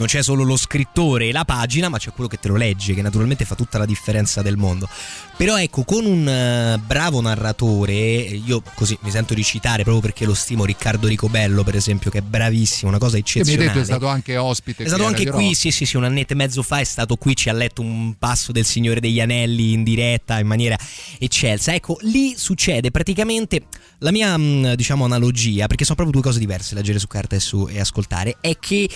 Non 0.00 0.08
c'è 0.08 0.22
solo 0.22 0.44
lo 0.44 0.56
scrittore 0.56 1.28
e 1.28 1.32
la 1.32 1.44
pagina, 1.44 1.90
ma 1.90 1.98
c'è 1.98 2.10
quello 2.12 2.26
che 2.26 2.38
te 2.38 2.48
lo 2.48 2.56
legge, 2.56 2.94
che 2.94 3.02
naturalmente 3.02 3.44
fa 3.44 3.54
tutta 3.54 3.76
la 3.76 3.84
differenza 3.84 4.40
del 4.40 4.56
mondo. 4.56 4.88
Però 5.36 5.58
ecco, 5.58 5.84
con 5.84 6.06
un 6.06 6.26
eh, 6.26 6.80
bravo 6.84 7.20
narratore, 7.20 7.92
io 7.92 8.62
così 8.74 8.96
mi 9.02 9.10
sento 9.10 9.34
di 9.34 9.44
citare 9.44 9.82
proprio 9.82 10.00
perché 10.02 10.24
lo 10.24 10.32
stimo 10.32 10.64
Riccardo 10.64 11.06
Ricobello, 11.06 11.62
per 11.64 11.76
esempio, 11.76 12.10
che 12.10 12.18
è 12.18 12.22
bravissimo, 12.22 12.88
una 12.88 12.98
cosa 12.98 13.18
Che 13.18 13.22
mi 13.24 13.40
hai 13.40 13.42
eccezionale. 13.42 13.66
detto 13.68 13.80
è 13.80 13.84
stato 13.84 14.06
anche 14.06 14.36
ospite. 14.38 14.84
È 14.84 14.86
stato 14.86 15.04
anche 15.04 15.18
Radio 15.24 15.32
qui, 15.34 15.44
Rock. 15.44 15.56
sì, 15.56 15.70
sì, 15.70 15.84
sì, 15.84 15.96
un 15.98 16.04
annetto 16.04 16.32
e 16.32 16.36
mezzo 16.36 16.62
fa 16.62 16.78
è 16.80 16.84
stato 16.84 17.16
qui, 17.16 17.36
ci 17.36 17.50
ha 17.50 17.52
letto 17.52 17.82
un 17.82 18.14
passo 18.18 18.52
del 18.52 18.64
Signore 18.64 19.00
degli 19.00 19.20
Anelli 19.20 19.72
in 19.72 19.82
diretta 19.82 20.38
in 20.38 20.46
maniera 20.46 20.78
eccelsa. 21.18 21.74
Ecco, 21.74 21.98
lì 22.02 22.34
succede 22.38 22.90
praticamente 22.90 23.64
la 23.98 24.10
mia, 24.12 24.34
mh, 24.34 24.76
diciamo, 24.76 25.04
analogia, 25.04 25.66
perché 25.66 25.84
sono 25.84 25.96
proprio 25.96 26.18
due 26.18 26.26
cose 26.26 26.38
diverse, 26.38 26.74
leggere 26.74 26.98
su 26.98 27.06
carta 27.06 27.36
e, 27.36 27.40
su- 27.40 27.68
e 27.70 27.78
ascoltare, 27.80 28.36
è 28.40 28.58
che 28.58 28.88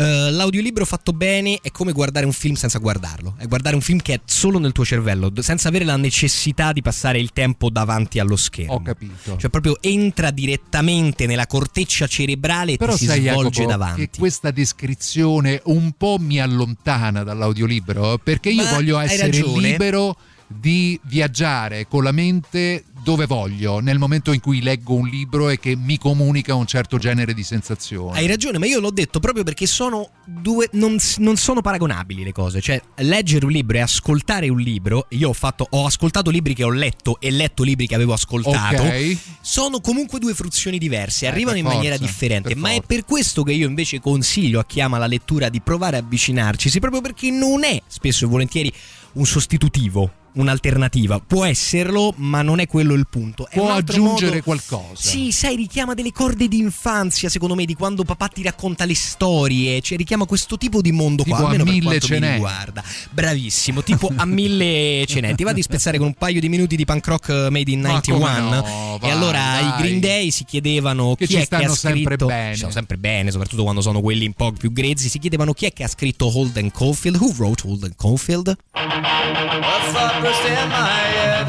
eh, 0.00 0.30
l'audiolibro 0.30 0.86
fatto 0.86 1.12
bene 1.12 1.58
è 1.60 1.70
come 1.70 1.92
guardare 1.92 2.24
un 2.24 2.32
film 2.32 2.54
senza 2.54 2.78
guardarlo, 2.78 3.34
è 3.36 3.46
guardare 3.46 3.74
un 3.74 3.82
film 3.82 4.00
che 4.00 4.14
è 4.14 4.20
solo 4.24 4.58
nel 4.58 4.72
tuo 4.72 4.82
cervello, 4.82 5.30
senza 5.40 5.68
avere 5.68 5.84
la 5.84 5.96
necessità 5.96 6.72
di 6.72 6.80
passare 6.80 7.18
il 7.18 7.32
tempo 7.34 7.68
davanti 7.68 8.18
allo 8.18 8.36
schermo. 8.36 8.74
Ho 8.74 8.82
capito. 8.82 9.36
Cioè 9.36 9.50
proprio 9.50 9.76
entra 9.82 10.30
direttamente 10.30 11.26
nella 11.26 11.46
corteccia 11.46 12.06
cerebrale 12.06 12.72
e 12.72 12.76
Però 12.78 12.92
ti 12.92 12.98
si 12.98 13.06
sai 13.06 13.20
svolge 13.20 13.60
Jacopo, 13.60 13.68
davanti. 13.68 14.08
che 14.08 14.18
questa 14.18 14.50
descrizione 14.50 15.60
un 15.64 15.92
po' 15.92 16.16
mi 16.18 16.40
allontana 16.40 17.22
dall'audiolibro 17.22 18.18
perché 18.22 18.48
io 18.48 18.64
Ma 18.64 18.70
voglio 18.70 18.98
essere 18.98 19.30
libero 19.30 20.16
di 20.46 20.98
viaggiare 21.04 21.86
con 21.86 22.02
la 22.02 22.10
mente 22.10 22.84
dove 23.02 23.26
voglio 23.26 23.80
nel 23.80 23.98
momento 23.98 24.32
in 24.32 24.40
cui 24.40 24.60
leggo 24.62 24.94
un 24.94 25.06
libro 25.08 25.48
e 25.48 25.58
che 25.58 25.74
mi 25.76 25.98
comunica 25.98 26.54
un 26.54 26.66
certo 26.66 26.98
genere 26.98 27.34
di 27.34 27.42
sensazioni. 27.42 28.16
Hai 28.16 28.26
ragione, 28.26 28.58
ma 28.58 28.66
io 28.66 28.80
l'ho 28.80 28.90
detto 28.90 29.20
proprio 29.20 29.42
perché 29.44 29.66
sono 29.66 30.10
due. 30.26 30.68
Non, 30.72 30.96
non 31.18 31.36
sono 31.36 31.60
paragonabili 31.60 32.24
le 32.24 32.32
cose. 32.32 32.60
Cioè, 32.60 32.80
leggere 32.96 33.44
un 33.46 33.50
libro 33.52 33.76
e 33.78 33.80
ascoltare 33.80 34.48
un 34.48 34.58
libro. 34.60 35.06
Io 35.10 35.30
ho 35.30 35.32
fatto. 35.32 35.66
Ho 35.70 35.86
ascoltato 35.86 36.30
libri 36.30 36.54
che 36.54 36.64
ho 36.64 36.70
letto 36.70 37.20
e 37.20 37.30
letto 37.30 37.62
libri 37.62 37.86
che 37.86 37.94
avevo 37.94 38.12
ascoltato. 38.12 38.82
Ok. 38.82 39.16
Sono 39.40 39.80
comunque 39.80 40.18
due 40.18 40.34
fruzioni 40.34 40.78
diverse, 40.78 41.24
Eh, 41.24 41.28
arrivano 41.28 41.56
in 41.56 41.64
maniera 41.64 41.96
forza, 41.96 42.10
differente. 42.10 42.48
per 42.48 42.56
Ma 42.58 42.68
è 42.70 42.74
forza. 42.74 42.86
per 42.88 43.04
questo 43.04 43.42
che 43.42 43.52
io 43.52 43.66
invece 43.66 44.00
consiglio 44.00 44.60
a 44.60 44.64
chi 44.64 44.80
ama 44.80 44.98
la 44.98 45.06
lettura 45.06 45.48
di 45.48 45.60
provare 45.60 45.96
a 45.96 46.00
avvicinarci. 46.00 46.78
Proprio 46.78 47.00
perché 47.00 47.30
non 47.30 47.64
è 47.64 47.80
spesso 47.86 48.24
e 48.24 48.28
volentieri 48.28 48.72
un 49.12 49.26
sostitutivo. 49.26 50.12
Un'alternativa 50.32 51.18
può 51.20 51.44
esserlo, 51.44 52.12
ma 52.16 52.42
non 52.42 52.60
è 52.60 52.66
quello 52.66 52.94
il 52.94 53.06
punto. 53.10 53.48
È 53.48 53.56
Può 53.56 53.70
aggiungere 53.72 54.30
modo- 54.30 54.42
qualcosa. 54.42 54.94
Sì, 55.08 55.32
sai, 55.32 55.56
richiama 55.56 55.94
delle 55.94 56.12
corde 56.12 56.46
d'infanzia, 56.48 57.28
secondo 57.28 57.54
me, 57.54 57.64
di 57.64 57.74
quando 57.74 58.04
papà 58.04 58.28
ti 58.28 58.42
racconta 58.42 58.84
le 58.84 58.94
storie. 58.94 59.80
Cioè, 59.80 59.98
richiama 59.98 60.26
questo 60.26 60.56
tipo 60.56 60.80
di 60.80 60.92
mondo 60.92 61.22
Tipo 61.24 61.34
qua. 61.36 61.44
a 61.44 61.48
Almeno 61.50 61.64
per 61.64 61.72
mille 61.72 61.86
quanto 61.88 62.06
ce 62.06 62.14
mi 62.14 62.20
n'è. 62.20 62.32
riguarda. 62.34 62.84
Bravissimo, 63.10 63.82
tipo 63.82 64.10
a 64.14 64.24
mille 64.24 65.04
ce 65.06 65.20
n'è. 65.20 65.34
Ti 65.34 65.42
va 65.42 65.52
di 65.52 65.62
spezzare 65.62 65.98
con 65.98 66.06
un 66.08 66.14
paio 66.14 66.40
di 66.40 66.48
minuti 66.48 66.76
di 66.76 66.84
punk 66.84 67.06
rock 67.06 67.28
made 67.50 67.70
in 67.70 67.80
Ma 67.80 67.88
91? 67.88 68.18
come 68.18 68.40
no, 68.40 68.96
e 68.96 68.98
vai, 69.00 69.10
allora 69.10 69.38
dai. 69.38 69.66
i 69.68 69.72
Green 69.82 70.00
Day 70.00 70.30
si 70.30 70.44
chiedevano 70.44 71.14
Che 71.16 71.26
chi 71.26 71.34
ci 71.34 71.40
è 71.40 71.48
che 71.48 71.54
ha 71.64 71.68
sempre 71.74 72.02
scritto. 72.14 72.26
bene. 72.26 72.50
Ci 72.52 72.58
stanno 72.58 72.72
sempre 72.72 72.96
bene, 72.98 73.30
soprattutto 73.32 73.62
quando 73.64 73.80
sono 73.80 74.00
quelli 74.00 74.26
un 74.26 74.32
po' 74.34 74.52
più 74.52 74.72
grezzi. 74.72 75.08
Si 75.08 75.18
chiedevano 75.18 75.52
chi 75.52 75.66
è 75.66 75.72
che 75.72 75.82
ha 75.84 75.88
scritto 75.88 76.26
Holden 76.36 76.70
Caulfield. 76.70 77.16
Who 77.20 77.32
wrote 77.36 77.66
Holden 77.66 77.94
Caulfield? 77.96 78.56
A 78.72 79.92
thought 79.92 80.19
burst 80.20 80.44
in 80.44 80.68
my 80.68 81.00
head, 81.16 81.46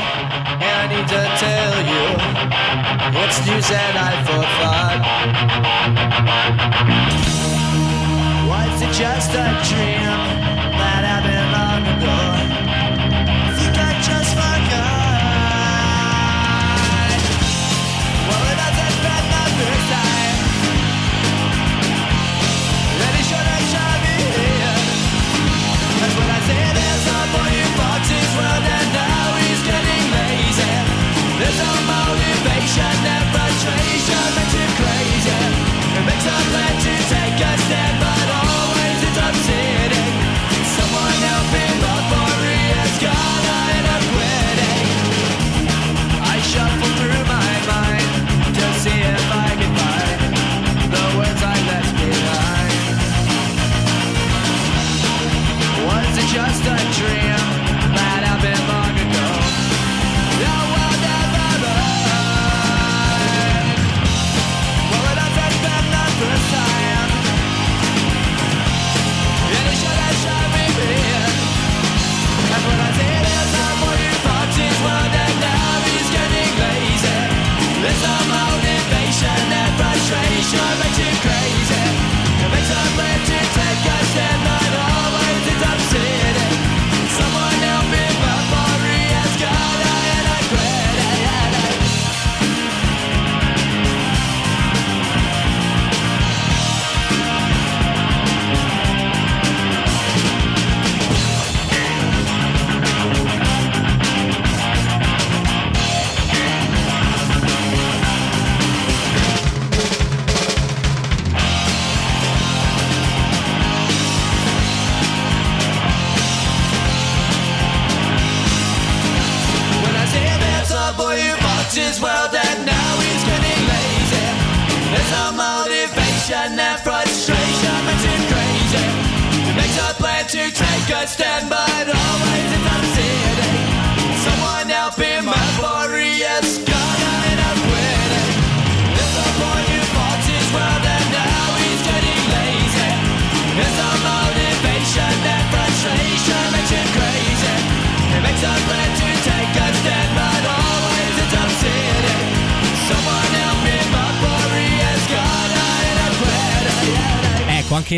and 0.63 0.75
I 0.81 0.85
need 0.87 1.07
to 1.15 1.21
tell 1.43 1.75
you, 1.91 2.05
it's 3.21 3.37
news 3.45 3.67
that 3.67 3.95
I 4.09 4.11
forgot. 4.27 4.99
Was 8.49 8.81
it 8.81 8.91
just 8.93 9.31
a 9.35 9.45
dream 9.67 10.40
to 36.23 36.29
let 36.29 36.85
you 36.85 36.95
take 37.09 37.45
us 37.47 37.69
down. 37.69 37.90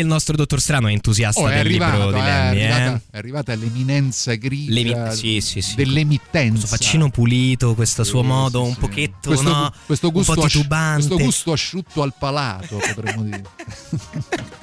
Il 0.04 0.10
nostro 0.10 0.36
dottor 0.36 0.60
Strano 0.60 0.88
è 0.88 0.92
entusiasta 0.92 1.40
Oh, 1.40 1.48
è 1.48 1.56
del 1.56 1.66
arrivato, 1.66 1.96
libro 1.96 2.12
di 2.12 2.18
eh, 2.18 2.22
è, 2.22 2.24
Lemmy, 2.24 2.58
eh. 2.58 2.64
arrivata, 2.70 3.00
è 3.10 3.16
arrivata 3.18 3.54
l'eminenza 3.54 4.34
grigia 4.34 5.10
sì, 5.10 5.40
sì, 5.40 5.60
sì. 5.60 5.74
dell'emittenza. 5.74 6.66
Questo 6.66 6.76
faccino 6.76 7.10
pulito, 7.10 7.74
questo 7.74 8.04
suo 8.04 8.22
modo 8.22 8.62
un 8.62 8.76
pochetto, 8.76 9.28
questo, 9.30 9.48
no? 9.48 9.72
questo 9.86 10.10
gusto 10.10 10.32
un 10.32 10.36
po' 10.38 10.44
asci- 10.44 10.56
titubante. 10.58 11.06
questo 11.06 11.24
gusto 11.24 11.52
asciutto 11.52 12.02
al 12.02 12.14
palato, 12.18 12.76
potremmo 12.76 13.22
dire. 13.22 13.42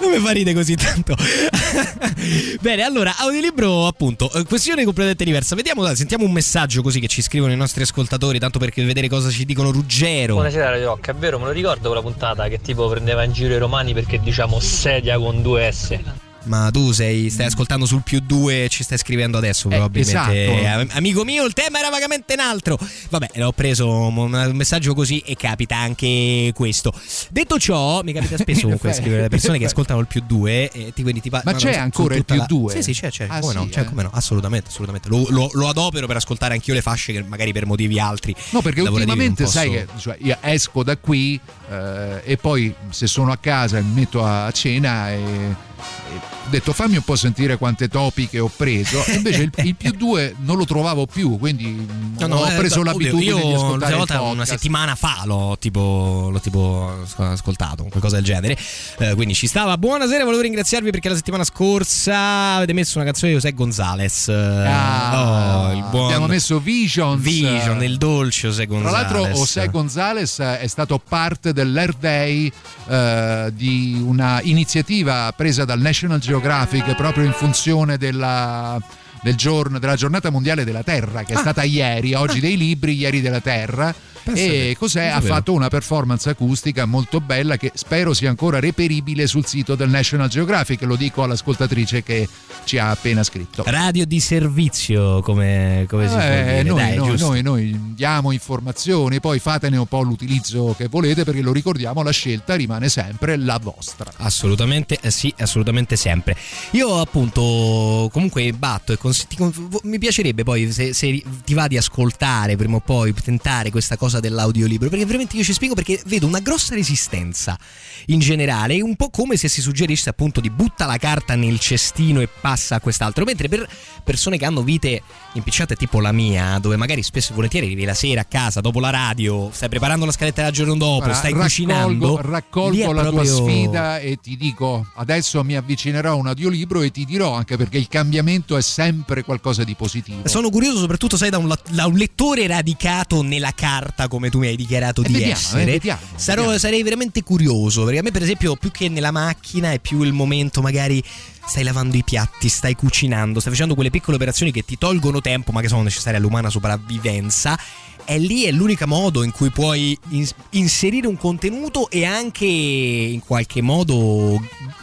Non 0.00 0.10
mi 0.10 0.18
fa 0.18 0.30
ridere 0.30 0.54
così 0.56 0.76
tanto. 0.76 1.14
Bene, 2.60 2.82
allora, 2.82 3.14
audiolibro 3.18 3.86
appunto, 3.86 4.30
eh, 4.32 4.44
questione 4.44 4.84
completamente 4.84 5.24
diversa. 5.24 5.54
Vediamo, 5.54 5.94
sentiamo 5.94 6.24
un 6.24 6.32
messaggio 6.32 6.82
così 6.82 7.00
che 7.00 7.08
ci 7.08 7.22
scrivono 7.22 7.52
i 7.52 7.56
nostri 7.56 7.82
ascoltatori, 7.82 8.38
tanto 8.38 8.58
per 8.58 8.72
vedere 8.74 9.08
cosa 9.08 9.30
ci 9.30 9.44
dicono 9.44 9.70
Ruggero. 9.70 10.34
Buonasera 10.34 10.70
Radio 10.70 10.86
Rock, 10.86 11.10
è 11.10 11.14
vero, 11.14 11.38
me 11.38 11.46
lo 11.46 11.52
ricordo 11.52 11.88
quella 11.88 12.02
puntata 12.02 12.48
che 12.48 12.60
tipo 12.60 12.88
prendeva 12.88 13.22
in 13.24 13.32
giro 13.32 13.54
i 13.54 13.58
romani 13.58 13.92
perché 13.92 14.20
diciamo 14.20 14.60
sedia 14.60 15.18
con 15.18 15.42
due 15.42 15.70
S. 15.70 15.98
Ma 16.44 16.70
tu 16.70 16.92
sei, 16.92 17.30
stai 17.30 17.46
ascoltando 17.46 17.86
sul 17.86 18.02
più 18.02 18.20
2 18.20 18.64
e 18.64 18.68
ci 18.68 18.82
stai 18.82 18.98
scrivendo 18.98 19.38
adesso, 19.38 19.68
probabilmente. 19.68 20.10
esatto. 20.10 20.82
Eh, 20.90 20.96
Amico 20.96 21.24
mio, 21.24 21.44
il 21.44 21.52
tema 21.54 21.78
era 21.78 21.88
vagamente 21.88 22.34
un 22.34 22.40
altro. 22.40 22.78
Vabbè, 23.10 23.42
ho 23.42 23.52
preso 23.52 23.88
un 23.88 24.50
messaggio 24.54 24.94
così 24.94 25.18
e 25.20 25.36
capita 25.36 25.76
anche 25.76 26.52
questo. 26.54 26.92
Detto 27.30 27.58
ciò, 27.58 28.02
mi 28.02 28.12
capita 28.12 28.36
spesso 28.38 28.62
comunque 28.62 28.92
scrivere 28.92 29.22
le 29.22 29.28
persone 29.28 29.58
che 29.58 29.64
ascoltano 29.64 30.00
il 30.00 30.06
più 30.06 30.22
2 30.26 30.70
e 30.70 30.92
ti, 30.94 31.02
quindi 31.02 31.20
ti 31.20 31.30
pa- 31.30 31.42
Ma 31.44 31.54
c'è 31.54 31.76
ancora 31.76 32.14
il 32.14 32.24
più 32.24 32.36
la- 32.36 32.44
due? 32.46 32.72
Sì, 32.72 32.82
sì, 32.82 32.92
c'è, 32.92 33.10
c'è. 33.10 33.26
Ah, 33.28 33.40
come, 33.40 33.54
no, 33.54 33.62
sì, 33.64 33.68
c'è, 33.70 33.80
eh. 33.80 33.84
come 33.84 34.02
no, 34.02 34.10
assolutamente, 34.12 34.68
assolutamente. 34.68 35.08
Lo, 35.08 35.26
lo- 35.30 35.50
lo 35.52 35.68
adopero 35.68 36.06
per 36.06 36.16
ascoltare 36.16 36.54
anch'io 36.54 36.74
le 36.74 36.82
fasce 36.82 37.12
che 37.12 37.22
magari 37.22 37.52
per 37.52 37.64
motivi 37.66 37.98
altri. 37.98 38.34
No, 38.50 38.60
perché 38.60 38.82
ultimamente 38.82 39.44
posso- 39.44 39.58
sai 39.58 39.70
che 39.70 39.86
cioè, 39.98 40.16
io 40.20 40.36
esco 40.42 40.82
da 40.82 40.96
qui 40.96 41.40
eh, 41.74 42.32
e 42.32 42.36
poi 42.36 42.74
se 42.90 43.06
sono 43.06 43.32
a 43.32 43.36
casa 43.36 43.80
mi 43.80 43.92
metto 43.94 44.24
a 44.24 44.50
cena 44.52 45.10
e, 45.10 45.14
e 45.16 46.32
ho 46.46 46.50
detto 46.50 46.72
fammi 46.72 46.96
un 46.96 47.02
po' 47.02 47.16
sentire 47.16 47.56
quante 47.56 47.88
topiche 47.88 48.38
ho 48.38 48.50
preso 48.54 49.02
e 49.06 49.14
invece 49.14 49.42
il, 49.42 49.50
il 49.64 49.74
più 49.74 49.92
due 49.92 50.34
non 50.40 50.56
lo 50.58 50.64
trovavo 50.66 51.06
più 51.06 51.38
quindi 51.38 52.12
No, 52.16 52.26
no, 52.28 52.36
ho 52.36 52.48
eh, 52.50 52.54
preso 52.54 52.80
oddio, 52.80 52.92
l'abitudine 52.92 53.24
io 53.30 53.36
di 53.46 53.52
ascoltare 53.54 53.96
l'ultima 53.96 54.20
volta 54.20 54.32
una 54.32 54.44
settimana 54.44 54.94
fa 54.94 55.22
l'ho 55.24 55.56
tipo, 55.58 56.28
l'ho 56.30 56.40
tipo 56.40 57.02
ascoltato, 57.16 57.82
qualcosa 57.84 58.16
del 58.16 58.24
genere. 58.24 58.56
Eh, 58.98 59.14
quindi 59.14 59.34
ci 59.34 59.48
stava. 59.48 59.76
Buonasera, 59.76 60.22
volevo 60.24 60.42
ringraziarvi 60.42 60.90
perché 60.90 61.08
la 61.08 61.16
settimana 61.16 61.42
scorsa 61.42 62.54
avete 62.54 62.72
messo 62.72 62.98
una 62.98 63.06
canzone 63.06 63.32
di 63.32 63.38
José 63.38 63.52
Gonzalez. 63.52 64.28
Eh, 64.28 64.32
Ah, 64.66 65.70
oh, 65.74 65.88
buon 65.90 66.04
abbiamo 66.04 66.26
messo 66.28 66.60
Visions 66.60 67.20
Vision, 67.20 67.82
il 67.82 67.98
dolce 67.98 68.46
José 68.48 68.66
Tra 68.66 68.74
Gonzalez. 68.76 68.92
l'altro 69.10 69.26
José 69.34 69.68
Gonzalez 69.68 70.38
è 70.38 70.66
stato 70.68 71.00
parte 71.06 71.52
dell'Earth 71.64 71.98
Day 71.98 72.52
eh, 72.88 73.52
di 73.54 74.00
una 74.04 74.40
iniziativa 74.42 75.32
presa 75.36 75.64
dal 75.64 75.80
National 75.80 76.18
Geographic 76.18 76.94
proprio 76.94 77.24
in 77.24 77.32
funzione 77.32 77.96
della, 77.96 78.80
del 79.22 79.34
giorno, 79.34 79.78
della 79.78 79.96
giornata 79.96 80.30
mondiale 80.30 80.64
della 80.64 80.82
Terra 80.82 81.22
che 81.22 81.34
è 81.34 81.36
stata 81.36 81.62
ieri, 81.62 82.14
oggi 82.14 82.40
dei 82.40 82.56
libri, 82.56 82.96
ieri 82.96 83.20
della 83.20 83.40
Terra. 83.40 83.94
Pensate, 84.24 84.70
e 84.70 84.76
cos'è? 84.76 85.06
Ha 85.06 85.20
fatto 85.20 85.52
una 85.52 85.68
performance 85.68 86.28
acustica 86.30 86.86
molto 86.86 87.20
bella 87.20 87.56
che 87.56 87.70
spero 87.74 88.14
sia 88.14 88.30
ancora 88.30 88.58
reperibile 88.58 89.26
sul 89.26 89.44
sito 89.46 89.74
del 89.74 89.90
National 89.90 90.28
Geographic. 90.28 90.82
Lo 90.82 90.96
dico 90.96 91.22
all'ascoltatrice 91.22 92.02
che 92.02 92.26
ci 92.64 92.78
ha 92.78 92.90
appena 92.90 93.22
scritto. 93.22 93.62
Radio 93.66 94.06
di 94.06 94.20
servizio, 94.20 95.20
come, 95.20 95.84
come 95.88 96.08
si 96.08 96.14
può 96.14 96.22
Eh, 96.24 96.42
dire. 96.44 96.62
noi, 96.62 96.76
Dai, 96.78 96.96
noi- 96.96 97.18
noi- 97.18 97.42
noi 97.42 97.80
diamo 97.94 98.32
informazioni, 98.32 99.20
poi 99.20 99.38
fatene 99.38 99.76
un 99.76 99.86
po' 99.86 100.00
l'utilizzo 100.02 100.74
che 100.76 100.88
volete, 100.88 101.24
perché 101.24 101.40
lo 101.42 101.52
ricordiamo, 101.52 102.02
la 102.02 102.10
scelta 102.10 102.54
rimane 102.54 102.88
sempre 102.88 103.36
la 103.36 103.58
vostra. 103.62 104.10
Assolutamente 104.16 104.98
eh, 105.00 105.10
sì, 105.10 105.32
assolutamente 105.38 105.96
sempre. 105.96 106.36
Io 106.70 106.98
appunto 107.00 108.08
comunque 108.12 108.50
batto 108.52 108.92
e 108.92 108.96
cons- 108.98 109.26
ti 109.26 109.36
mi 109.82 109.98
piacerebbe 109.98 110.42
poi 110.44 110.72
se, 110.72 110.92
se 110.94 111.22
ti 111.44 111.54
va 111.54 111.66
di 111.66 111.76
ascoltare 111.76 112.56
prima 112.56 112.76
o 112.76 112.80
poi, 112.80 113.12
tentare 113.12 113.70
questa 113.70 113.96
cosa 113.96 114.13
dell'audiolibro, 114.20 114.88
perché 114.88 115.04
veramente 115.04 115.36
io 115.36 115.42
ci 115.42 115.52
spiego 115.52 115.74
perché 115.74 116.00
vedo 116.06 116.26
una 116.26 116.40
grossa 116.40 116.74
resistenza 116.74 117.58
in 118.06 118.18
generale, 118.18 118.80
un 118.82 118.96
po' 118.96 119.10
come 119.10 119.36
se 119.36 119.48
si 119.48 119.60
suggerisse 119.60 120.08
appunto 120.08 120.40
di 120.40 120.50
butta 120.50 120.86
la 120.86 120.96
carta 120.96 121.34
nel 121.34 121.58
cestino 121.58 122.20
e 122.20 122.28
passa 122.28 122.76
a 122.76 122.80
quest'altro, 122.80 123.24
mentre 123.24 123.48
per 123.48 123.68
persone 124.02 124.36
che 124.36 124.44
hanno 124.44 124.62
vite 124.62 125.02
impicciate 125.34 125.76
tipo 125.76 126.00
la 126.00 126.12
mia, 126.12 126.58
dove 126.58 126.76
magari 126.76 127.02
spesso 127.02 127.32
e 127.32 127.34
volentieri 127.34 127.66
arrivi 127.66 127.84
la 127.84 127.94
sera 127.94 128.22
a 128.22 128.24
casa 128.24 128.60
dopo 128.60 128.80
la 128.80 128.90
radio, 128.90 129.50
stai 129.52 129.68
preparando 129.68 130.04
la 130.04 130.12
scaletta 130.12 130.42
del 130.42 130.52
giorno 130.52 130.76
dopo, 130.76 130.98
Guarda, 130.98 131.14
stai 131.14 131.32
raccolgo, 131.32 131.44
cucinando, 131.44 132.20
raccolgo 132.22 132.92
la 132.92 133.02
tua 133.02 133.10
proprio- 133.22 133.36
sfida 133.36 133.98
e 133.98 134.18
ti 134.20 134.36
dico, 134.36 134.86
adesso 134.96 135.42
mi 135.44 135.56
avvicinerò 135.56 136.12
a 136.12 136.14
un 136.14 136.26
audiolibro 136.28 136.82
e 136.82 136.90
ti 136.90 137.04
dirò 137.04 137.32
anche 137.34 137.56
perché 137.56 137.78
il 137.78 137.88
cambiamento 137.88 138.56
è 138.56 138.62
sempre 138.62 139.22
qualcosa 139.22 139.64
di 139.64 139.74
positivo. 139.74 140.28
Sono 140.28 140.50
curioso 140.50 140.78
soprattutto, 140.78 141.16
sai, 141.16 141.30
da 141.30 141.38
un, 141.38 141.54
da 141.70 141.86
un 141.86 141.94
lettore 141.94 142.46
radicato 142.46 143.22
nella 143.22 143.52
carta 143.54 144.03
come 144.08 144.30
tu 144.30 144.38
mi 144.38 144.46
hai 144.48 144.56
dichiarato 144.56 145.02
Eh, 145.02 145.06
di 145.06 145.12
vediamo, 145.12 145.32
essere. 145.34 145.62
eh, 145.62 145.64
vediamo, 145.66 146.00
Sarò- 146.16 146.40
vediamo. 146.42 146.58
Sarei 146.58 146.82
veramente 146.82 147.22
curioso, 147.22 147.84
perché 147.84 147.98
a 147.98 148.02
me 148.02 148.10
per 148.10 148.22
esempio 148.22 148.56
più 148.56 148.70
che 148.70 148.88
nella 148.88 149.10
macchina 149.10 149.72
è 149.72 149.78
più 149.78 150.02
il 150.02 150.12
momento 150.12 150.60
magari 150.62 151.02
stai 151.46 151.62
lavando 151.62 151.96
i 151.96 152.02
piatti, 152.04 152.48
stai 152.48 152.74
cucinando, 152.74 153.38
stai 153.40 153.52
facendo 153.52 153.74
quelle 153.74 153.90
piccole 153.90 154.16
operazioni 154.16 154.50
che 154.52 154.64
ti 154.64 154.78
tolgono 154.78 155.20
tempo 155.20 155.52
ma 155.52 155.60
che 155.60 155.68
sono 155.68 155.82
necessarie 155.82 156.18
all'umana 156.18 156.48
sopravvivenza. 156.50 157.58
E 158.06 158.18
lì 158.18 158.44
è 158.44 158.50
l'unico 158.50 158.86
modo 158.86 159.22
in 159.22 159.30
cui 159.30 159.50
puoi 159.50 159.96
ins- 160.10 160.34
inserire 160.50 161.06
un 161.06 161.16
contenuto 161.16 161.88
e 161.90 162.04
anche 162.04 162.44
in 162.44 163.20
qualche 163.20 163.62
modo 163.62 164.40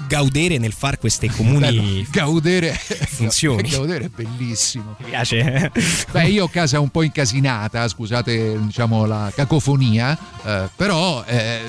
gaudere 0.08 0.58
nel 0.58 0.74
far 0.74 0.98
queste 1.00 1.30
comuni 1.30 2.06
gaudere, 2.10 2.74
funzioni. 3.08 3.70
gaudere 3.70 4.06
è 4.06 4.10
bellissimo. 4.10 4.96
Mi 5.00 5.06
piace. 5.10 5.72
Beh, 6.12 6.28
io 6.28 6.46
ho 6.46 6.48
casa 6.48 6.80
un 6.80 6.90
po' 6.90 7.04
incasinata, 7.04 7.88
scusate 7.88 8.60
diciamo 8.60 9.06
la 9.06 9.32
cacofonia, 9.34 10.18
eh, 10.44 10.70
però 10.76 11.24
eh, 11.26 11.62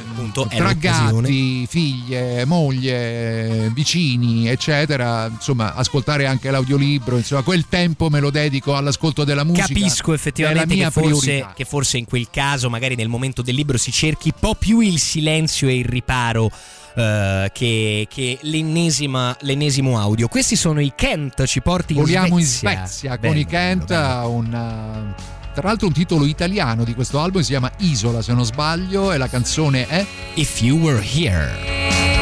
è 0.48 0.56
tra 0.56 0.72
gatti, 0.72 1.66
figlie, 1.68 2.44
moglie, 2.44 3.70
vicini, 3.72 4.48
eccetera, 4.48 5.28
insomma, 5.28 5.74
ascoltare 5.74 6.26
anche 6.26 6.50
l'audiolibro, 6.50 7.16
insomma, 7.16 7.42
quel 7.42 7.66
tempo 7.68 8.10
me 8.10 8.20
lo 8.20 8.30
dedico 8.30 8.74
all'ascolto 8.74 9.24
della 9.24 9.44
musica. 9.44 9.66
Capisco 9.66 10.12
effettivamente 10.12 10.62
è 10.62 10.66
la 10.66 10.74
mia 10.74 10.90
che, 10.90 11.00
forse, 11.00 11.41
che 11.54 11.64
forse 11.64 11.98
in 11.98 12.04
quel 12.04 12.28
caso, 12.30 12.70
magari 12.70 12.94
nel 12.94 13.08
momento 13.08 13.42
del 13.42 13.54
libro, 13.54 13.78
si 13.78 13.90
cerchi 13.92 14.30
un 14.34 14.40
po' 14.40 14.54
più 14.54 14.80
il 14.80 14.98
silenzio 14.98 15.68
e 15.68 15.76
il 15.78 15.84
riparo. 15.84 16.50
eh, 16.94 17.50
che, 17.52 18.06
che 18.08 18.38
l'ennesima, 18.42 19.36
l'ennesimo 19.40 19.98
audio. 19.98 20.28
Questi 20.28 20.56
sono 20.56 20.80
i 20.80 20.92
Kent, 20.94 21.44
ci 21.44 21.60
porti 21.60 21.94
in 21.94 22.00
Voliamo 22.00 22.38
in 22.38 22.44
Svezia. 22.44 22.86
Svezia 22.86 23.16
Bello, 23.16 23.32
con 23.32 23.40
i 23.40 23.46
Kent, 23.46 23.86
bello. 23.86 24.30
un, 24.30 24.46
uh, 24.46 25.22
tra 25.54 25.68
l'altro 25.68 25.86
un 25.86 25.92
titolo 25.92 26.26
italiano 26.26 26.84
di 26.84 26.94
questo 26.94 27.20
album 27.20 27.42
si 27.42 27.50
chiama 27.50 27.70
Isola 27.78 28.22
se 28.22 28.32
non 28.32 28.44
sbaglio 28.44 29.12
e 29.12 29.16
la 29.18 29.28
canzone 29.28 29.86
è 29.86 30.04
If 30.34 30.60
You 30.62 30.78
Were 30.78 31.02
Here. 31.02 32.21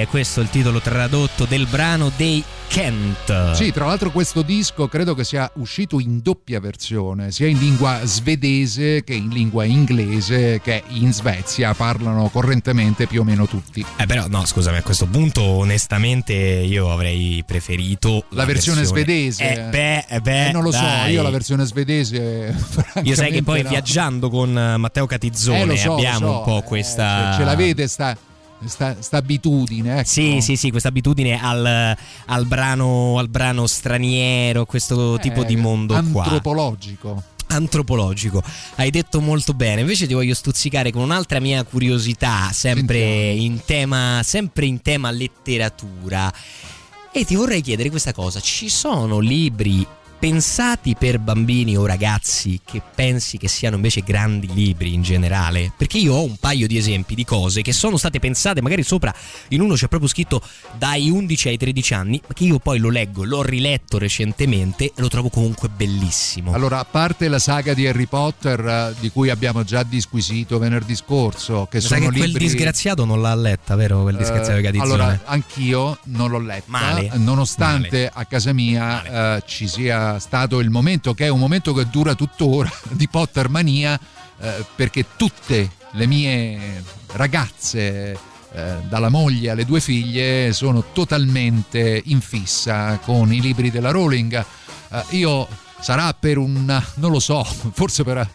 È 0.00 0.06
questo 0.08 0.40
il 0.40 0.50
titolo 0.50 0.80
tradotto 0.80 1.44
del 1.44 1.66
brano 1.66 2.10
dei 2.16 2.42
Kent. 2.68 3.52
Sì, 3.52 3.70
tra 3.72 3.86
l'altro 3.86 4.10
questo 4.10 4.42
disco 4.42 4.88
credo 4.88 5.14
che 5.14 5.22
sia 5.22 5.48
uscito 5.54 6.00
in 6.00 6.20
doppia 6.20 6.58
versione, 6.58 7.30
sia 7.30 7.46
in 7.46 7.58
lingua 7.58 8.00
svedese 8.04 9.04
che 9.04 9.14
in 9.14 9.28
lingua 9.28 9.64
inglese, 9.64 10.60
che 10.60 10.82
in 10.88 11.12
Svezia 11.12 11.74
parlano 11.74 12.28
correntemente 12.28 13.06
più 13.06 13.20
o 13.20 13.24
meno 13.24 13.46
tutti. 13.46 13.84
Eh 13.96 14.06
però 14.06 14.26
no, 14.26 14.44
scusami, 14.44 14.78
a 14.78 14.82
questo 14.82 15.06
punto 15.06 15.42
onestamente 15.42 16.32
io 16.34 16.90
avrei 16.90 17.42
preferito 17.46 18.24
La, 18.30 18.44
versione, 18.44 18.82
svedese. 18.84 19.48
Eh 19.48 19.60
beh, 19.70 20.04
eh 20.08 20.20
beh, 20.20 20.48
Eh, 20.48 20.52
non 20.52 20.62
lo 20.64 20.70
dai. 20.70 21.04
so, 21.04 21.10
io 21.12 21.22
la 21.22 21.30
versione 21.30 21.64
svedese. 21.64 22.54
Io 23.04 23.14
sai 23.14 23.30
che 23.30 23.42
poi 23.44 23.62
no. 23.62 23.68
viaggiando 23.68 24.28
con 24.28 24.58
eh, 24.58 24.76
Matteo 24.76 25.06
Catizzone 25.06 25.72
Eh, 25.74 25.76
so, 25.76 25.94
abbiamo 25.94 26.18
so, 26.18 26.38
un 26.38 26.42
po' 26.44 26.58
eh, 26.58 26.62
questa 26.64 27.30
ce, 27.32 27.38
ce 27.38 27.44
l'avete 27.44 27.86
sta, 27.86 28.16
sta, 28.68 28.96
sta 29.00 29.16
abitudine. 29.18 30.00
Ecco. 30.00 30.08
Sì, 30.08 30.40
sì, 30.40 30.56
sì, 30.56 30.70
questa 30.70 30.88
abitudine 30.88 31.40
al, 31.40 31.96
al 32.26 32.46
brano, 32.46 33.18
al 33.18 33.28
brano 33.28 33.66
straniero, 33.66 34.64
questo 34.66 35.18
tipo 35.20 35.44
di 35.44 35.56
mondo 35.56 35.94
qua. 36.12 36.22
Eh, 36.24 36.26
Antropologico. 36.26 37.22
antropologico. 37.48 38.42
Hai 38.76 38.90
detto 38.90 39.20
molto 39.20 39.54
bene. 39.54 39.80
Invece 39.82 40.06
ti 40.06 40.14
voglio 40.14 40.34
stuzzicare 40.34 40.90
con 40.90 41.02
un'altra 41.02 41.40
mia 41.40 41.62
curiosità, 41.64 42.50
sempre 42.52 43.30
in 43.32 43.60
tema, 43.64 44.20
sempre 44.24 44.66
in 44.66 44.82
tema 44.82 45.10
letteratura. 45.10 46.32
E 47.12 47.24
ti 47.24 47.34
vorrei 47.34 47.62
chiedere 47.62 47.88
questa 47.90 48.12
cosa: 48.12 48.40
ci 48.40 48.68
sono 48.68 49.18
libri 49.20 49.86
pensati 50.18 50.94
per 50.98 51.18
bambini 51.18 51.76
o 51.76 51.86
ragazzi 51.86 52.60
che 52.64 52.80
pensi 52.94 53.36
che 53.38 53.48
siano 53.48 53.76
invece 53.76 54.02
grandi 54.02 54.52
libri 54.52 54.92
in 54.94 55.02
generale? 55.02 55.72
Perché 55.76 55.98
io 55.98 56.14
ho 56.14 56.22
un 56.24 56.36
paio 56.36 56.66
di 56.66 56.76
esempi 56.76 57.14
di 57.14 57.24
cose 57.24 57.62
che 57.62 57.72
sono 57.72 57.96
state 57.96 58.18
pensate, 58.18 58.60
magari 58.62 58.82
sopra 58.82 59.14
in 59.48 59.60
uno 59.60 59.74
c'è 59.74 59.88
proprio 59.88 60.08
scritto 60.08 60.42
dai 60.78 61.10
11 61.10 61.48
ai 61.48 61.56
13 61.56 61.94
anni, 61.94 62.20
ma 62.26 62.34
che 62.34 62.44
io 62.44 62.58
poi 62.58 62.78
lo 62.78 62.88
leggo, 62.90 63.24
l'ho 63.24 63.42
riletto 63.42 63.98
recentemente 63.98 64.84
e 64.86 64.92
lo 64.96 65.08
trovo 65.08 65.28
comunque 65.28 65.68
bellissimo. 65.68 66.52
Allora, 66.52 66.78
a 66.80 66.84
parte 66.84 67.28
la 67.28 67.38
saga 67.38 67.74
di 67.74 67.86
Harry 67.86 68.06
Potter, 68.06 68.60
eh, 68.66 68.94
di 69.00 69.10
cui 69.10 69.30
abbiamo 69.30 69.62
già 69.64 69.82
disquisito 69.82 70.58
venerdì 70.58 70.94
scorso, 70.96 71.66
che 71.70 71.80
sa 71.80 71.88
sono 71.96 72.08
che 72.10 72.16
quel 72.16 72.28
libri. 72.30 72.44
disgraziato 72.44 73.04
non 73.04 73.20
l'ha 73.20 73.34
letta, 73.34 73.74
vero? 73.76 74.02
Quel 74.02 74.16
disgraziato 74.16 74.58
Eh, 74.58 74.60
di 74.60 74.78
Catizzone. 74.78 74.92
allora, 75.02 75.20
anch'io 75.24 75.98
non 76.04 76.30
l'ho 76.30 76.38
letta, 76.40 76.64
Male. 76.68 77.10
nonostante 77.14 78.10
a 78.12 78.24
casa 78.24 78.52
mia 78.52 79.36
eh, 79.36 79.42
ci 79.46 79.68
sia 79.68 80.15
stato 80.18 80.60
il 80.60 80.70
momento 80.70 81.14
che 81.14 81.26
è 81.26 81.28
un 81.28 81.38
momento 81.38 81.72
che 81.72 81.86
dura 81.88 82.14
tuttora 82.14 82.70
di 82.90 83.08
Pottermania, 83.08 83.98
eh, 84.38 84.64
perché 84.74 85.06
tutte 85.16 85.70
le 85.92 86.06
mie 86.06 86.82
ragazze, 87.12 88.18
eh, 88.52 88.74
dalla 88.88 89.08
moglie 89.08 89.50
alle 89.50 89.64
due 89.64 89.80
figlie, 89.80 90.52
sono 90.52 90.84
totalmente 90.92 92.02
in 92.06 92.20
fissa 92.20 92.98
con 92.98 93.32
i 93.32 93.40
libri 93.40 93.70
della 93.70 93.90
Rowling. 93.90 94.44
Eh, 94.90 95.02
io 95.16 95.46
sarà 95.80 96.14
per 96.14 96.38
un, 96.38 96.82
non 96.94 97.10
lo 97.10 97.20
so, 97.20 97.44
forse 97.72 98.02
per 98.04 98.28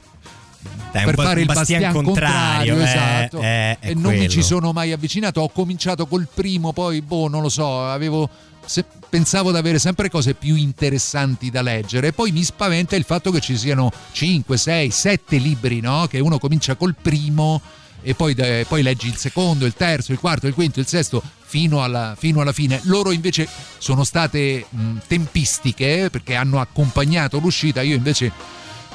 Dai, 0.92 1.06
per 1.06 1.16
fare 1.16 1.40
il 1.40 1.46
bastian 1.46 1.82
bastian 1.82 2.04
contrario, 2.04 2.76
contrario, 2.76 2.78
eh, 2.78 2.84
esatto. 2.84 3.40
eh, 3.40 3.44
è 3.44 3.78
e 3.80 3.94
non 3.94 4.12
mi 4.12 4.18
quello. 4.18 4.32
ci 4.32 4.44
sono 4.44 4.74
mai 4.74 4.92
avvicinato. 4.92 5.42
Ho 5.42 5.50
cominciato 5.50 6.06
col 6.06 6.28
primo, 6.32 6.74
poi 6.74 7.02
boh, 7.02 7.30
non 7.30 7.42
lo 7.42 7.50
so, 7.50 7.88
avevo 7.88 8.30
se- 8.66 8.86
pensavo 9.12 9.52
di 9.52 9.58
avere 9.58 9.78
sempre 9.78 10.10
cose 10.10 10.36
più 10.36 10.56
interessanti 10.56 11.50
da 11.50 11.62
leggere. 11.62 12.14
Poi 12.14 12.32
mi 12.32 12.46
spaventa 12.46 12.96
il 12.96 13.04
fatto 13.04 13.30
che 13.30 13.42
ci 13.42 13.58
siano 13.58 13.92
5, 14.14 14.56
6, 14.56 14.90
7 14.90 15.36
libri, 15.36 15.82
no? 15.82 16.08
Che 16.10 16.18
uno 16.22 16.40
comincia 16.40 16.76
col 16.76 16.96
primo 17.00 17.62
e 18.02 18.16
poi, 18.16 18.34
de- 18.34 18.66
poi 18.70 18.82
leggi 18.82 19.08
il 19.10 19.18
secondo, 19.18 19.66
il 19.66 19.74
terzo, 19.74 20.14
il 20.14 20.20
quarto, 20.20 20.48
il 20.48 20.54
quinto, 20.54 20.80
il 20.80 20.88
sesto. 20.88 21.22
Fino 21.44 21.84
alla, 21.84 22.16
fino 22.18 22.40
alla 22.40 22.54
fine. 22.54 22.80
Loro 22.84 23.12
invece 23.12 23.46
sono 23.78 24.06
state 24.06 24.66
mh, 24.70 25.00
tempistiche 25.08 26.08
perché 26.10 26.36
hanno 26.36 26.62
accompagnato 26.62 27.38
l'uscita. 27.40 27.82
Io 27.82 27.96
invece 27.98 28.32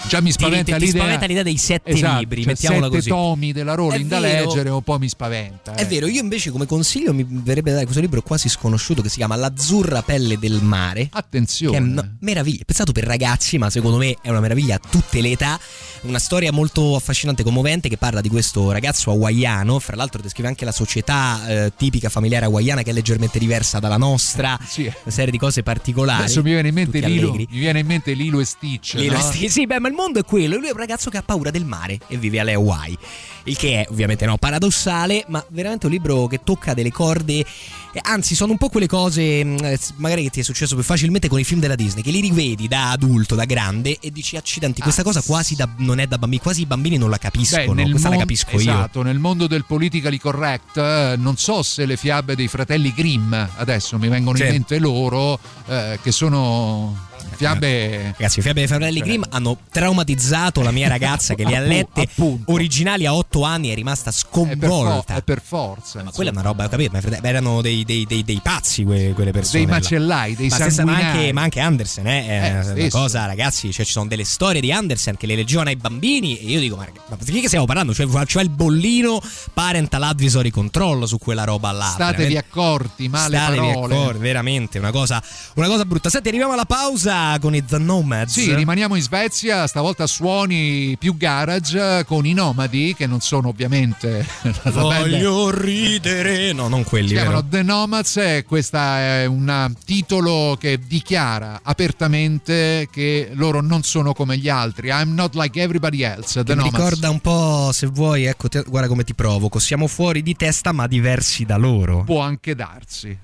già 0.09 0.21
mi 0.21 0.27
Ti- 0.27 0.33
spaventa 0.33 0.73
ti- 0.73 0.79
ti 0.79 0.87
l'idea. 0.87 1.01
spaventa 1.03 1.27
l'idea 1.27 1.43
dei 1.43 1.57
sette 1.57 1.91
Esatto, 1.91 2.19
libri, 2.21 2.43
cioè 2.43 2.53
mettiamola 2.53 2.85
sette 2.87 2.97
così. 2.97 3.09
tomi 3.09 3.53
della 3.53 3.75
Rowling 3.75 4.05
È 4.05 4.09
da 4.09 4.19
leggere, 4.19 4.71
un 4.71 4.83
po' 4.83 4.99
mi 4.99 5.09
spaventa. 5.09 5.75
È 5.75 5.83
eh. 5.83 5.85
vero, 5.87 6.07
io 6.07 6.21
invece 6.21 6.51
come 6.51 6.67
consiglio 6.67 7.13
mi 7.13 7.25
verrebbe 7.29 7.71
da 7.71 7.75
dare 7.75 7.85
questo 7.85 8.03
libro 8.03 8.23
quasi 8.23 8.49
sconosciuto 8.49 9.03
che 9.03 9.09
si 9.09 9.17
chiama 9.17 9.37
L'azzurra 9.37 10.03
pelle 10.03 10.39
del 10.39 10.61
mare. 10.63 11.09
Attenzione. 11.13 11.77
Che 11.77 11.83
è 11.83 11.87
una 11.87 12.17
meraviglia, 12.21 12.63
pensato 12.65 12.93
per 12.93 13.05
ragazzi, 13.05 13.59
ma 13.59 13.71
secondo 13.71 13.97
me 13.97 14.17
è 14.21 14.29
una 14.31 14.41
meraviglia 14.41 14.77
a 14.77 14.81
tutte 14.89 15.21
le 15.21 15.31
età. 15.31 15.59
Una 16.03 16.19
storia 16.19 16.53
molto 16.53 16.95
affascinante 16.95 17.43
e 17.43 17.45
commovente 17.45 17.89
che 17.89 17.97
parla 17.97 18.21
di 18.21 18.29
questo 18.29 18.71
ragazzo 18.71 19.11
hawaiano. 19.11 19.79
Fra 19.79 19.97
l'altro, 19.97 20.23
descrive 20.23 20.49
anche 20.49 20.65
la 20.65 20.73
società 20.73 21.47
eh, 21.49 21.73
tipica 21.77 22.09
familiare 22.09 22.45
hawaiana 22.47 22.83
che 22.83 22.91
è 22.91 22.93
leggermente 22.93 23.39
diversa 23.39 23.79
dalla 23.79 23.97
nostra. 23.97 24.59
Sì. 24.67 24.83
Una 24.83 25.15
serie 25.15 25.31
di 25.31 25.39
cose 25.39 25.63
particolari. 25.63 26.23
Adesso 26.25 26.43
mi 26.43 26.51
viene 26.53 26.69
in 26.69 26.75
mente 26.75 27.01
Lilo, 27.01 27.33
mi 27.33 27.47
viene 27.51 27.81
in 27.81 27.87
mente 27.87 28.13
Lilo 28.15 28.41
e 28.41 28.45
Stitch. 28.45 28.95
Lilo 28.95 29.15
no? 29.15 29.19
e 29.19 29.23
Stitch, 29.23 29.51
sì, 29.51 29.67
beh, 29.67 29.81
ma 29.87 29.89
il 29.89 29.95
mondo 29.95 30.19
è 30.19 30.25
quello. 30.25 30.57
Lui 30.57 30.67
è 30.69 30.73
un 30.73 30.79
ragazzo 30.79 31.11
che 31.11 31.17
ha 31.17 31.23
paura 31.23 31.51
del 31.51 31.65
mare 31.65 31.99
e 32.09 32.17
vive 32.17 32.41
alle 32.41 32.55
Hawaii. 32.55 32.99
Il 33.45 33.57
che 33.57 33.83
è 33.83 33.87
ovviamente 33.91 34.27
no, 34.27 34.37
paradossale, 34.39 35.25
ma 35.29 35.45
veramente 35.51 35.87
un 35.87 35.93
libro 35.93 36.27
che 36.27 36.41
tocca 36.43 36.75
delle 36.75 36.91
corde. 36.91 37.35
eh, 37.39 38.01
Anzi, 38.03 38.35
sono 38.35 38.51
un 38.53 38.59
po' 38.59 38.69
quelle 38.69 38.89
cose, 38.89 39.23
eh, 39.23 39.79
magari 39.97 40.25
che 40.25 40.31
ti 40.31 40.41
è 40.41 40.43
successo 40.43 40.75
più 40.75 40.83
facilmente 40.83 41.29
con 41.29 41.39
i 41.39 41.45
film 41.45 41.61
della 41.61 41.77
Disney, 41.77 42.03
che 42.03 42.11
li 42.11 42.21
rivedi 42.21 42.67
da 42.67 42.91
adulto, 42.91 43.37
da 43.37 43.45
grande, 43.45 43.99
e 44.01 44.11
dici 44.11 44.37
accidenti, 44.37 44.83
questa 44.83 45.03
cosa 45.05 45.23
quasi 45.23 45.55
da- 45.55 45.69
non 45.79 46.01
è 46.01 46.07
da 46.09 46.19
bambini, 46.19 46.43
quasi 46.43 46.63
i 46.63 46.67
bambini 46.67 46.97
non 46.99 47.09
la 47.09 47.17
Beh, 47.17 47.23
capiscono. 47.23 47.73
nel 47.75 47.91
questa 47.91 48.09
la 48.09 48.15
mon- 48.17 48.23
capisco 48.25 48.51
io. 48.51 48.59
esatto, 48.59 49.03
nel 49.03 49.19
mondo 49.21 49.47
del 49.47 49.65
politically 49.65 50.19
correct, 50.19 50.77
eh, 50.77 51.15
non 51.17 51.37
so 51.37 51.63
se 51.63 51.87
le 51.87 51.97
fiabe 51.97 52.35
dei 52.35 52.49
fratelli 52.49 52.93
Grimm, 52.93 53.33
adesso 53.57 53.97
mi 53.99 54.09
vengono 54.09 54.37
Sì. 54.37 54.43
in 54.45 54.49
mente 54.51 54.79
loro, 54.81 55.39
eh, 55.69 55.99
che 56.03 56.11
sono 56.11 57.05
fiabe... 57.37 58.15
Ragazzi, 58.17 58.41
Fiabe 58.41 58.61
dei 58.61 58.69
Fratelli 58.69 59.01
Grimm 59.01 59.23
hanno 59.31 59.57
traumatizzato 59.71 60.63
la 60.63 60.71
mia 60.71 60.89
ragazza 60.89 61.35
che 61.35 61.45
le 61.45 61.57
ha 61.57 61.61
lette 61.67 62.03
appunto. 62.03 62.53
originali 62.53 63.07
a 63.07 63.15
8 63.15 63.43
anni 63.43 63.69
e 63.69 63.73
è 63.73 63.75
rimasta 63.75 64.11
È 64.11 64.13
per, 64.13 64.69
fo- 64.69 64.77
sconvolta. 64.77 65.15
è 65.17 65.23
per 65.23 65.43
forza. 65.43 66.03
Ma 66.03 66.11
quella 66.11 66.31
è 66.31 66.33
una 66.33 66.43
roba, 66.43 66.65
ho 66.65 66.69
capito, 66.69 66.91
ma 66.99 67.19
erano 67.29 67.61
dei, 67.63 67.85
dei- 67.85 68.05
dei- 68.07 68.25
dei 68.25 68.41
pazzi 68.43 68.85
que- 68.85 69.13
quelle 69.15 69.31
persone. 69.33 69.65
Dei 69.65 69.73
macellai, 69.73 70.35
dei 70.35 70.49
ma, 70.49 70.55
stessa- 70.57 70.85
ma 70.85 70.97
anche, 70.97 71.33
ma 71.33 71.43
anche 71.43 71.61
Andersen, 71.61 72.07
eh, 72.07 72.27
è 72.27 72.45
Eh, 72.47 72.51
una 72.53 72.63
stesso. 72.63 72.99
cosa, 72.99 73.27
ragazzi. 73.27 73.73
Cioè, 73.73 73.85
ci 73.85 73.93
sono 73.93 74.07
delle 74.07 74.25
storie 74.25 74.61
di 74.61 74.73
Andersen 74.73 75.17
che 75.17 75.27
le 75.27 75.35
leggevano 75.37 75.69
ai 75.69 75.77
bambini. 75.77 76.39
E 76.39 76.45
io 76.47 76.61
dico, 76.61 76.77
ma, 76.77 76.87
ma 77.09 77.17
di 77.21 77.41
che 77.41 77.47
stiamo 77.47 77.65
parlando? 77.67 77.93
Cioè, 77.95 78.07
c'è 78.25 78.41
il 78.43 78.51
bollino 78.51 79.21
parental 79.53 80.03
advisory 80.03 80.51
control 80.51 81.07
su 81.07 81.19
quella 81.19 81.45
roba 81.45 81.73
là. 81.73 81.85
Statevi 81.87 82.35
Veramente- 82.35 82.39
accorti, 82.39 83.09
male 83.09 83.37
Statevi 83.37 83.57
parole. 83.67 83.95
accorti, 83.95 84.19
veramente 84.19 84.79
una 84.79 84.91
cosa, 84.91 85.23
una 85.55 85.67
cosa 85.67 85.85
brutta. 85.85 86.09
Senti, 86.09 86.29
arriviamo 86.29 86.53
alla 86.53 86.65
pausa 86.65 87.26
con 87.41 87.55
i 87.55 87.65
The 87.65 87.79
Nomads. 87.79 88.33
Sì, 88.33 88.55
rimaniamo 88.55 88.95
in 88.95 89.03
Svezia, 89.03 89.67
stavolta 89.67 90.07
suoni 90.07 90.97
più 90.99 91.17
garage 91.17 92.05
con 92.07 92.25
i 92.27 92.33
nomadi, 92.33 92.95
che 92.97 93.07
non 93.07 93.21
sono 93.21 93.49
ovviamente 93.49 94.27
Voglio 94.65 95.51
ridere. 95.51 96.53
No, 96.53 96.69
non 96.69 96.85
quelli, 96.85 97.09
Si 97.09 97.15
chiamano? 97.15 97.47
The 97.47 97.63
Nomads 97.63 98.17
e 98.19 98.45
questo 98.47 98.77
è 98.79 99.25
un 99.27 99.73
titolo 99.85 100.57
che 100.59 100.79
dichiara 100.87 101.61
apertamente 101.63 102.89
che 102.91 103.31
loro 103.35 103.61
non 103.61 103.83
sono 103.83 104.13
come 104.13 104.37
gli 104.39 104.49
altri. 104.49 104.89
I'm 104.89 105.15
not 105.15 105.35
like 105.35 105.61
everybody 105.61 106.03
else. 106.03 106.43
The 106.43 106.55
mi 106.55 106.63
Nomads. 106.63 106.75
ricorda 106.77 107.11
un 107.11 107.21
po', 107.21 107.71
se 107.73 107.87
vuoi, 107.87 108.25
ecco, 108.25 108.49
te- 108.49 108.65
guarda 108.67 108.89
come 108.89 109.05
ti 109.05 109.15
provoco. 109.15 109.59
Siamo 109.59 109.87
fuori 109.87 110.23
di 110.23 110.35
testa, 110.37 110.73
ma 110.73 110.87
diversi 110.87 111.45
da 111.45 111.57
loro. 111.57 112.05
Può 112.05 112.21
anche 112.21 112.55
darsi. 112.55 113.17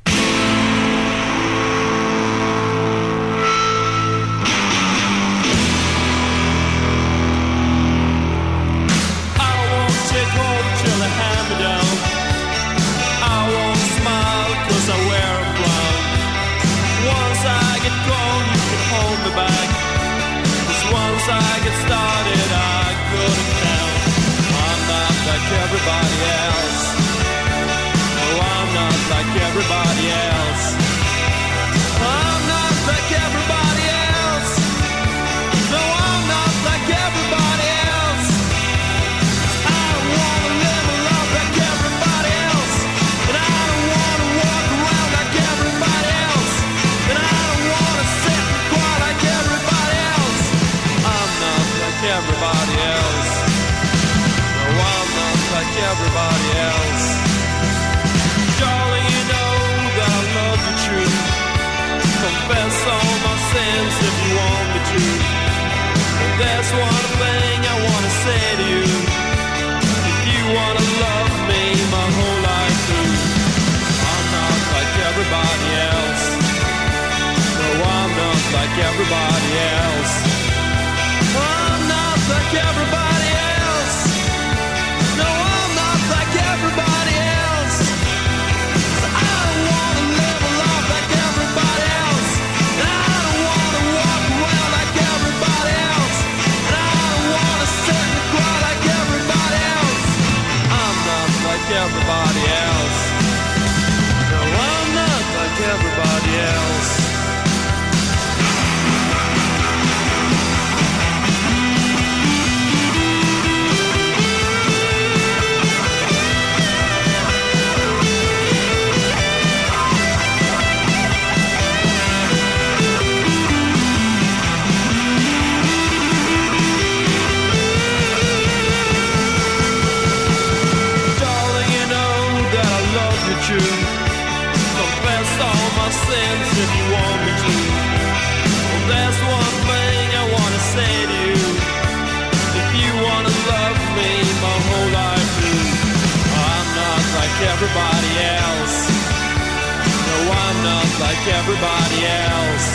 Like 151.24 151.34
everybody 151.34 152.00
else. 152.04 152.66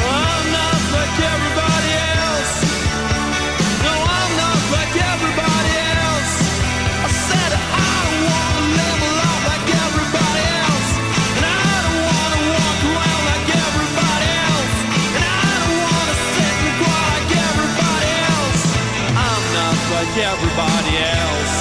I'm 0.00 0.46
not 0.48 0.80
like 0.96 1.16
everybody 1.34 1.92
else. 2.24 2.54
No, 3.84 3.92
I'm 3.92 4.32
not 4.40 4.60
like 4.72 4.94
everybody 4.96 5.72
else. 6.00 6.32
I 7.04 7.10
said 7.28 7.52
I 7.52 7.96
don't 8.06 8.22
wanna 8.32 8.64
live 8.80 9.00
a 9.08 9.10
life 9.20 9.44
like 9.52 9.68
everybody 9.84 10.44
else. 10.56 10.90
And 11.36 11.44
I 11.44 11.68
don't 11.84 12.00
wanna 12.08 12.40
walk 12.48 12.80
around 12.96 13.22
like 13.28 13.48
everybody 13.60 14.28
else. 14.48 14.74
And 15.16 15.24
I 15.28 15.52
don't 15.60 15.78
wanna 15.84 16.16
sit 16.32 16.54
and 16.64 16.74
cry 16.80 17.02
like 17.12 17.32
everybody 17.44 18.10
else. 18.24 18.62
I'm 19.28 19.44
not 19.58 19.76
like 19.96 20.14
everybody 20.32 20.94
else. 21.20 21.54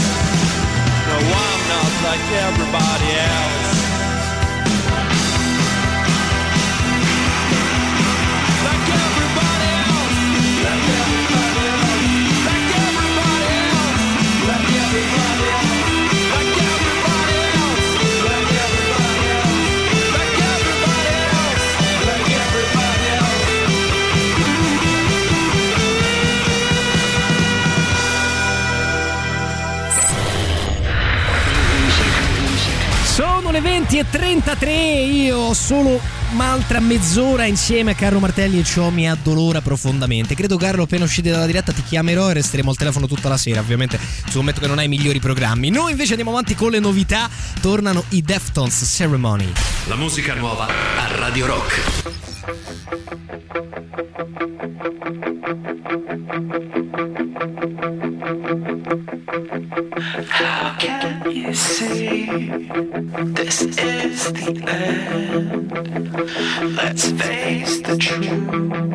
No, 1.12 1.18
I'm 1.44 1.62
not 1.76 1.92
like 2.08 2.26
everybody 2.48 3.10
else. 3.20 3.67
Sono 33.48 33.60
le 33.60 33.70
20 33.70 33.98
e 33.98 34.10
33 34.10 34.74
io 34.74 35.38
ho 35.38 35.54
solo 35.54 36.02
un'altra 36.34 36.82
mezz'ora 36.82 37.46
insieme 37.46 37.92
a 37.92 37.94
Carlo 37.94 38.20
Martelli 38.20 38.60
e 38.60 38.64
ciò 38.66 38.90
mi 38.90 39.10
addolora 39.10 39.62
profondamente. 39.62 40.36
Credo 40.36 40.58
Carlo 40.58 40.84
appena 40.84 41.06
uscite 41.06 41.30
dalla 41.30 41.46
diretta 41.46 41.72
ti 41.72 41.82
chiamerò 41.82 42.30
e 42.30 42.34
resteremo 42.34 42.72
al 42.72 42.76
telefono 42.76 43.08
tutta 43.08 43.30
la 43.30 43.38
sera, 43.38 43.62
ovviamente 43.62 43.98
scommetto 44.30 44.60
che 44.60 44.68
non 44.68 44.80
hai 44.80 44.86
i 44.86 44.90
migliori 44.90 45.22
programmi. 45.22 45.70
Noi 45.70 45.92
invece 45.92 46.10
andiamo 46.10 46.32
avanti 46.32 46.56
con 46.56 46.72
le 46.72 46.80
novità, 46.80 47.30
tornano 47.62 48.04
i 48.10 48.22
Deftones 48.22 48.84
Ceremony. 48.86 49.50
La 49.86 49.96
musica 49.96 50.34
nuova 50.34 50.68
a 50.68 51.16
Radio 51.16 51.46
Rock. 51.46 53.27
The 64.34 64.64
end? 64.68 65.72
Let's 66.76 67.10
face 67.12 67.82
the 67.82 67.98
truth. 67.98 68.87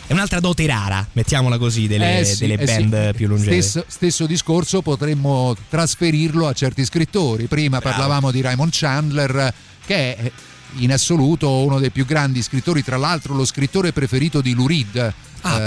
È 0.06 0.12
un'altra 0.12 0.38
dote 0.38 0.66
rara, 0.66 1.06
mettiamola 1.12 1.56
così, 1.56 1.86
delle, 1.86 2.18
Eh 2.18 2.24
sì, 2.26 2.46
delle 2.46 2.62
eh 2.62 2.66
sì. 2.66 2.84
band 2.84 3.14
più 3.14 3.26
lungeve. 3.26 3.62
Stesso, 3.62 3.86
stesso 3.88 4.26
discorso 4.26 4.82
potremmo 4.82 5.56
trasferirlo 5.70 6.46
a 6.46 6.52
certi 6.52 6.84
scrittori. 6.84 7.46
Prima 7.46 7.80
parlavamo 7.80 8.30
di 8.30 8.42
Raymond 8.42 8.70
Chandler, 8.70 9.54
che 9.86 10.16
è 10.16 10.30
in 10.76 10.92
assoluto 10.92 11.50
uno 11.64 11.78
dei 11.78 11.90
più 11.90 12.04
grandi 12.04 12.42
scrittori, 12.42 12.82
tra 12.82 12.96
l'altro 12.96 13.34
lo 13.34 13.44
scrittore 13.44 13.92
preferito 13.92 14.40
di 14.40 14.54
Lou 14.54 14.66
Reed. 14.66 15.14
Ah. 15.46 15.60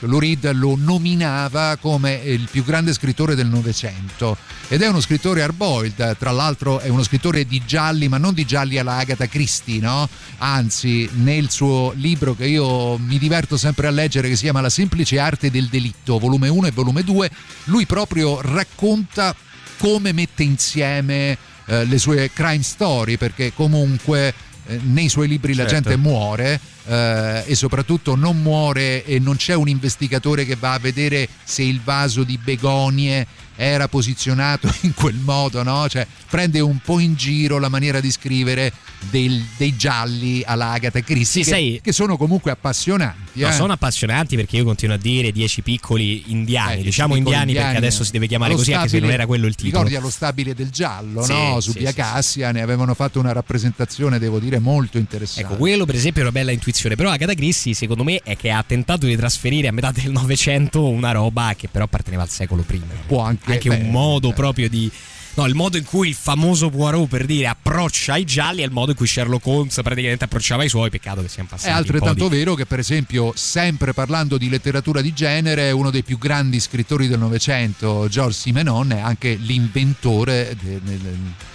Lou 0.00 0.20
Reed 0.20 0.52
lo 0.52 0.76
nominava 0.78 1.76
come 1.80 2.14
il 2.14 2.48
più 2.48 2.62
grande 2.62 2.92
scrittore 2.92 3.34
del 3.34 3.48
Novecento 3.48 4.36
ed 4.68 4.82
è 4.82 4.88
uno 4.88 5.00
scrittore 5.00 5.42
hard-boiled, 5.42 6.16
tra 6.16 6.30
l'altro 6.30 6.78
è 6.78 6.88
uno 6.88 7.02
scrittore 7.02 7.44
di 7.44 7.60
gialli, 7.66 8.06
ma 8.06 8.18
non 8.18 8.34
di 8.34 8.44
gialli 8.44 8.78
alla 8.78 8.96
Agatha 8.96 9.26
Christie, 9.26 9.80
no? 9.80 10.08
Anzi, 10.38 11.08
nel 11.14 11.50
suo 11.50 11.92
libro 11.96 12.36
che 12.36 12.46
io 12.46 12.96
mi 12.98 13.18
diverto 13.18 13.56
sempre 13.56 13.88
a 13.88 13.90
leggere, 13.90 14.28
che 14.28 14.36
si 14.36 14.44
chiama 14.44 14.60
La 14.60 14.70
semplice 14.70 15.18
arte 15.18 15.50
del 15.50 15.66
delitto, 15.66 16.18
volume 16.18 16.48
1 16.48 16.68
e 16.68 16.70
volume 16.70 17.02
2, 17.02 17.30
lui 17.64 17.86
proprio 17.86 18.40
racconta 18.40 19.34
come 19.76 20.12
mette 20.12 20.44
insieme 20.44 21.36
eh, 21.66 21.84
le 21.84 21.98
sue 21.98 22.30
crime 22.32 22.62
story, 22.62 23.16
perché 23.16 23.52
comunque 23.54 24.32
eh, 24.66 24.78
nei 24.82 25.08
suoi 25.08 25.28
libri 25.28 25.54
la 25.54 25.66
Certo. 25.66 25.90
gente 25.90 25.96
muore 25.96 26.58
eh, 26.86 27.44
e 27.46 27.54
soprattutto 27.54 28.14
non 28.14 28.40
muore 28.40 29.04
e 29.04 29.18
non 29.18 29.36
c'è 29.36 29.54
un 29.54 29.68
investigatore 29.68 30.44
che 30.44 30.56
va 30.56 30.72
a 30.72 30.78
vedere 30.78 31.28
se 31.44 31.62
il 31.62 31.80
vaso 31.82 32.24
di 32.24 32.38
begonie 32.38 33.26
era 33.56 33.88
posizionato 33.88 34.72
in 34.82 34.94
quel 34.94 35.14
modo, 35.16 35.62
no? 35.62 35.88
Cioè 35.88 36.06
prende 36.28 36.60
un 36.60 36.78
po' 36.78 36.98
in 36.98 37.14
giro 37.14 37.58
la 37.58 37.68
maniera 37.68 38.00
di 38.00 38.10
scrivere 38.10 38.72
del- 39.10 39.44
dei 39.56 39.76
gialli 39.76 40.42
alla 40.44 40.70
Agatha 40.70 41.00
Christie 41.00 41.42
Sì, 41.44 41.50
che, 41.50 41.56
sai- 41.56 41.80
che 41.82 41.92
sono 41.92 42.16
comunque 42.16 42.50
appassionanti. 42.50 43.22
No, 43.40 43.48
eh. 43.48 43.52
sono 43.52 43.72
appassionanti 43.72 44.36
perché 44.36 44.56
io 44.56 44.64
continuo 44.64 44.94
a 44.94 44.98
dire 44.98 45.32
dieci 45.32 45.60
piccoli 45.62 46.24
indiani, 46.30 46.80
Eh, 46.80 46.82
diciamo 46.84 47.14
piccoli 47.14 47.34
indiani, 47.36 47.52
perché 47.60 47.76
adesso 47.76 48.04
si 48.04 48.12
deve 48.12 48.26
chiamare 48.28 48.52
Allo 48.52 48.60
così 48.60 48.72
anche 48.72 48.88
se 48.88 48.98
non 48.98 49.08
stabile- 49.08 49.14
era 49.22 49.26
quello 49.26 49.46
il 49.46 49.54
titolo. 49.54 49.72
Ricordi 49.82 49.96
allo 49.96 50.10
stabile 50.10 50.54
del 50.54 50.70
giallo, 50.70 51.22
Sì, 51.22 51.32
no? 51.32 51.60
Su 51.60 51.72
sì, 51.72 51.78
via 51.80 51.92
Cassia 51.92 52.52
ne 52.52 52.60
avevano 52.62 52.94
fatto 52.94 53.18
una 53.18 53.32
rappresentazione, 53.32 54.18
devo 54.18 54.38
dire, 54.38 54.58
molto 54.60 54.98
interessante. 54.98 55.42
Ecco, 55.52 55.56
quello 55.56 55.84
per 55.84 55.94
esempio 55.96 56.20
è 56.22 56.24
una 56.24 56.32
bella 56.32 56.52
intuizione, 56.52 56.94
però 56.94 57.10
Agatha 57.10 57.34
Christie 57.34 57.74
secondo 57.74 58.04
me 58.04 58.20
è 58.22 58.36
che 58.36 58.50
ha 58.50 58.62
tentato 58.66 59.06
di 59.06 59.16
trasferire 59.16 59.68
a 59.68 59.72
metà 59.72 59.90
del 59.90 60.10
Novecento 60.12 60.88
una 60.88 61.10
roba 61.12 61.54
che 61.56 61.68
però 61.68 61.84
apparteneva 61.84 62.22
al 62.22 62.30
secolo 62.30 62.62
prima. 62.62 62.86
Può 63.06 63.20
anche, 63.20 63.43
Anche 63.52 63.68
beh, 63.68 63.76
un 63.76 63.90
modo 63.90 64.30
eh. 64.30 64.32
proprio 64.32 64.68
di... 64.68 64.90
No, 65.36 65.46
il 65.46 65.54
modo 65.56 65.76
in 65.76 65.82
cui 65.82 66.10
il 66.10 66.14
famoso 66.14 66.70
Poirot 66.70 67.08
per 67.08 67.26
dire 67.26 67.48
approccia 67.48 68.16
i 68.16 68.24
gialli 68.24 68.62
è 68.62 68.64
il 68.64 68.70
modo 68.70 68.92
in 68.92 68.96
cui 68.96 69.08
Sherlock 69.08 69.44
Holmes 69.44 69.80
praticamente 69.82 70.22
approcciava 70.22 70.62
i 70.62 70.68
suoi, 70.68 70.90
peccato 70.90 71.22
che 71.22 71.28
siamo 71.28 71.48
passati 71.50 71.72
È 71.72 71.74
altrettanto 71.74 72.28
di- 72.28 72.36
vero 72.36 72.54
che, 72.54 72.66
per 72.66 72.78
esempio, 72.78 73.32
sempre 73.34 73.92
parlando 73.92 74.38
di 74.38 74.48
letteratura 74.48 75.00
di 75.00 75.12
genere, 75.12 75.72
uno 75.72 75.90
dei 75.90 76.04
più 76.04 76.18
grandi 76.18 76.60
scrittori 76.60 77.08
del 77.08 77.18
Novecento, 77.18 78.06
George 78.08 78.38
Simenon, 78.38 78.92
è 78.92 79.00
anche 79.00 79.34
l'inventore 79.34 80.56
de- 80.62 80.80
de- 80.80 80.98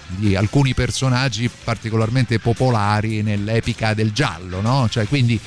di 0.07 0.35
alcuni 0.35 0.73
personaggi 0.73 1.49
particolarmente 1.63 2.37
popolari 2.39 3.21
nell'epica 3.21 3.93
del 3.93 4.11
giallo, 4.11 4.59
no? 4.59 4.89
Cioè, 4.89 5.07
quindi. 5.07 5.39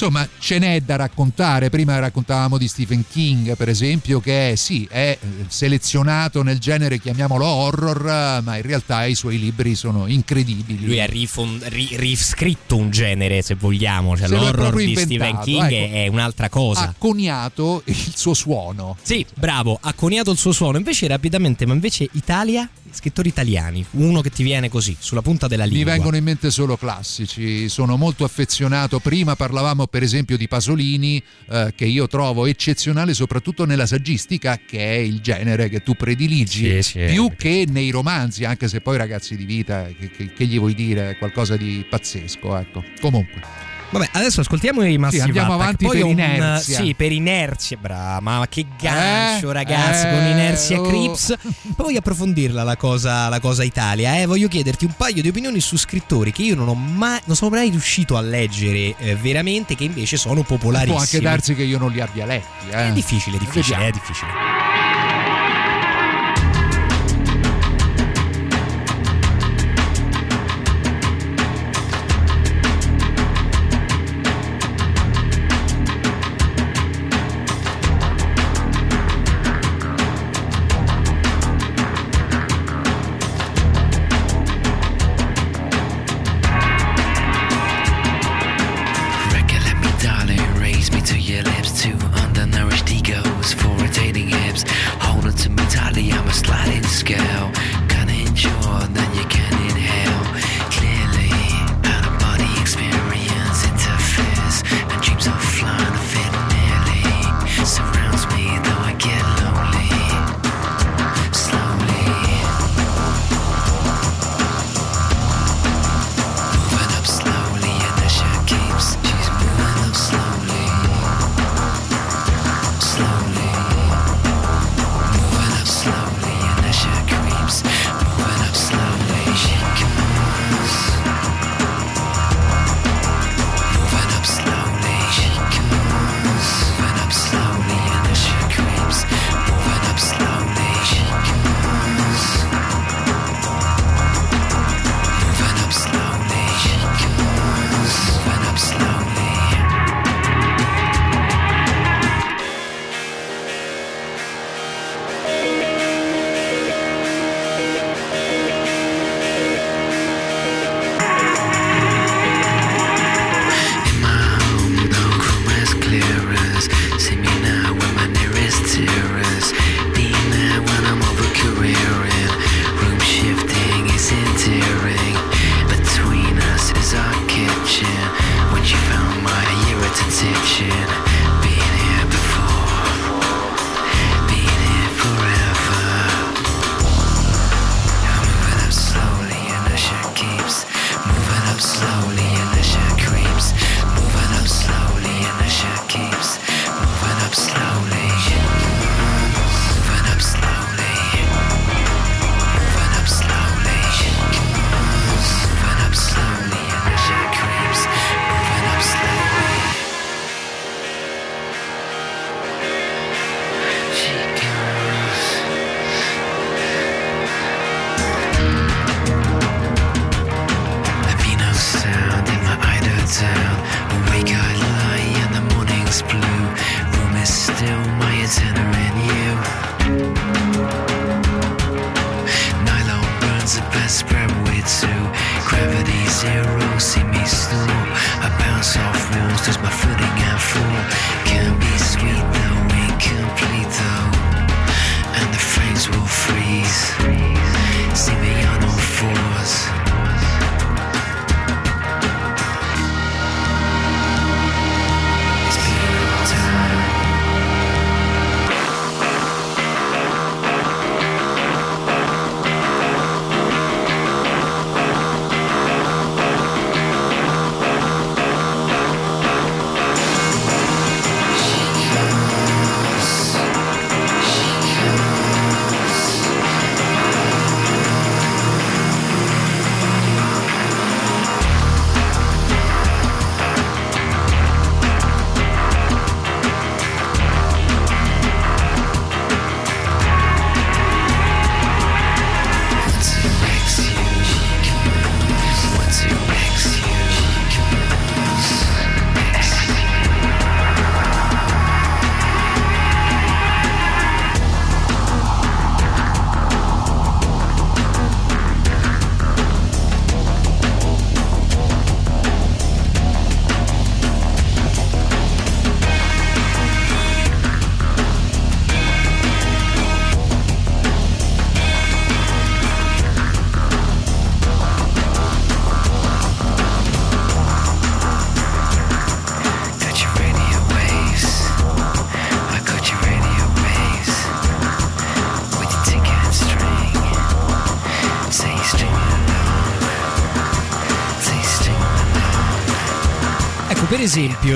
Insomma, 0.00 0.28
ce 0.38 0.60
n'è 0.60 0.80
da 0.82 0.94
raccontare. 0.94 1.70
Prima 1.70 1.98
raccontavamo 1.98 2.56
di 2.56 2.68
Stephen 2.68 3.04
King, 3.10 3.56
per 3.56 3.68
esempio, 3.68 4.20
che 4.20 4.52
è, 4.52 4.54
sì, 4.54 4.86
è 4.88 5.18
eh, 5.20 5.44
selezionato 5.48 6.44
nel 6.44 6.60
genere, 6.60 7.00
chiamiamolo 7.00 7.44
horror, 7.44 8.40
ma 8.44 8.54
in 8.54 8.62
realtà 8.62 9.06
i 9.06 9.16
suoi 9.16 9.40
libri 9.40 9.74
sono 9.74 10.06
incredibili. 10.06 10.86
Lui 10.86 11.00
ha 11.00 11.04
rifon- 11.06 11.60
ri- 11.64 11.96
riscritto 11.96 12.76
un 12.76 12.92
genere, 12.92 13.42
se 13.42 13.56
vogliamo. 13.56 14.16
Cioè, 14.16 14.28
Se 14.28 14.36
l'horror 14.36 14.72
di 14.76 14.94
Stephen 14.94 15.10
inventato, 15.10 15.44
King 15.44 15.72
ecco. 15.72 15.94
è 15.96 16.06
un'altra 16.06 16.48
cosa. 16.48 16.80
ha 16.82 16.94
coniato 16.96 17.82
il 17.86 18.12
suo 18.14 18.34
suono. 18.34 18.96
Sì, 19.02 19.26
bravo, 19.34 19.80
ha 19.82 19.92
coniato 19.94 20.30
il 20.30 20.38
suo 20.38 20.52
suono. 20.52 20.78
Invece, 20.78 21.08
rapidamente, 21.08 21.66
ma 21.66 21.72
invece 21.72 22.08
Italia, 22.12 22.70
scrittori 22.92 23.28
italiani, 23.28 23.84
uno 23.92 24.20
che 24.20 24.30
ti 24.30 24.42
viene 24.42 24.68
così, 24.68 24.96
sulla 24.98 25.22
punta 25.22 25.46
della 25.46 25.64
Mi 25.64 25.70
lingua. 25.70 25.92
vengono 25.92 26.16
in 26.16 26.24
mente 26.24 26.50
solo 26.50 26.76
classici, 26.76 27.68
sono 27.68 27.96
molto 27.96 28.24
affezionato. 28.24 28.98
Prima 28.98 29.36
parlavamo 29.36 29.86
per 29.86 30.02
esempio 30.02 30.36
di 30.36 30.48
Pasolini, 30.48 31.22
eh, 31.50 31.72
che 31.74 31.84
io 31.84 32.06
trovo 32.06 32.46
eccezionale 32.46 33.14
soprattutto 33.14 33.64
nella 33.64 33.86
saggistica, 33.86 34.58
che 34.66 34.78
è 34.78 34.96
il 34.98 35.20
genere 35.20 35.68
che 35.68 35.82
tu 35.82 35.94
prediligi, 35.94 36.82
Sì, 36.82 36.82
sì. 36.82 37.04
più 37.06 37.32
che 37.36 37.66
nei 37.68 37.90
romanzi, 37.90 38.44
anche 38.44 38.68
se 38.68 38.80
poi 38.80 38.96
ragazzi 38.96 39.36
di 39.36 39.44
vita, 39.44 39.86
che, 39.98 40.10
che- 40.10 40.32
che 40.32 40.46
gli 40.46 40.58
vuoi 40.58 40.74
dire, 40.74 41.16
qualcosa 41.18 41.56
di 41.56 41.84
pazzesco. 41.88 42.56
Ecco. 42.56 42.84
Comunque. 43.00 43.67
Vabbè, 43.90 44.10
adesso 44.12 44.40
ascoltiamo 44.42 44.84
i 44.84 44.98
Massive 44.98 45.22
Sì, 45.22 45.26
andiamo 45.28 45.54
Attack, 45.54 45.62
avanti 45.62 45.84
poi 45.86 45.96
per 45.96 46.04
un- 46.04 46.10
inerzia. 46.10 46.76
sì, 46.78 46.94
per 46.94 47.10
inerzia, 47.12 47.76
brava. 47.80 48.20
Ma 48.20 48.46
che 48.48 48.66
gancio, 48.78 49.48
Eh, 49.48 49.52
ragazzi, 49.54 50.06
eh, 50.06 50.10
con 50.10 50.26
inerzia 50.26 50.80
oh. 50.80 50.82
Crips. 50.88 51.34
Poi 51.74 51.86
voglio 51.86 51.98
approfondirla 52.00 52.62
la 52.64 52.76
cosa, 52.76 53.28
la 53.28 53.40
cosa 53.40 53.64
Italia. 53.64 54.18
Eh. 54.20 54.26
Voglio 54.26 54.48
chiederti 54.48 54.84
un 54.84 54.92
paio 54.96 55.22
di 55.22 55.28
opinioni 55.28 55.60
su 55.60 55.78
scrittori 55.78 56.32
che 56.32 56.42
io 56.42 56.54
non 56.54 56.68
ho 56.68 56.74
mai, 56.74 57.18
non 57.24 57.34
sono 57.34 57.54
mai 57.56 57.70
riuscito 57.70 58.16
a 58.18 58.20
leggere 58.20 58.94
eh, 58.98 59.16
veramente, 59.16 59.74
che 59.74 59.84
invece 59.84 60.18
sono 60.18 60.42
popolarissimi. 60.42 60.92
Può 60.94 61.00
anche 61.02 61.20
darsi 61.20 61.54
che 61.54 61.62
io 61.62 61.78
non 61.78 61.90
li 61.90 62.00
abbia 62.00 62.26
letti. 62.26 62.68
eh. 62.70 62.88
È 62.88 62.92
difficile, 62.92 63.36
è 63.36 63.40
difficile, 63.40 63.86
è 63.86 63.90
difficile. 63.90 64.57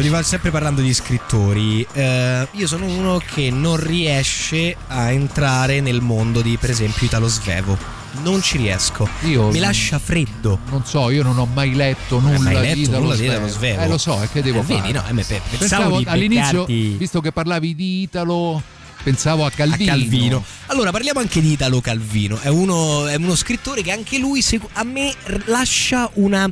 Va 0.00 0.22
sempre 0.22 0.50
parlando 0.50 0.80
di 0.80 0.92
scrittori, 0.94 1.86
eh, 1.92 2.46
io 2.52 2.66
sono 2.66 2.86
uno 2.86 3.18
che 3.24 3.50
non 3.50 3.76
riesce 3.76 4.76
a 4.88 5.10
entrare 5.10 5.80
nel 5.80 6.00
mondo 6.00 6.40
di, 6.40 6.56
per 6.56 6.70
esempio, 6.70 7.06
Italo 7.06 7.28
Svevo. 7.28 7.76
Non 8.22 8.42
ci 8.42 8.58
riesco. 8.58 9.08
Io 9.22 9.48
Mi 9.50 9.58
lascia 9.58 9.98
freddo. 9.98 10.58
Non 10.70 10.84
so, 10.84 11.08
io 11.10 11.22
non 11.22 11.38
ho 11.38 11.46
mai 11.46 11.74
letto 11.74 12.20
nulla 12.20 12.38
mai 12.38 12.54
letto 12.54 12.74
di 12.74 12.82
Italo 12.82 12.98
nulla 13.00 13.14
di 13.14 13.18
Svevo. 13.20 13.32
Italo 13.34 13.48
Svevo. 13.52 13.80
Eh, 13.82 13.88
lo 13.88 13.98
so, 13.98 14.22
e 14.22 14.28
che 14.30 14.42
devo 14.42 14.60
Eh, 14.60 14.62
fare? 14.64 14.80
vedi, 14.80 14.92
no, 14.92 15.04
eh, 15.06 15.14
pe- 15.14 15.40
pensavo 15.58 15.96
Pensavo 15.96 16.02
all'inizio, 16.10 16.64
visto 16.66 17.20
che 17.20 17.32
parlavi 17.32 17.74
di 17.74 18.02
Italo, 18.02 18.62
pensavo 19.02 19.44
a 19.46 19.50
Calvino. 19.50 19.90
a 19.92 19.94
Calvino. 19.96 20.44
Allora, 20.66 20.90
parliamo 20.90 21.20
anche 21.20 21.40
di 21.40 21.52
Italo 21.52 21.80
Calvino. 21.80 22.38
È 22.38 22.48
uno, 22.48 23.06
è 23.06 23.14
uno 23.16 23.34
scrittore 23.34 23.82
che 23.82 23.92
anche 23.92 24.18
lui 24.18 24.44
a 24.74 24.84
me 24.84 25.12
lascia 25.46 26.08
una. 26.14 26.50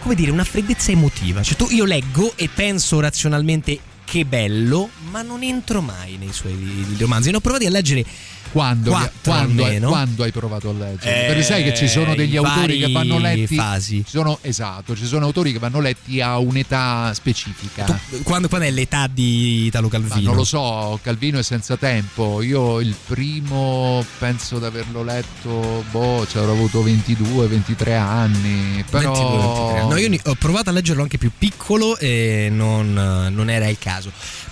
Come 0.00 0.14
dire, 0.14 0.30
una 0.30 0.44
freddezza 0.44 0.90
emotiva. 0.90 1.42
Cioè, 1.42 1.56
tu, 1.56 1.66
io 1.70 1.84
leggo 1.84 2.32
e 2.36 2.48
penso 2.52 2.98
razionalmente 3.00 3.78
che 4.10 4.24
bello, 4.24 4.90
ma 5.12 5.22
non 5.22 5.44
entro 5.44 5.80
mai 5.80 6.16
nei 6.16 6.32
suoi 6.32 6.84
romanzi. 6.98 7.30
Ne 7.30 7.36
ho 7.36 7.40
provati 7.40 7.66
a 7.66 7.70
leggere. 7.70 8.04
Quando, 8.50 8.90
quando, 9.22 9.64
hai, 9.64 9.78
quando 9.78 10.24
hai 10.24 10.32
provato 10.32 10.70
a 10.70 10.72
leggere? 10.72 11.22
Eh, 11.22 11.26
Perché 11.28 11.42
sai 11.44 11.62
che 11.62 11.72
ci 11.72 11.86
sono 11.86 12.16
degli 12.16 12.32
in 12.32 12.44
autori 12.44 12.78
che 12.80 12.90
vanno 12.90 13.18
letti. 13.20 13.54
fasi. 13.54 13.98
Ci 14.04 14.10
sono, 14.10 14.40
esatto, 14.42 14.96
ci 14.96 15.06
sono 15.06 15.26
autori 15.26 15.52
che 15.52 15.60
vanno 15.60 15.78
letti 15.78 16.20
a 16.20 16.36
un'età 16.38 17.14
specifica. 17.14 17.84
Tu- 17.84 18.24
quando, 18.24 18.48
quando 18.48 18.66
è 18.66 18.70
l'età 18.72 19.06
di 19.06 19.66
Italo 19.66 19.86
Ma 19.86 19.98
Calvino? 20.00 20.28
non 20.30 20.34
lo 20.34 20.42
so, 20.42 20.98
Calvino 21.00 21.38
è 21.38 21.44
senza 21.44 21.76
tempo. 21.76 22.42
Io 22.42 22.80
il 22.80 22.96
primo 23.06 24.04
penso 24.18 24.58
di 24.58 24.64
averlo 24.64 25.04
letto, 25.04 25.84
boh, 25.92 26.26
ci 26.28 26.36
avrò 26.36 26.50
avuto 26.50 26.82
22, 26.82 27.46
23 27.46 27.94
anni. 27.94 28.84
Però 28.90 29.12
22, 29.12 29.78
23. 29.78 29.86
No, 29.86 29.96
io 29.96 30.20
ho 30.24 30.34
provato 30.34 30.70
a 30.70 30.72
leggerlo 30.72 31.02
anche 31.02 31.18
più 31.18 31.30
piccolo 31.38 31.96
e 31.98 32.48
non, 32.50 32.92
non 33.32 33.48
era 33.48 33.68
il 33.68 33.78
caso. 33.78 33.99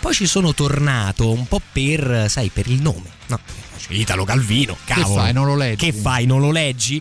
Poi 0.01 0.15
ci 0.15 0.27
sono 0.27 0.55
tornato 0.55 1.31
un 1.31 1.47
po' 1.47 1.61
per, 1.73 2.27
sai, 2.29 2.51
per 2.51 2.67
il 2.67 2.81
nome. 2.81 3.11
No, 3.27 3.41
c'è 3.77 3.93
Italo 3.93 4.25
Calvino, 4.25 4.77
cavolo. 4.85 5.21
fai, 5.21 5.33
non 5.33 5.47
lo 5.47 5.57
leggi? 5.57 5.91
Che 5.91 5.93
fai, 5.93 6.27
non 6.27 6.41
lo 6.41 6.51
leggi? 6.51 7.01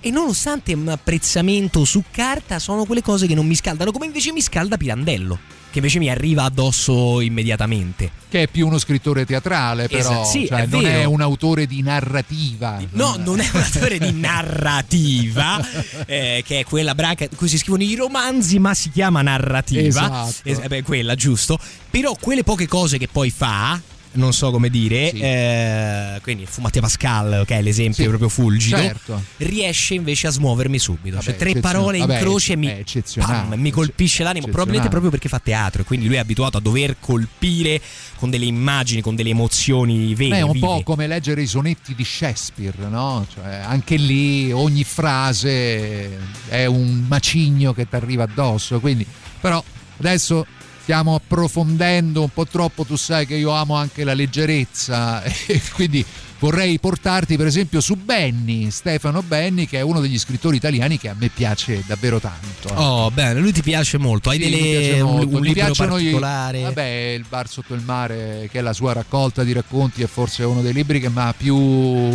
E 0.00 0.10
nonostante 0.10 0.74
un 0.74 0.88
apprezzamento 0.88 1.84
su 1.84 2.04
carta, 2.10 2.58
sono 2.58 2.84
quelle 2.84 3.02
cose 3.02 3.26
che 3.26 3.34
non 3.34 3.46
mi 3.46 3.54
scaldano, 3.54 3.90
come 3.90 4.06
invece 4.06 4.32
mi 4.32 4.40
scalda 4.40 4.76
Pirandello, 4.76 5.38
che 5.70 5.78
invece 5.78 5.98
mi 5.98 6.08
arriva 6.10 6.44
addosso 6.44 7.20
immediatamente. 7.20 8.10
che 8.28 8.42
è 8.42 8.48
più 8.48 8.66
uno 8.66 8.78
scrittore 8.78 9.24
teatrale, 9.24 9.86
però 9.88 10.00
Esatto, 10.00 10.24
sì, 10.24 10.46
cioè, 10.46 10.62
è 10.62 10.66
non 10.66 10.82
vero. 10.82 10.98
è 11.00 11.04
un 11.04 11.20
autore 11.22 11.66
di 11.66 11.82
narrativa. 11.82 12.78
No, 12.92 13.16
non 13.18 13.40
è 13.40 13.48
un 13.52 13.60
attore 13.60 13.98
di 13.98 14.12
narrativa, 14.12 15.60
eh, 16.06 16.42
che 16.46 16.60
è 16.60 16.64
quella 16.64 16.94
branca 16.94 17.24
in 17.24 17.36
cui 17.36 17.48
si 17.48 17.58
scrivono 17.58 17.82
i 17.82 17.94
romanzi, 17.94 18.58
ma 18.58 18.74
si 18.74 18.90
chiama 18.90 19.22
narrativa. 19.22 19.80
Esatto. 19.80 20.34
Es- 20.42 20.58
eh, 20.62 20.68
beh, 20.68 20.82
quella, 20.82 21.14
giusto. 21.14 21.58
Però 21.90 22.14
quelle 22.20 22.44
poche 22.44 22.66
cose 22.66 22.98
che 22.98 23.08
poi 23.10 23.30
fa. 23.30 23.80
Non 24.10 24.32
so 24.32 24.50
come 24.50 24.70
dire, 24.70 25.10
Sì. 25.10 25.18
eh, 25.20 26.18
quindi 26.22 26.46
Fumati 26.46 26.78
a 26.78 26.80
Pascal, 26.80 27.44
che 27.46 27.58
è 27.58 27.62
l'esempio 27.62 28.02
Sì, 28.02 28.08
proprio 28.08 28.28
fulgido, 28.28 28.76
certo. 28.76 29.22
riesce 29.36 29.94
invece 29.94 30.28
a 30.28 30.30
smuovermi 30.30 30.78
subito. 30.78 31.16
Vabbè, 31.16 31.28
cioè, 31.28 31.36
tre 31.36 31.60
parole 31.60 31.98
in 31.98 32.06
croce 32.18 32.56
mi, 32.56 32.84
pam, 33.16 33.54
mi 33.56 33.70
colpisce 33.70 34.22
l'animo. 34.22 34.46
Probabilmente 34.46 34.88
proprio 34.88 35.10
perché 35.10 35.28
fa 35.28 35.38
teatro, 35.38 35.82
e 35.82 35.84
quindi 35.84 36.06
lui 36.06 36.16
è 36.16 36.18
abituato 36.18 36.56
a 36.56 36.60
dover 36.60 36.96
colpire 36.98 37.80
con 38.16 38.30
delle 38.30 38.46
immagini, 38.46 39.02
con 39.02 39.14
delle 39.14 39.30
emozioni 39.30 40.14
vere. 40.14 40.30
Beh, 40.30 40.38
è 40.38 40.42
un 40.42 40.52
vive. 40.52 40.66
po' 40.66 40.82
come 40.82 41.06
leggere 41.06 41.42
i 41.42 41.46
sonetti 41.46 41.94
di 41.94 42.04
Shakespeare, 42.04 42.88
no? 42.88 43.26
Cioè, 43.32 43.56
anche 43.64 43.96
lì 43.96 44.50
ogni 44.50 44.84
frase 44.84 46.18
è 46.48 46.64
un 46.64 47.04
macigno 47.06 47.72
che 47.74 47.88
ti 47.88 47.94
arriva 47.94 48.24
addosso. 48.24 48.80
Quindi, 48.80 49.06
però 49.40 49.62
adesso 49.98 50.46
stiamo 50.88 51.16
approfondendo 51.16 52.22
un 52.22 52.30
po' 52.30 52.46
troppo. 52.46 52.82
Tu 52.86 52.96
sai 52.96 53.26
che 53.26 53.34
io 53.34 53.50
amo 53.50 53.74
anche 53.74 54.04
la 54.04 54.14
leggerezza, 54.14 55.20
e 55.46 55.60
quindi 55.74 56.02
vorrei 56.38 56.78
portarti, 56.78 57.36
per 57.36 57.46
esempio, 57.46 57.80
su 57.80 57.94
Benny, 57.96 58.70
Stefano 58.70 59.22
Benny, 59.22 59.66
che 59.66 59.78
è 59.78 59.80
uno 59.80 60.00
degli 60.00 60.18
scrittori 60.18 60.56
italiani 60.56 60.98
che 60.98 61.08
a 61.08 61.16
me 61.18 61.28
piace 61.28 61.82
davvero 61.86 62.20
tanto. 62.20 62.68
Oh, 62.74 63.10
bene, 63.10 63.40
lui 63.40 63.52
ti 63.52 63.62
piace 63.62 63.98
molto. 63.98 64.30
Hai 64.30 64.40
Sì, 64.40 64.48
delle, 64.50 65.00
un, 65.00 65.18
un 65.32 65.40
Mi 65.40 65.52
libro 65.54 65.72
particolare? 65.74 66.62
vabbè, 66.62 67.14
il 67.16 67.24
bar 67.28 67.48
sotto 67.48 67.74
il 67.74 67.82
mare, 67.82 68.48
che 68.50 68.58
è 68.58 68.62
la 68.62 68.72
sua 68.72 68.92
raccolta 68.92 69.42
di 69.44 69.52
racconti, 69.52 70.02
è 70.02 70.06
forse 70.06 70.44
uno 70.44 70.60
dei 70.62 70.72
libri 70.72 71.00
che 71.00 71.08
mi 71.10 71.18
ha 71.20 71.34
più 71.36 71.56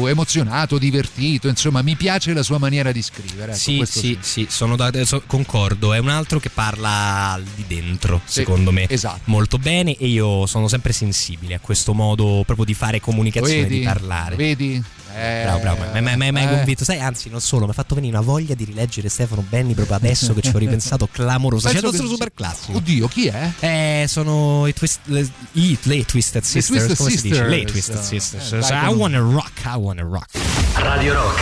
emozionato, 0.07 0.77
divertito. 0.77 1.47
Insomma, 1.47 1.81
mi 1.81 1.95
piace 1.95 2.33
la 2.33 2.43
sua 2.43 2.57
maniera 2.57 2.91
di 2.91 3.01
scrivere. 3.01 3.51
ecco, 3.53 3.59
sì, 3.59 3.85
sì, 3.85 4.17
sì, 4.21 4.47
sono 4.49 4.75
da- 4.75 4.91
concordo. 5.25 5.93
È 5.93 5.97
un 5.99 6.09
altro 6.09 6.39
che 6.39 6.49
parla 6.49 7.39
di 7.55 7.65
dentro, 7.67 8.21
Sì, 8.25 8.39
secondo 8.41 8.71
me. 8.71 8.85
esatto. 8.87 9.21
Molto 9.25 9.57
bene 9.57 9.95
e 9.97 10.07
io 10.07 10.45
sono 10.45 10.67
sempre 10.67 10.93
sensibile 10.93 11.55
a 11.55 11.59
questo 11.59 11.93
modo 11.93 12.43
proprio 12.45 12.65
di 12.65 12.73
fare 12.73 12.99
comunicazione, 12.99 13.61
vedi? 13.63 13.79
di 13.79 13.85
parlare. 13.85 14.11
Vedi? 14.35 14.83
Eh, 15.15 15.41
Bravo, 15.43 15.59
bravo, 15.59 15.81
mi 15.91 15.97
hai- 16.09 16.17
mi 16.17 16.23
hai 16.25 16.31
mi 16.31 16.39
hai 16.39 16.45
eh. 16.45 16.49
convinto. 16.57 16.83
Sai, 16.83 16.99
anzi, 16.99 17.29
non 17.29 17.39
solo, 17.39 17.65
mi 17.65 17.71
ha 17.71 17.73
fatto 17.75 17.93
venire 17.93 18.15
una 18.17 18.25
voglia 18.25 18.55
di 18.55 18.63
rileggere 18.63 19.09
Stefano 19.09 19.45
Benni 19.47 19.75
proprio 19.75 19.95
adesso 19.95 20.33
che 20.33 20.41
ci 20.41 20.49
ho 20.51 20.57
ripensato, 20.57 21.05
clamorosa. 21.11 21.69
C'è 21.69 21.75
il 21.75 21.81
Penso 21.81 21.97
nostro 21.97 22.07
che- 22.07 22.13
super 22.23 22.33
classico. 22.33 22.77
Oddio, 22.79 23.07
chi 23.07 23.27
è? 23.27 23.51
Eh, 23.59 24.05
sono 24.07 24.65
i, 24.65 24.73
twist, 24.73 25.01
le, 25.05 25.29
i 25.51 25.77
le 25.83 26.03
Twisted 26.05 26.41
Sisters. 26.41 26.67
Twisted 26.85 26.97
come 26.97 27.09
si 27.11 27.21
dice? 27.29 27.43
Le 27.47 27.57
Sisters. 27.57 27.71
Twisted 27.71 28.39
Eh, 28.39 28.43
Sisters. 28.43 28.67
dai, 28.69 28.83
I 28.83 28.87
con- 28.87 28.97
wanna 28.97 29.19
rock, 29.19 29.51
I 29.65 29.75
wanna 29.77 30.01
rock. 30.03 30.29
Radio 30.77 31.13
Rock. 31.13 31.41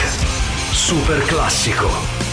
Super 0.74 1.24
classico. 1.24 2.31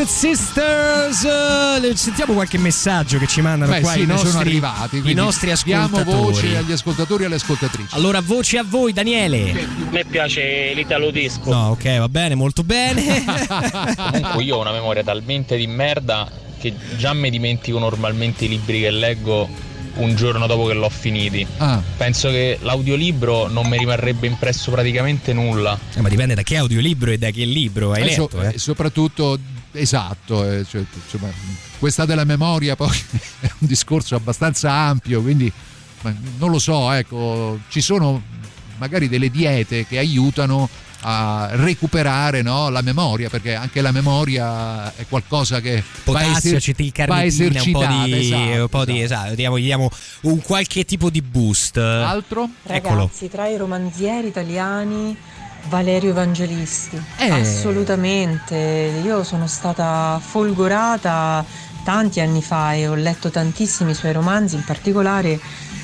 Twisted 0.00 0.06
Sisters, 0.06 1.24
eh, 1.24 1.94
sentiamo 1.94 2.32
qualche 2.32 2.56
messaggio 2.56 3.18
che 3.18 3.26
ci 3.26 3.42
mandano 3.42 3.72
Beh, 3.72 3.80
qua 3.80 3.92
sì, 3.92 4.00
i 4.00 4.06
nostri, 4.06 4.28
sono 4.30 4.40
arrivati. 4.40 5.02
i 5.04 5.12
nostri 5.12 5.50
ascoltatori. 5.50 6.04
Diamo 6.04 6.22
voce 6.22 6.56
agli 6.56 6.72
ascoltatori 6.72 7.22
e 7.22 7.26
alle 7.26 7.34
ascoltatrici. 7.34 7.94
Allora, 7.94 8.20
voce 8.22 8.56
a 8.56 8.64
voi, 8.66 8.94
Daniele. 8.94 9.50
A 9.50 9.90
me 9.90 10.04
piace 10.06 10.72
l'italo 10.74 11.10
disco. 11.10 11.50
No, 11.50 11.68
ok, 11.72 11.98
va 11.98 12.08
bene, 12.08 12.34
molto 12.34 12.62
bene. 12.62 13.22
Comunque 14.10 14.42
io 14.42 14.56
ho 14.56 14.60
una 14.60 14.72
memoria 14.72 15.02
talmente 15.04 15.56
di 15.58 15.66
merda 15.66 16.26
che 16.58 16.72
già 16.96 17.12
mi 17.12 17.28
dimentico 17.28 17.78
normalmente 17.78 18.46
i 18.46 18.48
libri 18.48 18.80
che 18.80 18.90
leggo 18.90 19.48
un 19.96 20.14
giorno 20.14 20.46
dopo 20.46 20.64
che 20.66 20.72
l'ho 20.74 20.88
finiti. 20.88 21.46
Ah. 21.58 21.78
Penso 21.98 22.30
che 22.30 22.58
l'audiolibro 22.62 23.48
non 23.48 23.66
mi 23.68 23.76
rimarrebbe 23.76 24.26
impresso 24.26 24.70
praticamente 24.70 25.34
nulla. 25.34 25.78
Eh, 25.94 26.00
ma 26.00 26.08
dipende 26.08 26.34
da 26.34 26.42
che 26.42 26.56
audiolibro 26.56 27.10
e 27.10 27.18
da 27.18 27.28
che 27.30 27.44
libro 27.44 27.92
hai 27.92 28.04
Eh, 28.08 28.12
so- 28.12 28.28
letto. 28.32 28.42
eh. 28.42 28.54
eh, 28.54 28.58
soprattutto 28.58 29.38
esatto, 29.72 30.48
eh, 30.48 30.64
cioè, 30.68 30.84
insomma, 30.94 31.30
questa 31.78 32.04
della 32.04 32.24
memoria 32.24 32.76
poi 32.76 32.96
è 33.40 33.50
un 33.58 33.66
discorso 33.66 34.14
abbastanza 34.14 34.70
ampio, 34.70 35.22
quindi 35.22 35.52
ma 36.02 36.14
non 36.38 36.50
lo 36.50 36.58
so, 36.58 36.90
ecco, 36.92 37.58
ci 37.68 37.80
sono 37.80 38.22
magari 38.78 39.08
delle 39.08 39.30
diete 39.30 39.86
che 39.86 39.98
aiutano 39.98 40.68
a 41.02 41.48
recuperare 41.52 42.42
no, 42.42 42.68
la 42.68 42.82
memoria, 42.82 43.28
perché 43.28 43.54
anche 43.54 43.80
la 43.80 43.92
memoria 43.92 44.94
è 44.94 45.06
qualcosa 45.08 45.60
che 45.60 45.76
va, 45.76 45.82
Potassio, 46.04 46.30
eser- 46.32 46.50
va 46.52 46.56
acetilcarnitina, 46.56 47.62
un 47.62 47.72
po' 47.72 47.82
esercitata. 47.82 48.04
di, 48.04 48.18
esatto, 48.18 48.60
un 48.60 48.68
po' 48.68 48.84
di 48.84 49.02
esatto, 49.02 49.34
diamo, 49.34 49.58
gli 49.58 49.64
diamo 49.64 49.90
un 50.22 50.42
qualche 50.42 50.84
tipo 50.84 51.08
di 51.10 51.22
boost. 51.22 51.76
Altro? 51.78 52.50
Eccolo. 52.64 52.96
Ragazzi, 52.96 53.28
tra 53.28 53.46
i 53.46 53.56
romanzieri 53.56 54.28
italiani, 54.28 55.16
Valerio 55.68 56.10
Evangelisti. 56.10 57.00
Eh. 57.18 57.30
Assolutamente. 57.30 59.00
Io 59.02 59.22
sono 59.24 59.46
stata 59.46 60.20
folgorata 60.24 61.44
tanti 61.82 62.20
anni 62.20 62.42
fa 62.42 62.74
e 62.74 62.86
ho 62.88 62.94
letto 62.94 63.30
tantissimi 63.30 63.94
suoi 63.94 64.12
romanzi, 64.12 64.54
in 64.54 64.64
particolare 64.64 65.38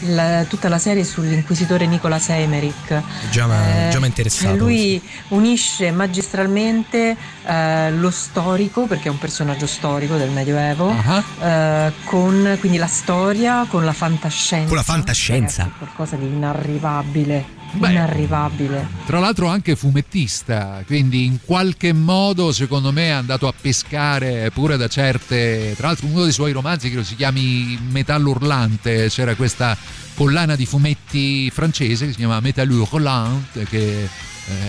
la- 0.08 0.44
tutta 0.44 0.68
la 0.68 0.78
serie 0.78 1.04
sull'inquisitore 1.04 1.86
Nicola 1.86 2.18
Semeric. 2.18 3.02
Già 3.30 3.48
già 3.90 3.98
m'ha 3.98 4.06
interessato, 4.06 4.56
Lui 4.56 5.00
unisce 5.28 5.90
magistralmente 5.92 7.16
eh, 7.46 7.90
lo 7.92 8.10
storico, 8.10 8.86
perché 8.86 9.08
è 9.08 9.10
un 9.10 9.18
personaggio 9.18 9.66
storico 9.66 10.16
del 10.16 10.30
Medioevo, 10.30 10.94
eh, 11.40 11.92
con 12.04 12.56
quindi 12.60 12.76
la 12.76 12.86
storia, 12.86 13.64
con 13.68 13.84
la 13.84 13.94
fantascienza. 13.94 14.68
Con 14.68 14.76
la 14.76 14.82
fantascienza. 14.82 15.62
Ragazzi, 15.62 15.74
è 15.76 15.78
qualcosa 15.78 16.16
di 16.16 16.26
inarrivabile. 16.26 17.55
Beh. 17.76 17.90
inarrivabile. 17.90 18.88
Tra 19.06 19.18
l'altro 19.18 19.48
anche 19.48 19.76
fumettista, 19.76 20.82
quindi 20.86 21.24
in 21.24 21.38
qualche 21.44 21.92
modo 21.92 22.52
secondo 22.52 22.92
me 22.92 23.06
è 23.06 23.10
andato 23.10 23.48
a 23.48 23.54
pescare 23.58 24.50
pure 24.52 24.76
da 24.76 24.88
certe... 24.88 25.74
Tra 25.76 25.88
l'altro 25.88 26.06
uno 26.06 26.22
dei 26.22 26.32
suoi 26.32 26.52
romanzi 26.52 26.88
credo 26.88 27.04
si 27.04 27.16
chiami 27.16 27.78
Metallo 27.90 28.30
Urlante, 28.30 29.08
c'era 29.08 29.34
questa 29.34 29.76
collana 30.14 30.56
di 30.56 30.64
fumetti 30.64 31.50
francese 31.50 32.06
che 32.06 32.12
si 32.12 32.18
chiama 32.18 32.40
Metallo 32.40 32.86
Urlante 32.90 33.64
che 33.64 34.04
eh, 34.04 34.08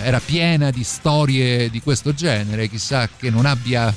era 0.02 0.20
piena 0.20 0.70
di 0.70 0.84
storie 0.84 1.70
di 1.70 1.80
questo 1.80 2.12
genere, 2.12 2.68
chissà 2.68 3.08
che 3.16 3.30
non 3.30 3.46
abbia 3.46 3.92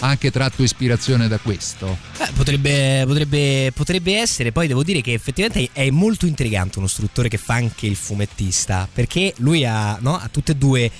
anche 0.00 0.30
tratto 0.30 0.62
ispirazione 0.62 1.28
da 1.28 1.38
questo. 1.38 1.98
Eh, 2.18 2.32
potrebbe, 2.34 3.04
potrebbe- 3.06 3.72
potrebbe 3.74 4.16
essere, 4.18 4.52
poi 4.52 4.66
devo 4.66 4.82
dire 4.82 5.00
che 5.00 5.12
effettivamente 5.12 5.70
è 5.72 5.88
molto 5.90 6.26
intrigante 6.26 6.78
uno 6.78 6.86
struttore 6.86 7.28
che 7.28 7.38
fa 7.38 7.54
anche 7.54 7.86
il 7.86 7.96
fumettista, 7.96 8.88
perché 8.92 9.34
lui 9.38 9.64
ha, 9.64 9.98
no, 10.00 10.16
ha 10.16 10.28
tutte 10.30 10.52
e 10.52 10.56
due 10.56 10.90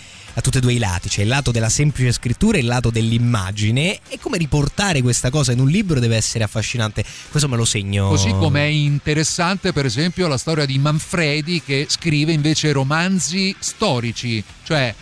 ha 0.40 0.42
tutti 0.42 0.58
e 0.58 0.60
due 0.60 0.72
i 0.72 0.78
lati, 0.78 1.08
c'è 1.08 1.22
il 1.22 1.28
lato 1.28 1.50
della 1.50 1.68
semplice 1.68 2.12
scrittura 2.12 2.56
e 2.56 2.60
il 2.60 2.66
lato 2.66 2.90
dell'immagine 2.90 4.00
e 4.08 4.18
come 4.18 4.38
riportare 4.38 5.02
questa 5.02 5.30
cosa 5.30 5.52
in 5.52 5.60
un 5.60 5.68
libro 5.68 6.00
deve 6.00 6.16
essere 6.16 6.44
affascinante. 6.44 7.04
Questo 7.30 7.48
me 7.48 7.56
lo 7.56 7.64
segno. 7.64 8.08
Così 8.08 8.30
come 8.30 8.62
è 8.62 8.68
interessante, 8.68 9.72
per 9.72 9.84
esempio, 9.84 10.26
la 10.26 10.38
storia 10.38 10.64
di 10.66 10.78
Manfredi 10.78 11.62
che 11.62 11.86
scrive 11.88 12.32
invece 12.32 12.72
romanzi 12.72 13.54
storici, 13.58 14.42
cioè 14.64 14.94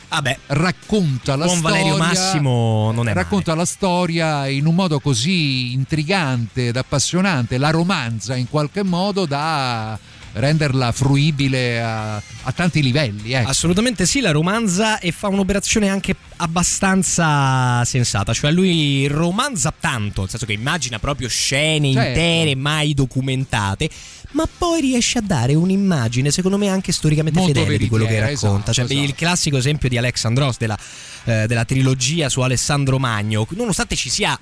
racconta 0.48 1.36
la 1.36 1.46
storia. 1.46 1.62
Valerio 1.62 1.96
Massimo 1.96 2.92
non 2.92 3.08
è 3.08 3.12
racconta 3.12 3.54
la 3.54 3.64
storia 3.64 4.46
in 4.48 4.66
un 4.66 4.74
modo 4.74 4.98
così 5.00 5.72
intrigante 5.72 6.68
ed 6.68 6.76
appassionante, 6.76 7.58
la 7.58 7.70
romanza 7.70 8.34
in 8.34 8.48
qualche 8.48 8.82
modo 8.82 9.24
da 9.24 9.98
renderla 10.32 10.92
fruibile 10.92 11.80
a, 11.80 12.16
a 12.16 12.52
tanti 12.52 12.82
livelli. 12.82 13.32
Ecco. 13.32 13.48
Assolutamente 13.48 14.06
sì, 14.06 14.20
la 14.20 14.30
romanza 14.30 14.98
e 14.98 15.12
fa 15.12 15.28
un'operazione 15.28 15.88
anche 15.88 16.14
abbastanza 16.36 17.84
sensata, 17.84 18.32
cioè 18.32 18.50
lui 18.50 19.06
romanza 19.08 19.72
tanto, 19.78 20.22
nel 20.22 20.30
senso 20.30 20.46
che 20.46 20.52
immagina 20.52 20.98
proprio 20.98 21.28
scene 21.28 21.92
Certo. 21.92 22.08
intere 22.08 22.54
mai 22.54 22.94
documentate, 22.94 23.88
ma 24.32 24.46
poi 24.46 24.80
riesce 24.80 25.18
a 25.18 25.22
dare 25.22 25.54
un'immagine 25.54 26.30
secondo 26.30 26.58
me 26.58 26.68
anche 26.68 26.92
storicamente 26.92 27.38
Molto 27.38 27.54
fedele 27.54 27.78
di 27.78 27.88
quello 27.88 28.06
che 28.06 28.20
racconta, 28.20 28.70
esatto, 28.70 28.72
cioè 28.72 28.84
esatto. 28.84 29.00
il 29.00 29.14
classico 29.14 29.56
esempio 29.56 29.88
di 29.88 29.98
Alexandros 29.98 30.58
della, 30.58 30.78
eh, 31.24 31.46
della 31.46 31.64
trilogia 31.64 32.28
su 32.28 32.40
Alessandro 32.40 32.98
Magno, 32.98 33.46
nonostante 33.50 33.96
ci 33.96 34.10
sia 34.10 34.38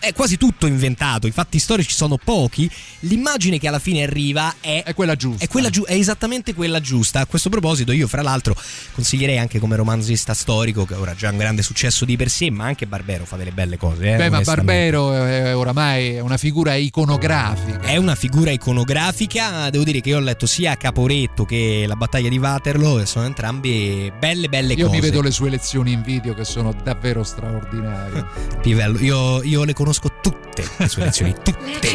è 0.00 0.12
quasi 0.12 0.36
tutto 0.36 0.66
inventato, 0.66 1.26
i 1.26 1.30
fatti 1.30 1.58
storici 1.58 1.92
sono 1.94 2.16
pochi, 2.22 2.70
l'immagine 3.00 3.58
che 3.58 3.68
alla 3.68 3.78
fine 3.78 4.02
arriva 4.02 4.54
è, 4.60 4.84
quella 4.94 5.14
giusta. 5.16 5.44
È, 5.44 5.48
quella 5.48 5.70
giu- 5.70 5.86
è 5.86 5.94
esattamente 5.94 6.54
quella 6.54 6.80
giusta. 6.80 7.20
A 7.20 7.26
questo 7.26 7.48
proposito 7.48 7.92
io 7.92 8.06
fra 8.08 8.22
l'altro 8.22 8.54
consiglierei 8.92 9.38
anche 9.38 9.58
come 9.58 9.76
romanzista 9.76 10.34
storico, 10.34 10.84
che 10.84 10.94
ora 10.94 11.12
ha 11.12 11.14
già 11.14 11.30
un 11.30 11.36
grande 11.36 11.62
successo 11.62 12.04
di 12.04 12.16
per 12.16 12.30
sé, 12.30 12.50
ma 12.50 12.64
anche 12.64 12.86
Barbero 12.86 13.24
fa 13.24 13.36
delle 13.36 13.50
belle 13.52 13.76
cose. 13.76 14.14
eh, 14.14 14.16
Beh, 14.16 14.30
ma. 14.30 14.40
Barbero 14.40 15.12
è 15.12 15.54
oramai 15.56 16.14
è 16.14 16.20
una 16.20 16.36
figura 16.36 16.74
iconografica. 16.74 17.80
È 17.80 17.96
una 17.96 18.14
figura 18.14 18.50
iconografica, 18.50 19.68
devo 19.70 19.84
dire 19.84 20.00
che 20.00 20.10
io 20.10 20.16
ho 20.16 20.20
letto 20.20 20.46
sia 20.46 20.76
Caporetto 20.76 21.44
che 21.44 21.84
la 21.86 21.96
battaglia 21.96 22.28
di 22.28 22.38
Waterloo 22.38 23.00
e 23.00 23.06
sono 23.06 23.26
entrambi 23.26 24.10
belle 24.18 24.48
belle 24.48 24.74
Io 24.74 24.86
cose. 24.86 24.96
mi 24.96 25.02
vedo 25.02 25.20
le 25.20 25.30
sue 25.30 25.50
lezioni 25.50 25.92
in 25.92 26.02
video 26.02 26.34
che 26.34 26.44
sono 26.44 26.74
davvero 26.82 27.22
straordinarie. 27.22 28.24
Pivello, 28.62 28.98
io, 29.00 29.42
io 29.42 29.64
le 29.64 29.72
conosco 29.72 29.86
tutte 30.20 30.68
le 30.76 30.88
sue 30.88 31.04
lezioni, 31.04 31.34
tutte. 31.42 31.88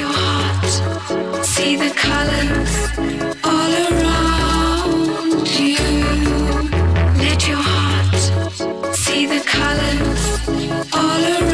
See 1.41 1.77
the 1.77 1.91
colors 1.93 2.91
all 3.43 3.73
around 3.91 5.47
you. 5.59 5.77
Let 7.17 7.47
your 7.47 7.61
heart 7.61 8.95
see 8.95 9.27
the 9.27 9.41
colors 9.45 10.39
all 10.91 11.23
around 11.23 11.52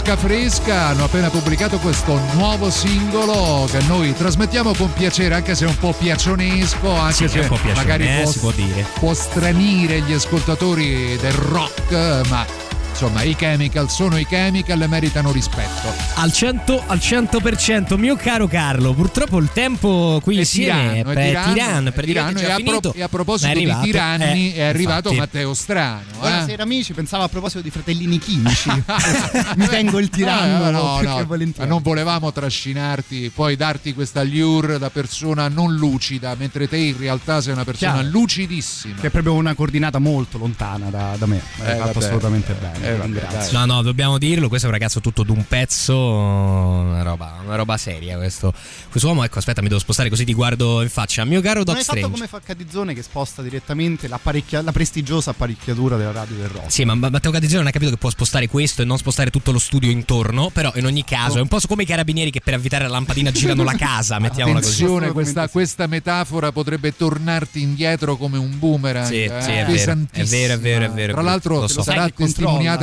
Fresca 0.00 0.16
fresca, 0.16 0.86
hanno 0.86 1.04
appena 1.04 1.28
pubblicato 1.28 1.76
questo 1.76 2.18
nuovo 2.32 2.70
singolo 2.70 3.68
che 3.70 3.82
noi 3.86 4.14
trasmettiamo 4.14 4.72
con 4.74 4.90
piacere, 4.94 5.34
anche 5.34 5.54
se 5.54 5.66
è 5.66 5.68
un 5.68 5.76
po' 5.76 5.92
piacionesco, 5.92 6.90
anche 6.90 7.28
Sì, 7.28 7.28
se 7.28 7.46
magari 7.74 8.08
può, 8.22 8.32
può 8.32 8.52
può 8.98 9.12
stranire 9.12 10.00
gli 10.00 10.14
ascoltatori 10.14 11.18
del 11.20 11.32
rock, 11.32 12.28
ma 12.30 12.46
insomma 13.02 13.22
i 13.22 13.34
chemical 13.34 13.88
sono 13.88 14.18
i 14.18 14.26
chemical 14.26 14.82
e 14.82 14.86
meritano 14.86 15.32
rispetto. 15.32 15.90
Al 16.16 16.30
100, 16.30 16.82
al 16.86 16.98
100%, 16.98 17.96
mio 17.96 18.14
caro 18.14 18.46
Carlo, 18.46 18.92
purtroppo 18.92 19.38
il 19.38 19.48
tempo 19.54 20.20
qui 20.22 20.36
È 20.36 20.38
insieme 20.40 21.02
tiranno, 21.02 21.10
è 21.10 21.14
è 21.14 21.26
tiranno, 21.28 21.52
tiranno, 21.54 21.88
è 21.88 21.92
tiranno, 22.04 22.38
già 22.40 22.46
e 22.46 22.50
a 22.50 22.54
pro- 22.56 22.64
finito. 22.64 22.92
e 22.92 23.02
a 23.02 23.08
proposito 23.08 23.50
è 23.50 23.54
di 23.54 23.58
arrivato, 23.60 23.84
tiranni, 23.84 24.52
eh, 24.52 24.56
è 24.56 24.62
arrivato 24.64 25.08
infatti. 25.12 25.16
Matteo 25.18 25.54
Strano. 25.54 26.00
eh? 26.12 26.18
Buonasera 26.18 26.62
amici, 26.62 26.92
pensavo 26.92 27.22
a 27.24 27.28
proposito 27.28 27.62
di 27.62 27.70
fratellini 27.70 28.18
chimici. 28.18 28.68
Mi 29.56 29.66
tengo 29.68 29.98
il 29.98 30.10
tiranno 30.10 30.70
no, 30.70 31.00
no, 31.00 31.24
volentieri. 31.24 31.66
non 31.70 31.80
volevamo 31.80 32.30
trascinarti, 32.32 33.30
poi 33.34 33.56
darti 33.56 33.94
questa 33.94 34.22
lure 34.22 34.76
da 34.78 34.90
persona 34.90 35.48
non 35.48 35.74
lucida, 35.74 36.34
mentre 36.38 36.68
te 36.68 36.76
in 36.76 36.98
realtà 36.98 37.40
sei 37.40 37.54
una 37.54 37.64
persona 37.64 37.92
Chiaro. 37.94 38.08
lucidissima. 38.10 39.00
Che 39.00 39.06
è 39.06 39.10
proprio 39.10 39.32
una 39.32 39.54
coordinata 39.54 39.98
molto 39.98 40.36
lontana 40.36 40.90
da, 40.90 41.14
da 41.16 41.24
me. 41.24 41.40
Hai 41.62 41.72
Eh, 41.72 41.76
fatto 41.76 41.92
vabbè. 41.94 42.04
assolutamente 42.04 42.52
bene. 42.52 42.88
Eh, 42.90 42.96
vabbè. 42.96 43.50
No, 43.52 43.64
no, 43.66 43.82
dobbiamo 43.82 44.18
dirlo, 44.18 44.48
questo 44.48 44.66
è 44.66 44.70
un 44.70 44.76
ragazzo 44.76 45.00
tutto 45.00 45.22
d'un 45.22 45.44
pezzo, 45.46 45.96
una 45.96 47.02
roba, 47.02 47.38
una 47.44 47.56
roba 47.56 47.76
seria 47.76 48.16
questo. 48.16 48.52
Quest'uomo, 48.90 49.24
ecco, 49.24 49.38
aspetta, 49.38 49.62
mi 49.62 49.68
devo 49.68 49.80
spostare 49.80 50.08
così 50.08 50.24
ti 50.24 50.34
guardo 50.34 50.82
in 50.82 50.88
faccia. 50.90 51.24
Mio 51.24 51.40
caro 51.40 51.64
Doc 51.64 51.76
hai 51.76 51.84
fatto 51.84 51.98
Strange. 51.98 52.16
come 52.16 52.28
fa 52.28 52.40
Cadizzone 52.44 52.94
che 52.94 53.02
sposta 53.02 53.42
direttamente 53.42 54.08
la 54.08 54.18
prestigiosa 54.72 55.30
apparecchiatura 55.30 55.96
della 55.96 56.12
radio 56.12 56.36
del 56.36 56.48
rock. 56.48 56.70
Sì, 56.70 56.84
ma 56.84 56.94
Matteo 56.94 57.30
Catizzone 57.30 57.58
non 57.58 57.68
ha 57.68 57.70
capito 57.70 57.90
che 57.90 57.96
può 57.96 58.10
spostare 58.10 58.48
questo 58.48 58.82
e 58.82 58.84
non 58.84 58.98
spostare 58.98 59.30
tutto 59.30 59.52
lo 59.52 59.58
studio 59.58 59.90
intorno. 59.90 60.50
Però 60.50 60.72
in 60.74 60.86
ogni 60.86 61.04
caso 61.04 61.38
è 61.38 61.40
un 61.40 61.48
po' 61.48 61.58
come 61.66 61.82
i 61.82 61.86
carabinieri 61.86 62.30
che 62.30 62.40
per 62.40 62.54
avvitare 62.54 62.84
la 62.84 62.90
lampadina 62.90 63.30
girano 63.30 63.62
la 63.62 63.74
casa, 63.74 64.18
mettiamola 64.20 64.60
così. 64.60 64.82
Attenzione, 64.82 65.12
questa, 65.12 65.48
questa 65.48 65.86
metafora 65.86 66.52
potrebbe 66.52 66.96
tornarti 66.96 67.60
indietro 67.60 68.16
come 68.16 68.38
un 68.38 68.58
boomerang. 68.58 69.06
Sì, 69.06 69.22
eh, 69.22 69.40
sì, 69.40 69.50
è 69.50 69.64
vero, 69.64 69.92
è 70.10 70.24
vero, 70.24 70.54
è 70.54 70.58
vero, 70.58 70.84
è 70.84 70.90
vero. 70.90 71.12
Tra 71.12 71.22
l'altro 71.22 71.60
Lo 71.60 71.68
so. 71.68 71.82
sarà 71.82 72.02
Sai 72.02 72.12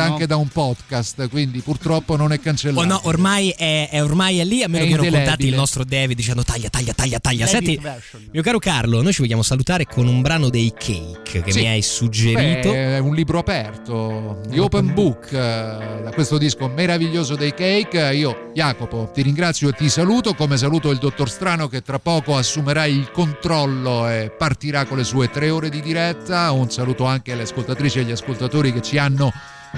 no? 0.05 0.13
anche 0.13 0.27
da 0.27 0.35
un 0.35 0.47
podcast, 0.47 1.29
quindi 1.29 1.59
purtroppo 1.61 2.15
non 2.15 2.31
è 2.31 2.39
cancellato. 2.39 2.85
Oh 2.85 2.89
no, 2.89 2.99
ormai 3.03 3.49
è, 3.49 3.89
è 3.89 4.03
ormai 4.03 4.39
è 4.39 4.45
lì, 4.45 4.63
a 4.63 4.67
meno 4.67 4.85
È 4.85 4.87
che 4.87 4.95
non 4.95 5.09
contatti 5.09 5.47
il 5.47 5.55
nostro 5.55 5.83
David 5.83 6.15
dicendo 6.15 6.43
taglia, 6.43 6.69
taglia, 6.69 6.93
taglia, 6.93 7.19
taglia. 7.19 7.45
Senti, 7.45 7.77
version. 7.77 8.27
mio 8.31 8.41
caro 8.41 8.59
Carlo, 8.59 9.01
noi 9.01 9.13
ci 9.13 9.21
vogliamo 9.21 9.43
salutare 9.43 9.85
con 9.85 10.07
un 10.07 10.21
brano 10.21 10.49
dei 10.49 10.73
Cake 10.77 11.41
che 11.43 11.51
Sì. 11.51 11.61
mi 11.61 11.67
hai 11.67 11.81
suggerito. 11.81 12.71
Beh, 12.71 12.95
è 12.95 12.97
un 12.99 13.13
libro 13.15 13.39
aperto, 13.39 14.41
di 14.47 14.59
Open 14.59 14.93
Book, 14.93 15.31
eh, 15.31 15.35
da 15.37 16.11
questo 16.13 16.37
disco 16.37 16.67
meraviglioso 16.67 17.35
dei 17.35 17.53
Cake. 17.53 18.13
Io, 18.13 18.51
Jacopo, 18.53 19.11
ti 19.13 19.21
ringrazio 19.21 19.69
e 19.69 19.73
ti 19.73 19.89
saluto, 19.89 20.33
come 20.33 20.57
saluto 20.57 20.91
il 20.91 20.97
dottor 20.97 21.29
Strano 21.29 21.67
che 21.67 21.81
tra 21.81 21.99
poco 21.99 22.35
assumerà 22.37 22.85
il 22.85 23.11
controllo 23.11 24.07
e 24.07 24.31
partirà 24.35 24.85
con 24.85 24.97
le 24.97 25.03
sue 25.03 25.29
tre 25.29 25.49
ore 25.49 25.69
di 25.69 25.81
diretta. 25.81 26.51
Un 26.51 26.69
saluto 26.69 27.05
anche 27.05 27.31
alle 27.31 27.43
ascoltatrici 27.43 27.99
e 27.99 28.01
agli 28.01 28.11
ascoltatori 28.11 28.73
che 28.73 28.81
ci 28.81 28.97
hanno 28.97 29.31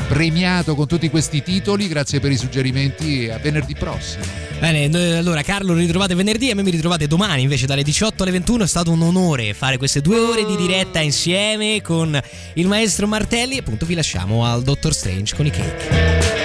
premiato 0.07 0.75
con 0.75 0.87
tutti 0.87 1.09
questi 1.09 1.43
titoli. 1.43 1.87
Grazie 1.87 2.19
per 2.19 2.31
i 2.31 2.37
suggerimenti 2.37 3.25
e 3.25 3.31
a 3.31 3.37
venerdì 3.37 3.75
prossimo. 3.75 4.23
Bene, 4.59 4.85
allora 5.17 5.41
Carlo 5.41 5.73
lo 5.73 5.79
ritrovate 5.79 6.15
venerdì, 6.15 6.51
a 6.51 6.55
me 6.55 6.63
mi 6.63 6.71
ritrovate 6.71 7.07
domani 7.07 7.43
invece 7.43 7.65
dalle 7.65 7.83
18 7.83 8.23
alle 8.23 8.31
21. 8.31 8.63
È 8.63 8.67
stato 8.67 8.91
un 8.91 9.01
onore 9.01 9.53
fare 9.53 9.77
queste 9.77 10.01
due 10.01 10.19
ore 10.19 10.45
di 10.45 10.55
diretta 10.55 10.99
insieme 10.99 11.81
con 11.81 12.19
il 12.53 12.67
maestro 12.67 13.07
Martelli. 13.07 13.55
E 13.55 13.59
appunto 13.59 13.85
vi 13.85 13.95
lasciamo 13.95 14.45
al 14.45 14.63
Doctor 14.63 14.93
Strange 14.93 15.35
con 15.35 15.45
i 15.45 15.51
cake. 15.51 16.37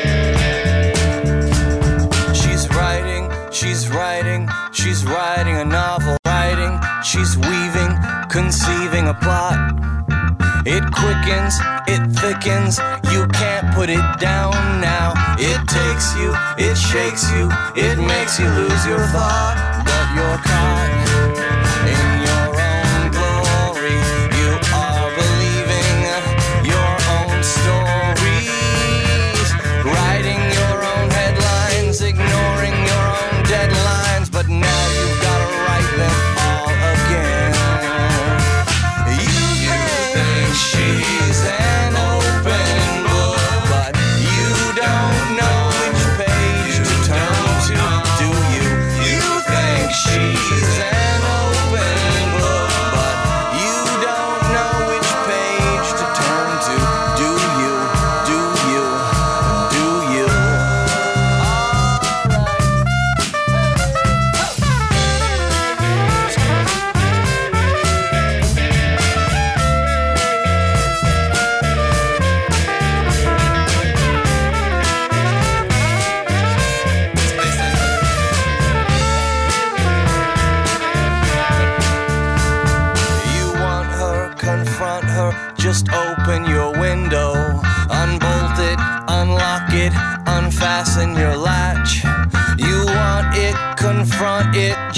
She's 3.55 3.89
writing, 3.89 4.49
she's 4.73 5.05
writing 5.05 5.57
a 5.57 5.65
novel. 5.65 6.17
Writing, 6.27 6.79
she's 7.03 7.37
weaving, 7.37 7.97
conceiving 8.29 9.07
a 9.07 9.15
plot. 9.15 9.94
It 10.67 10.83
quickens, 10.93 11.55
it 11.87 12.09
thickens, 12.17 12.79
you 13.13 13.27
can't 13.29 13.75
put 13.75 13.91
it 13.91 14.05
down 14.19 14.81
now. 14.81 15.13
It 15.39 15.61
takes 15.69 16.17
you, 16.17 16.33
it 16.57 16.75
shakes 16.77 17.31
you, 17.33 17.51
it 17.77 17.99
makes 17.99 18.39
you 18.39 18.49
lose 18.49 18.87
your 18.87 19.07
thought. 19.09 19.85
But 19.85 20.17
you're 20.17 20.39
caught 20.39 21.04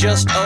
just 0.06 0.30
a 0.30 0.45